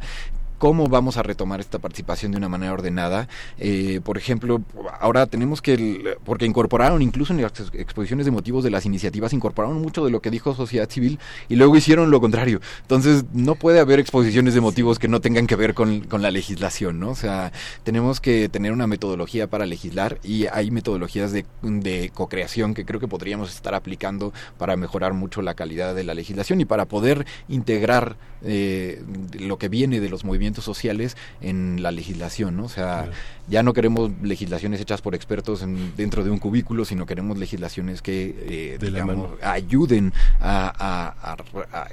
[0.58, 3.28] cómo vamos a retomar esta participación de una manera ordenada.
[3.58, 4.62] Eh, por ejemplo,
[5.00, 9.82] ahora tenemos que, porque incorporaron incluso en las exposiciones de motivos de las iniciativas, incorporaron
[9.82, 11.20] mucho de lo que dijo sociedad civil
[11.50, 12.60] y luego hicieron lo contrario.
[12.82, 16.32] Entonces, no puede haber exposiciones de motivos que no tengan que ver con, con la
[16.32, 17.10] legislación, ¿no?
[17.10, 17.52] O sea,
[17.84, 23.00] tenemos que tener una metodología para legislar y hay metodologías de, de co-creación que creo
[23.00, 27.26] que podríamos estar aplicando para mejorar mucho la calidad de la legislación y para poder
[27.48, 29.02] integrar eh,
[29.40, 32.66] lo que viene de los movimientos sociales en la legislación, ¿no?
[32.66, 33.10] O sea,
[33.50, 35.64] ya no queremos legislaciones hechas por expertos
[35.96, 41.38] dentro de un cubículo, sino queremos legislaciones que eh, digamos, ayuden a,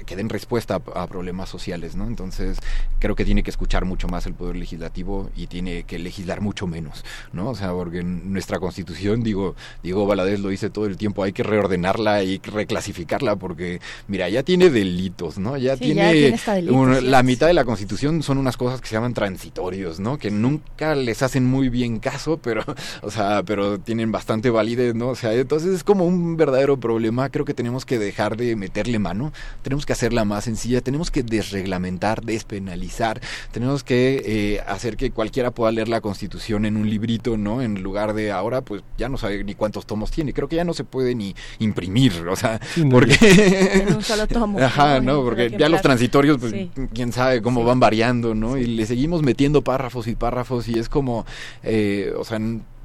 [0.05, 2.07] que den respuesta a, problemas sociales, ¿no?
[2.07, 2.57] Entonces,
[2.99, 6.67] creo que tiene que escuchar mucho más el poder legislativo y tiene que legislar mucho
[6.67, 7.49] menos, ¿no?
[7.49, 11.43] O sea, porque nuestra constitución, digo, Diego Valadez lo dice todo el tiempo, hay que
[11.43, 15.57] reordenarla y reclasificarla porque, mira, ya tiene delitos, ¿no?
[15.57, 16.35] Ya tiene
[17.01, 20.19] la mitad de la Constitución son unas cosas que se llaman transitorios, ¿no?
[20.19, 22.63] Que nunca les hacen muy bien caso, pero,
[23.01, 25.09] o sea, pero tienen bastante validez, ¿no?
[25.09, 27.29] O sea, entonces es como un verdadero problema.
[27.29, 29.33] Creo que tenemos que dejar de meterle mano,
[29.63, 33.19] tenemos que hacerla más sencilla, tenemos que desreglamentar, despenalizar,
[33.51, 37.63] tenemos que eh, hacer que cualquiera pueda leer la Constitución en un librito, ¿no?
[37.63, 40.33] En lugar de ahora, pues ya no sabe ni cuántos tomos tiene.
[40.33, 42.59] Creo que ya no se puede ni imprimir, o sea,
[42.91, 43.17] porque...
[43.87, 44.59] en un solo tomo.
[44.65, 45.23] Ajá, ¿no?
[45.23, 46.53] Porque ya los transitorios pues
[46.93, 48.57] quién sabe cómo van variando, ¿no?
[48.57, 51.25] Y le seguimos metiendo párrafos y párrafos y es como,
[51.63, 52.39] eh, o sea,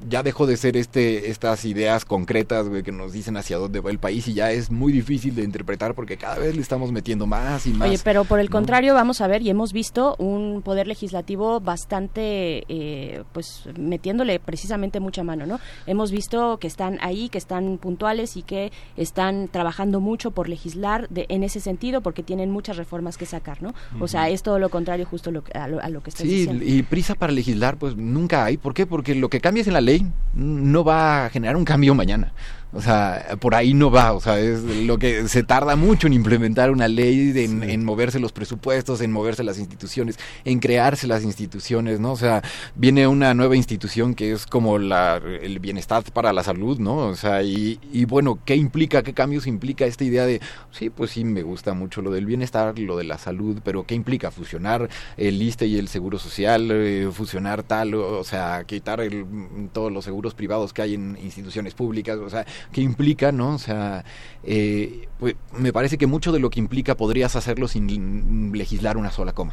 [0.08, 3.98] ya dejó de ser este estas ideas concretas que nos dicen hacia dónde va el
[3.98, 7.66] país y ya es muy difícil de interpretar porque cada vez le estamos metiendo más
[7.66, 7.88] y más.
[7.88, 12.64] Oye, pero por el contrario vamos a ver y hemos visto un poder legislativo bastante,
[12.68, 15.60] eh, pues metiéndole precisamente mucha mano, ¿no?
[15.86, 21.08] Hemos visto que están ahí, que están puntuales y que están trabajando mucho por legislar
[21.08, 23.74] de, en ese sentido porque tienen muchas reformas que sacar, ¿no?
[24.00, 26.64] O sea, es todo lo contrario justo lo, a, lo, a lo que estás diciendo.
[26.64, 28.56] Sí, y prisa para legislar pues nunca hay.
[28.56, 28.86] ¿Por qué?
[28.86, 29.89] Porque lo que cambia es en la ley
[30.34, 32.32] no va a generar un cambio mañana.
[32.72, 36.12] O sea, por ahí no va, o sea, es lo que se tarda mucho en
[36.12, 41.98] implementar una ley, en, moverse los presupuestos, en moverse las instituciones, en crearse las instituciones,
[41.98, 42.12] ¿no?
[42.12, 42.42] O sea,
[42.76, 46.96] viene una nueva institución que es como la, el bienestar para la salud, ¿no?
[46.96, 50.40] O sea, y, y bueno, ¿qué implica, qué cambios implica esta idea de,
[50.70, 53.94] sí, pues sí, me gusta mucho lo del bienestar, lo de la salud, pero ¿qué
[53.94, 59.26] implica fusionar el ISTE y el Seguro Social, eh, fusionar tal, o, sea, quitar el,
[59.72, 63.54] todos los seguros privados que hay en instituciones públicas, o sea, que implica, ¿no?
[63.54, 64.04] O sea,
[64.44, 69.12] eh, pues, me parece que mucho de lo que implica podrías hacerlo sin legislar una
[69.12, 69.52] sola coma,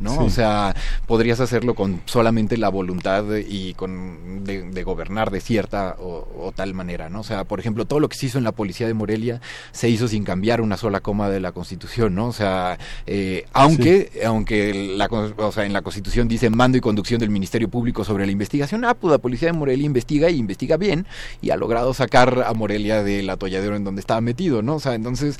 [0.00, 0.24] ¿no?
[0.24, 0.74] O sea,
[1.06, 7.10] podrías hacerlo con solamente la voluntad y con de, gobernar de cierta o, tal manera,
[7.10, 7.20] ¿no?
[7.20, 9.42] O sea, por ejemplo, todo lo que se hizo en la policía de Morelia
[9.72, 12.28] se hizo sin cambiar una sola coma de la Constitución, ¿no?
[12.28, 17.20] O sea, eh, aunque, aunque la, o sea, en la Constitución dice mando y conducción
[17.20, 20.78] del Ministerio Público sobre la investigación, ah, pues la policía de Morelia investiga y investiga
[20.78, 21.06] bien
[21.42, 24.76] y ha logrado sacar a Morelia del atolladero en donde estaba metido, ¿no?
[24.76, 25.38] O sea, entonces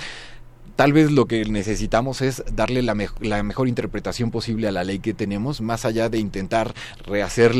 [0.76, 4.98] tal vez lo que necesitamos es darle la, la, mejor interpretación posible a la ley
[4.98, 6.74] que tenemos, más allá de intentar
[7.06, 7.54] rehacer,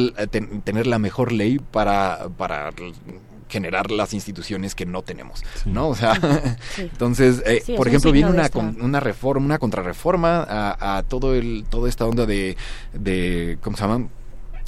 [0.64, 2.70] tener la mejor ley para, para
[3.48, 5.88] generar las instituciones que no tenemos, ¿no?
[5.90, 6.18] O sea,
[6.78, 11.34] entonces, eh, Sí, por ejemplo, viene una, con- una reforma, una contrarreforma a, a todo
[11.34, 12.56] el, toda esta onda de,
[12.94, 14.08] de, ¿cómo se llama?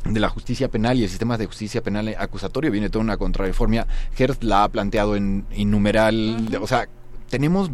[0.05, 3.89] de la justicia penal y el sistema de justicia penal acusatorio viene toda una contrarreforma.
[4.17, 6.87] Hertz la ha planteado en innumeral o sea
[7.29, 7.71] tenemos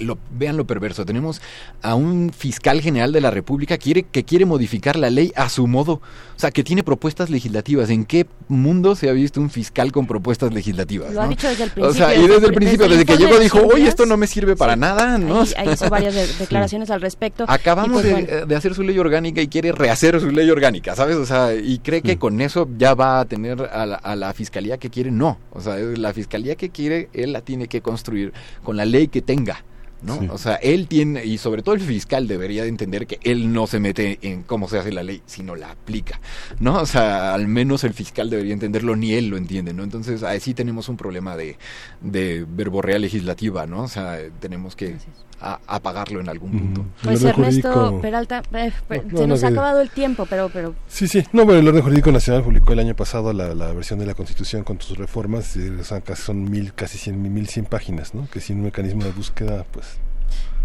[0.00, 1.40] lo, vean lo perverso tenemos
[1.82, 5.66] a un fiscal general de la república quiere que quiere modificar la ley a su
[5.66, 9.90] modo o sea que tiene propuestas legislativas en qué mundo se ha visto un fiscal
[9.92, 11.30] con propuestas legislativas Lo ha no?
[11.30, 11.94] dicho desde el o principio.
[12.06, 13.88] sea y desde el principio Desde desde, que llegó dijo oye días".
[13.90, 17.44] esto no me sirve para nada no Ahí, ahí hizo varias de- declaraciones al respecto.
[17.48, 20.94] Acabamos pues, de, bueno, de hacer su ley orgánica y quiere rehacer su ley orgánica,
[20.94, 21.16] ¿sabes?
[21.16, 24.32] O sea, y cree que con eso ya va a tener a la, a la
[24.32, 25.10] fiscalía que quiere.
[25.10, 29.08] No, o sea, la fiscalía que quiere, él la tiene que construir con la ley
[29.08, 29.55] que tenga.
[30.02, 30.18] ¿No?
[30.20, 30.28] Sí.
[30.30, 33.66] O sea, él tiene, y sobre todo el fiscal debería de entender que él no
[33.66, 36.20] se mete en cómo se hace la ley, sino la aplica,
[36.60, 36.80] ¿no?
[36.80, 39.82] O sea, al menos el fiscal debería entenderlo, ni él lo entiende, ¿no?
[39.84, 41.56] Entonces, ahí sí tenemos un problema de,
[42.00, 43.82] de verborrea legislativa, ¿no?
[43.84, 44.96] O sea, tenemos que
[45.40, 46.86] a- apagarlo en algún punto.
[47.02, 49.90] pues El orden Ernesto jurídico- Peralta, eh, No, se no, nos ha que- acabado el
[49.90, 51.24] tiempo, pero, pero Sí, sí.
[51.32, 54.14] No, bueno, el orden jurídico nacional publicó el año pasado la, la versión de la
[54.14, 55.54] Constitución con sus reformas.
[55.56, 58.28] y son, casi- son mil, casi cien, mil cien páginas, ¿no?
[58.30, 59.85] Que sin un mecanismo de búsqueda, pues...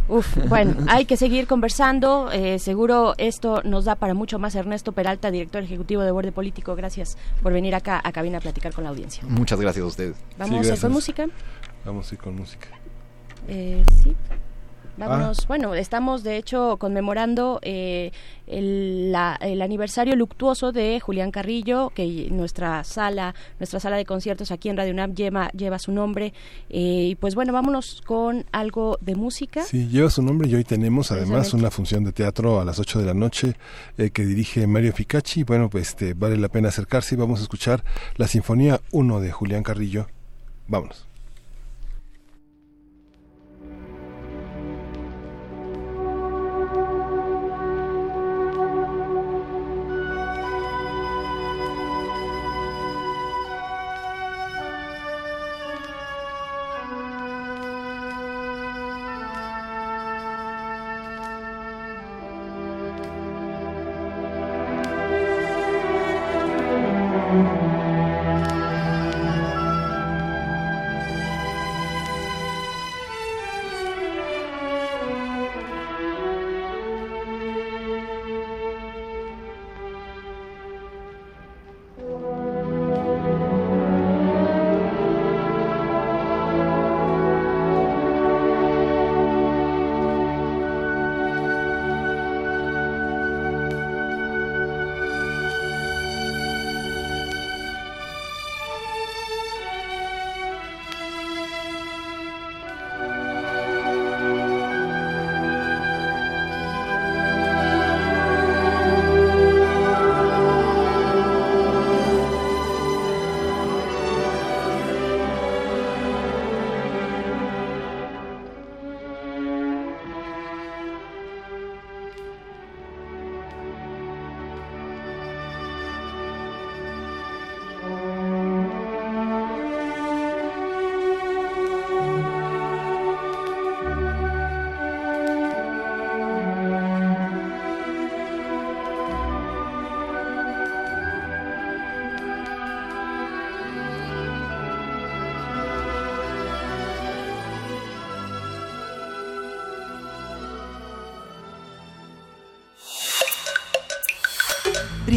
[0.07, 2.29] Uf, bueno, hay que seguir conversando.
[2.31, 4.55] eh, seguro esto nos da para mucho más.
[4.55, 8.73] Ernesto Peralta, director ejecutivo de Borde Político, gracias por venir acá a cabina a platicar
[8.73, 9.23] con la audiencia.
[9.27, 10.15] Muchas gracias a ustedes.
[10.37, 10.81] Vamos a ir gracias.
[10.81, 11.27] con música.
[11.85, 12.67] Vamos a ir con música.
[13.47, 14.15] Eh, sí.
[15.05, 15.09] Ah.
[15.09, 15.47] Vámonos.
[15.47, 18.11] Bueno, estamos de hecho conmemorando eh,
[18.47, 24.51] el, la- el aniversario luctuoso de Julián Carrillo, que nuestra sala, nuestra sala de conciertos
[24.51, 26.33] aquí en Radio UNAM lleva, lleva su nombre.
[26.69, 29.63] Eh, y pues bueno, vámonos con algo de música.
[29.63, 32.99] Sí, lleva su nombre y hoy tenemos además una función de teatro a las 8
[32.99, 33.55] de la noche
[33.97, 35.43] eh, que dirige Mario Ficacci.
[35.43, 37.83] Bueno, pues este, vale la pena acercarse y vamos a escuchar
[38.17, 40.07] la Sinfonía 1 de Julián Carrillo.
[40.67, 41.07] Vámonos.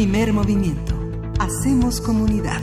[0.05, 0.93] Primer movimiento.
[1.39, 2.61] Hacemos comunidad.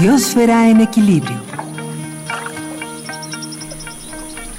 [0.00, 1.36] Biosfera en equilibrio.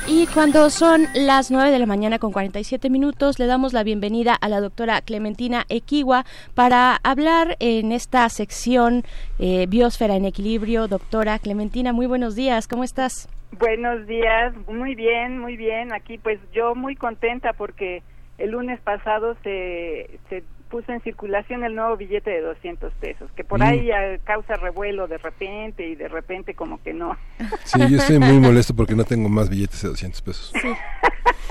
[0.05, 4.35] Y cuando son las 9 de la mañana con 47 minutos, le damos la bienvenida
[4.35, 6.25] a la doctora Clementina Equigua
[6.55, 9.05] para hablar en esta sección
[9.39, 10.89] eh, Biosfera en Equilibrio.
[10.89, 13.29] Doctora Clementina, muy buenos días, ¿cómo estás?
[13.57, 15.93] Buenos días, muy bien, muy bien.
[15.93, 18.03] Aquí pues yo muy contenta porque
[18.39, 23.43] el lunes pasado se, se puso en circulación el nuevo billete de 200 pesos, que
[23.43, 23.63] por Mm.
[23.63, 23.89] ahí
[24.23, 27.17] causa revuelo de repente y de repente como que no.
[27.63, 30.53] Sí, yo estoy muy molesto porque no tengo más billetes de 200 pesos.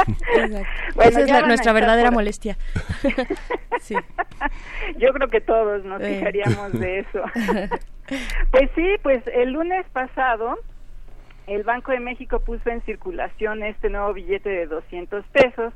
[0.07, 0.61] Bueno,
[1.03, 2.57] Esa es la- nuestra verdadera por- molestia.
[3.81, 3.95] sí.
[4.97, 6.17] Yo creo que todos nos Eh.
[6.19, 7.23] fijaríamos de eso.
[8.51, 10.57] Pues sí, pues el lunes pasado
[11.47, 15.75] el Banco de México puso en circulación este nuevo billete de 200 pesos.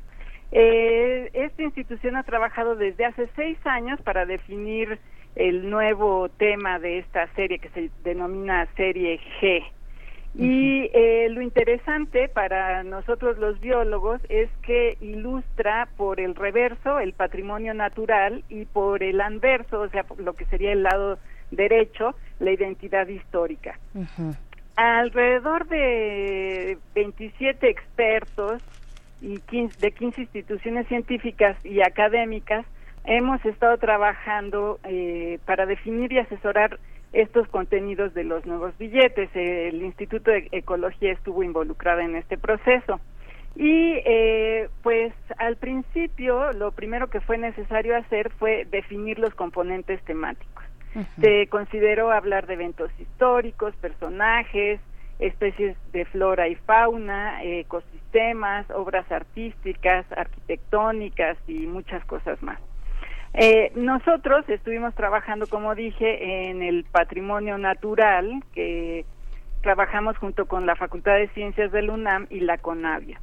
[0.55, 4.99] Eh, esta institución ha trabajado desde hace seis años para definir
[5.35, 9.63] el nuevo tema de esta serie que se denomina Serie G.
[10.35, 17.13] Y eh, lo interesante para nosotros los biólogos es que ilustra por el reverso el
[17.13, 21.17] patrimonio natural y por el anverso, o sea, lo que sería el lado
[21.49, 23.79] derecho, la identidad histórica.
[24.75, 28.63] Alrededor de 27 expertos
[29.23, 32.65] y 15, de 15 instituciones científicas y académicas
[33.05, 36.77] hemos estado trabajando eh, para definir y asesorar
[37.13, 39.29] estos contenidos de los nuevos billetes.
[39.33, 42.99] El Instituto de Ecología estuvo involucrado en este proceso.
[43.55, 50.01] Y eh, pues al principio lo primero que fue necesario hacer fue definir los componentes
[50.03, 50.63] temáticos.
[51.19, 54.79] Se consideró hablar de eventos históricos, personajes,
[55.27, 62.59] especies de flora y fauna, ecosistemas, obras artísticas, arquitectónicas y muchas cosas más.
[63.33, 69.05] Eh, nosotros estuvimos trabajando, como dije, en el patrimonio natural, que
[69.61, 73.19] trabajamos junto con la Facultad de Ciencias del UNAM y la CONAVIA.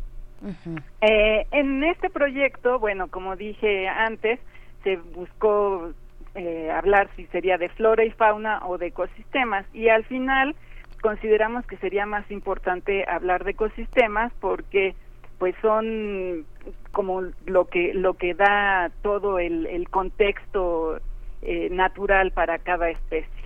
[1.03, 4.41] eh, en este proyecto, bueno, como dije antes,
[4.83, 5.93] se buscó
[6.35, 10.57] eh, hablar si sería de flora y fauna o de ecosistemas y al final
[11.01, 14.95] consideramos que sería más importante hablar de ecosistemas porque
[15.39, 16.45] pues son
[16.93, 21.01] como lo que lo que da todo el, el contexto
[21.43, 23.41] eh, natural para cada especie.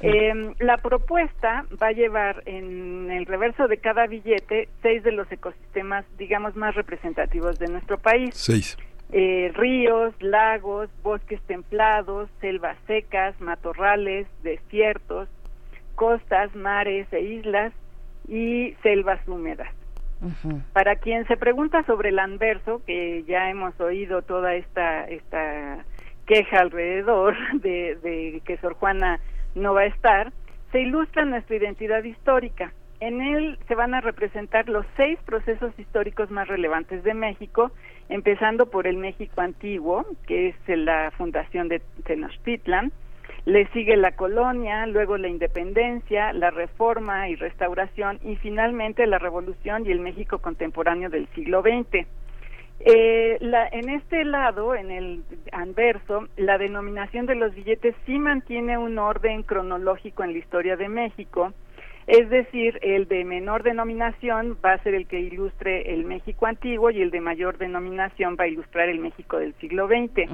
[0.00, 5.30] Eh, la propuesta va a llevar en el reverso de cada billete seis de los
[5.30, 8.34] ecosistemas, digamos, más representativos de nuestro país.
[8.34, 8.78] Seis.
[9.12, 15.28] Eh, ríos, lagos, bosques templados, selvas secas, matorrales, desiertos,
[15.94, 17.72] costas, mares e islas
[18.28, 19.68] y selvas húmedas.
[20.72, 25.84] Para quien se pregunta sobre el anverso, que ya hemos oído toda esta, esta
[26.26, 29.20] queja alrededor de, de que Sor Juana
[29.54, 30.32] no va a estar,
[30.72, 32.72] se ilustra nuestra identidad histórica.
[33.00, 37.70] En él se van a representar los seis procesos históricos más relevantes de México,
[38.08, 42.92] empezando por el México antiguo, que es la fundación de Tenochtitlan,
[43.46, 49.86] le sigue la colonia, luego la independencia, la reforma y restauración y finalmente la revolución
[49.86, 52.06] y el México contemporáneo del siglo XX.
[52.80, 58.78] Eh, la, en este lado, en el anverso, la denominación de los billetes sí mantiene
[58.78, 61.52] un orden cronológico en la historia de México,
[62.06, 66.90] es decir, el de menor denominación va a ser el que ilustre el México antiguo
[66.90, 70.30] y el de mayor denominación va a ilustrar el México del siglo XX.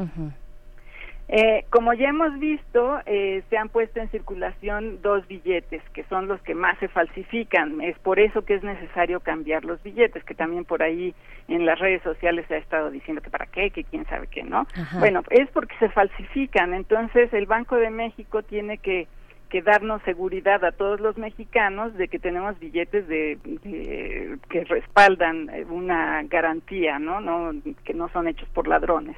[1.33, 6.26] Eh, como ya hemos visto, eh, se han puesto en circulación dos billetes, que son
[6.26, 7.81] los que más se falsifican.
[7.81, 11.15] Es por eso que es necesario cambiar los billetes, que también por ahí
[11.47, 14.42] en las redes sociales se ha estado diciendo que para qué, que quién sabe qué,
[14.42, 14.67] ¿no?
[14.99, 16.75] Bueno, es porque se falsifican.
[16.75, 19.07] Entonces, el Banco de México tiene que,
[19.50, 25.49] que darnos seguridad a todos los mexicanos de que tenemos billetes de, de que respaldan
[25.70, 27.20] una garantía, ¿no?
[27.20, 27.52] no
[27.84, 29.17] que no son hechos por ladrones.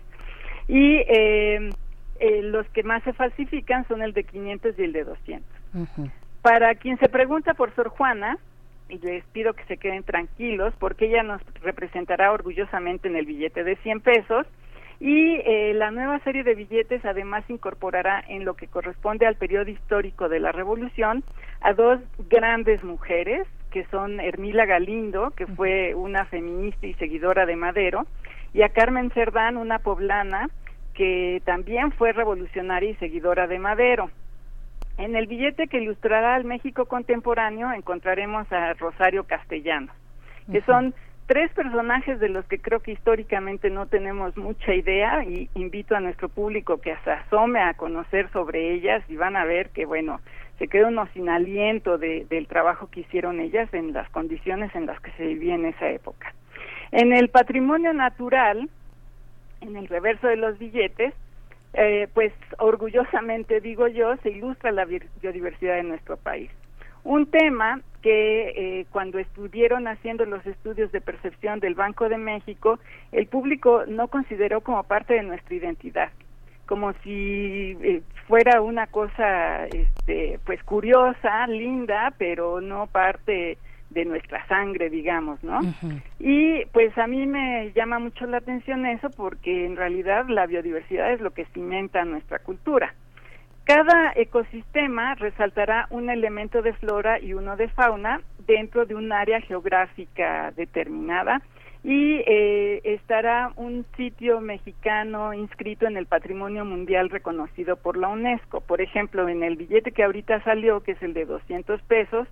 [0.69, 1.71] Y eh,
[2.23, 5.43] eh, los que más se falsifican son el de 500 y el de 200.
[6.41, 8.39] Para quien se pregunta por Sor Juana,
[8.89, 13.65] y les pido que se queden tranquilos porque ella nos representará orgullosamente en el billete
[13.65, 14.47] de 100 pesos
[15.01, 19.69] y eh, la nueva serie de billetes además incorporará en lo que corresponde al periodo
[19.69, 21.25] histórico de la Revolución
[21.61, 21.99] a dos
[22.31, 28.07] grandes mujeres que son Hermila Galindo, que fue una feminista y seguidora de Madero,
[28.55, 30.51] y a Carmen Cerdán, una poblana
[30.95, 34.11] que también fue revolucionaria y seguidora de Madero.
[34.99, 39.95] En el billete que ilustrará al México contemporáneo encontraremos a Rosario Castellanos,
[40.51, 40.95] que son
[41.27, 46.01] tres personajes de los que creo que históricamente no tenemos mucha idea y invito a
[46.01, 50.21] nuestro público que se asome a conocer sobre ellas y van a ver que, bueno,
[50.59, 54.87] se queda uno sin aliento de, del trabajo que hicieron ellas en las condiciones en
[54.87, 56.35] las que se vivía en esa época.
[56.91, 58.69] En el patrimonio natural,
[59.63, 61.15] en el reverso de los billetes,
[61.75, 66.51] eh, pues orgullosamente digo yo, se ilustra la biodiversidad de nuestro país.
[67.05, 68.51] Un tema que
[68.81, 72.79] eh, cuando estuvieron haciendo los estudios de percepción del Banco de México,
[73.11, 76.11] el público no consideró como parte de nuestra identidad,
[76.67, 83.57] como si eh, fuera una cosa, este, pues curiosa, linda, pero no parte
[83.93, 85.61] de nuestra sangre, digamos, ¿no?
[86.19, 91.13] Y pues a mí me llama mucho la atención eso porque en realidad la biodiversidad
[91.13, 92.95] es lo que cimenta nuestra cultura.
[93.65, 99.41] Cada ecosistema resaltará un elemento de flora y uno de fauna dentro de un área
[99.41, 101.43] geográfica determinada
[101.85, 108.61] y eh, estará un sitio mexicano inscrito en el Patrimonio Mundial reconocido por la UNESCO.
[108.61, 112.29] Por ejemplo, en el billete que ahorita salió, que es el de 200 pesos,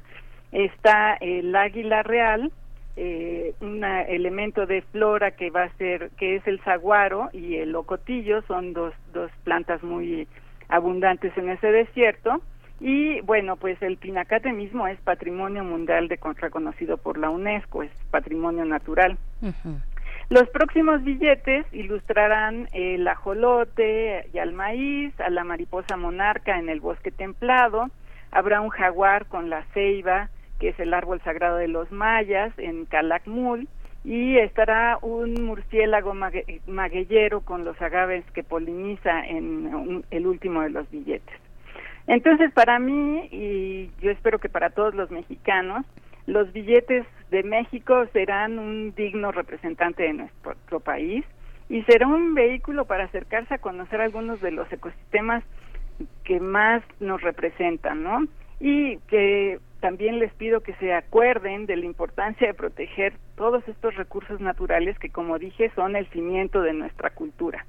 [0.52, 2.52] está el águila real,
[2.96, 7.72] eh, un elemento de flora que va a ser, que es el saguaro y el
[7.72, 10.26] locotillo, son dos, dos plantas muy
[10.68, 12.42] abundantes en ese desierto.
[12.80, 17.90] Y bueno, pues el pinacate mismo es patrimonio mundial de, reconocido por la UNESCO, es
[18.10, 19.18] patrimonio natural.
[20.30, 26.80] Los próximos billetes ilustrarán el ajolote y al maíz, a la mariposa monarca en el
[26.80, 27.90] bosque templado,
[28.30, 30.30] habrá un jaguar con la ceiba,
[30.60, 33.66] que es el árbol sagrado de los mayas en Calakmul,
[34.04, 36.14] y estará un murciélago
[36.66, 41.36] maguellero con los agaves que poliniza en el último de los billetes.
[42.06, 45.84] Entonces, para mí, y yo espero que para todos los mexicanos,
[46.26, 51.24] los billetes de México serán un digno representante de nuestro país
[51.68, 55.44] y será un vehículo para acercarse a conocer algunos de los ecosistemas
[56.24, 58.26] que más nos representan, ¿no?
[58.60, 63.94] Y que también les pido que se acuerden de la importancia de proteger todos estos
[63.96, 67.64] recursos naturales que, como dije, son el cimiento de nuestra cultura.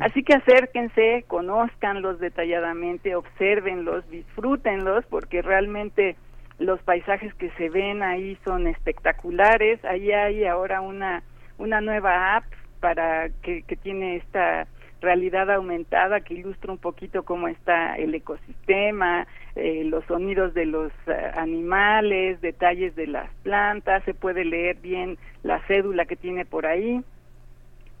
[0.00, 6.16] Así que acérquense, conózcanlos detalladamente, observenlos, disfrútenlos, porque realmente
[6.58, 9.84] los paisajes que se ven ahí son espectaculares.
[9.84, 11.22] Ahí hay ahora una,
[11.58, 12.44] una nueva app
[12.80, 14.66] para que, que tiene esta
[15.02, 20.92] realidad aumentada que ilustra un poquito cómo está el ecosistema, eh, los sonidos de los
[21.06, 26.66] eh, animales, detalles de las plantas, se puede leer bien la cédula que tiene por
[26.66, 27.02] ahí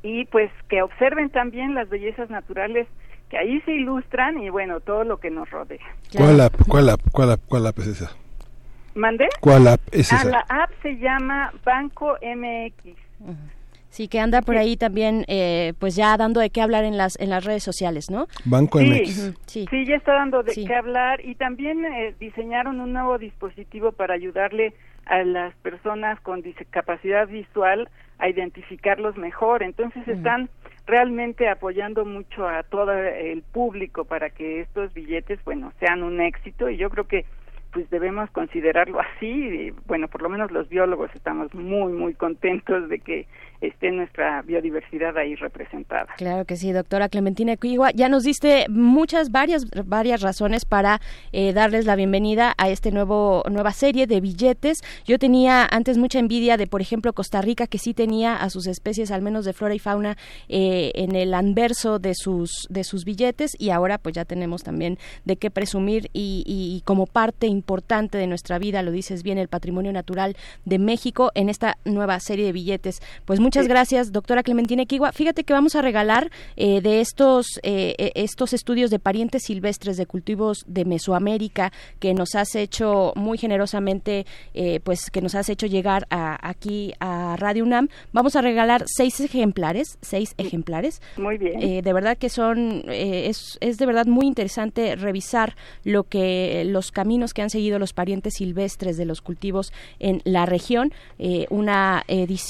[0.02, 2.88] y pues que observen también las bellezas naturales
[3.28, 5.84] que ahí se ilustran y bueno, todo lo que nos rodea.
[6.14, 8.10] ¿Cuál app, cuál app, cuál app, cuál app es esa?
[8.94, 9.28] ¿Mandé?
[9.40, 10.28] ¿Cuál app es ah, esa?
[10.28, 12.96] la app se llama Banco MX.
[13.92, 17.20] Sí, que anda por ahí también, eh, pues ya dando de qué hablar en las
[17.20, 18.26] en las redes sociales, ¿no?
[18.46, 19.34] Banco sí, MX.
[19.44, 19.66] Sí.
[19.68, 24.14] sí, ya está dando de qué hablar y también eh, diseñaron un nuevo dispositivo para
[24.14, 24.72] ayudarle
[25.04, 29.62] a las personas con discapacidad visual a identificarlos mejor.
[29.62, 30.48] Entonces están
[30.86, 36.70] realmente apoyando mucho a todo el público para que estos billetes, bueno, sean un éxito
[36.70, 37.26] y yo creo que
[37.72, 39.26] pues debemos considerarlo así.
[39.26, 43.26] Y, bueno, por lo menos los biólogos estamos muy, muy contentos de que
[43.62, 46.08] esté nuestra biodiversidad ahí representada.
[46.16, 47.90] Claro que sí, doctora Clementina Cuigua.
[47.92, 51.00] Ya nos diste muchas, varias, varias razones para
[51.32, 54.82] eh, darles la bienvenida a este nuevo, nueva serie de billetes.
[55.04, 58.66] Yo tenía antes mucha envidia de, por ejemplo, Costa Rica, que sí tenía a sus
[58.66, 60.16] especies, al menos de flora y fauna,
[60.48, 64.98] eh, en el anverso de sus, de sus billetes, y ahora pues ya tenemos también
[65.24, 69.92] de qué presumir y, como parte importante de nuestra vida, lo dices bien, el patrimonio
[69.92, 73.00] natural de México en esta nueva serie de billetes.
[73.24, 75.12] Pues muchas gracias, doctora Clementina Equigua.
[75.12, 79.98] Fíjate que vamos a regalar eh, de estos, eh, eh, estos estudios de parientes silvestres
[79.98, 84.24] de cultivos de Mesoamérica que nos has hecho muy generosamente,
[84.84, 87.88] pues que nos has hecho llegar a, aquí a Radio UNAM.
[88.12, 91.02] Vamos a regalar seis ejemplares, seis ejemplares.
[91.18, 91.82] Muy bien.
[91.82, 97.34] de verdad que son, es, es de verdad muy interesante revisar lo que los caminos
[97.34, 100.94] que han seguido los parientes silvestres de los cultivos en la región.
[101.50, 102.04] una,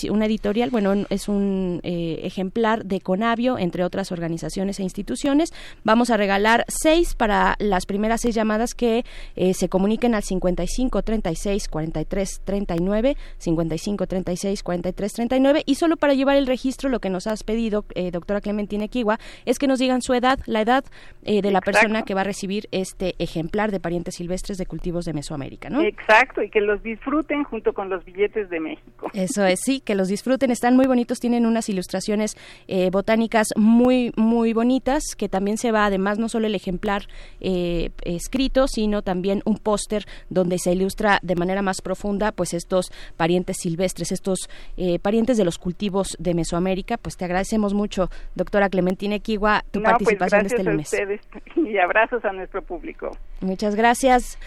[0.08, 5.52] una editorial, bueno, es un eh, ejemplar de Conavio, entre otras organizaciones e instituciones.
[5.84, 9.04] Vamos a regalar seis para las primeras seis llamadas que
[9.36, 16.14] eh, se comuniquen al 55 36 43 39, 55 36 43 39 y solo para
[16.14, 19.78] llevar el registro lo que nos has pedido, eh, doctora Clementina Kiwa, es que nos
[19.78, 20.84] digan su edad, la edad
[21.22, 25.12] de la persona que va a recibir este ejemplar de parientes silvestres de cultivos de
[25.12, 25.82] Mesoamérica, ¿no?
[25.82, 29.10] Exacto, y que los disfruten junto con los billetes de México.
[29.14, 32.36] Eso es, sí, que los disfruten, están muy bonitos, tienen unas ilustraciones
[32.68, 37.02] eh, botánicas muy, muy bonitas, que también se va además no solo el ejemplar
[37.40, 42.92] eh, escrito, sino también un póster donde se ilustra de manera más profunda pues estos
[43.16, 46.96] parientes silvestres, estos eh, parientes de los cultivos de Mesoamérica.
[46.96, 50.92] Pues te agradecemos mucho, doctora Clementina Equigua, tu pues, participación este lunes.
[50.92, 51.20] A ustedes
[51.56, 53.10] y abrazos a nuestro público.
[53.40, 54.38] Muchas gracias.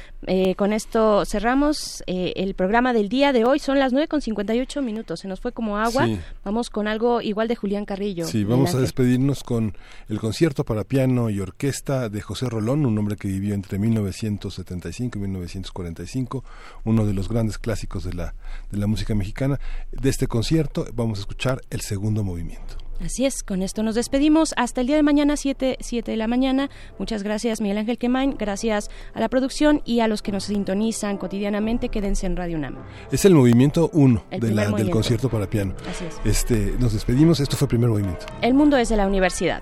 [0.56, 3.60] con esto cerramos el programa del día de hoy.
[3.60, 5.20] Son las 9 con 58 minutos.
[5.20, 6.08] Se nos fue como agua.
[6.44, 8.26] Vamos con algo igual de Julián Carrillo.
[8.26, 9.78] Sí, vamos a despedirnos con
[10.08, 15.18] el concierto para piano y orquesta de José Rolón, un hombre que vivió entre 1975
[15.18, 16.44] y 1945,
[16.84, 18.36] uno de los grandes clásicos de la,
[18.72, 19.60] de la música mexicana.
[19.92, 22.85] De este concierto vamos a escuchar el segundo movimiento.
[23.04, 24.54] Así es, con esto nos despedimos.
[24.58, 26.70] Hasta el día de mañana, 7, 7 de la mañana.
[26.98, 28.36] Muchas gracias, Miguel Ángel Quemain.
[28.38, 31.90] Gracias a la producción y a los que nos sintonizan cotidianamente.
[31.90, 32.78] Quédense en Radio UNAM.
[33.12, 35.76] Es el movimiento 1 El de primer del concierto para piano.
[35.90, 36.20] Así es.
[36.26, 37.40] Este, nos despedimos.
[37.40, 38.26] Esto fue el primer movimiento.
[38.42, 39.62] El mundo es de la universidad.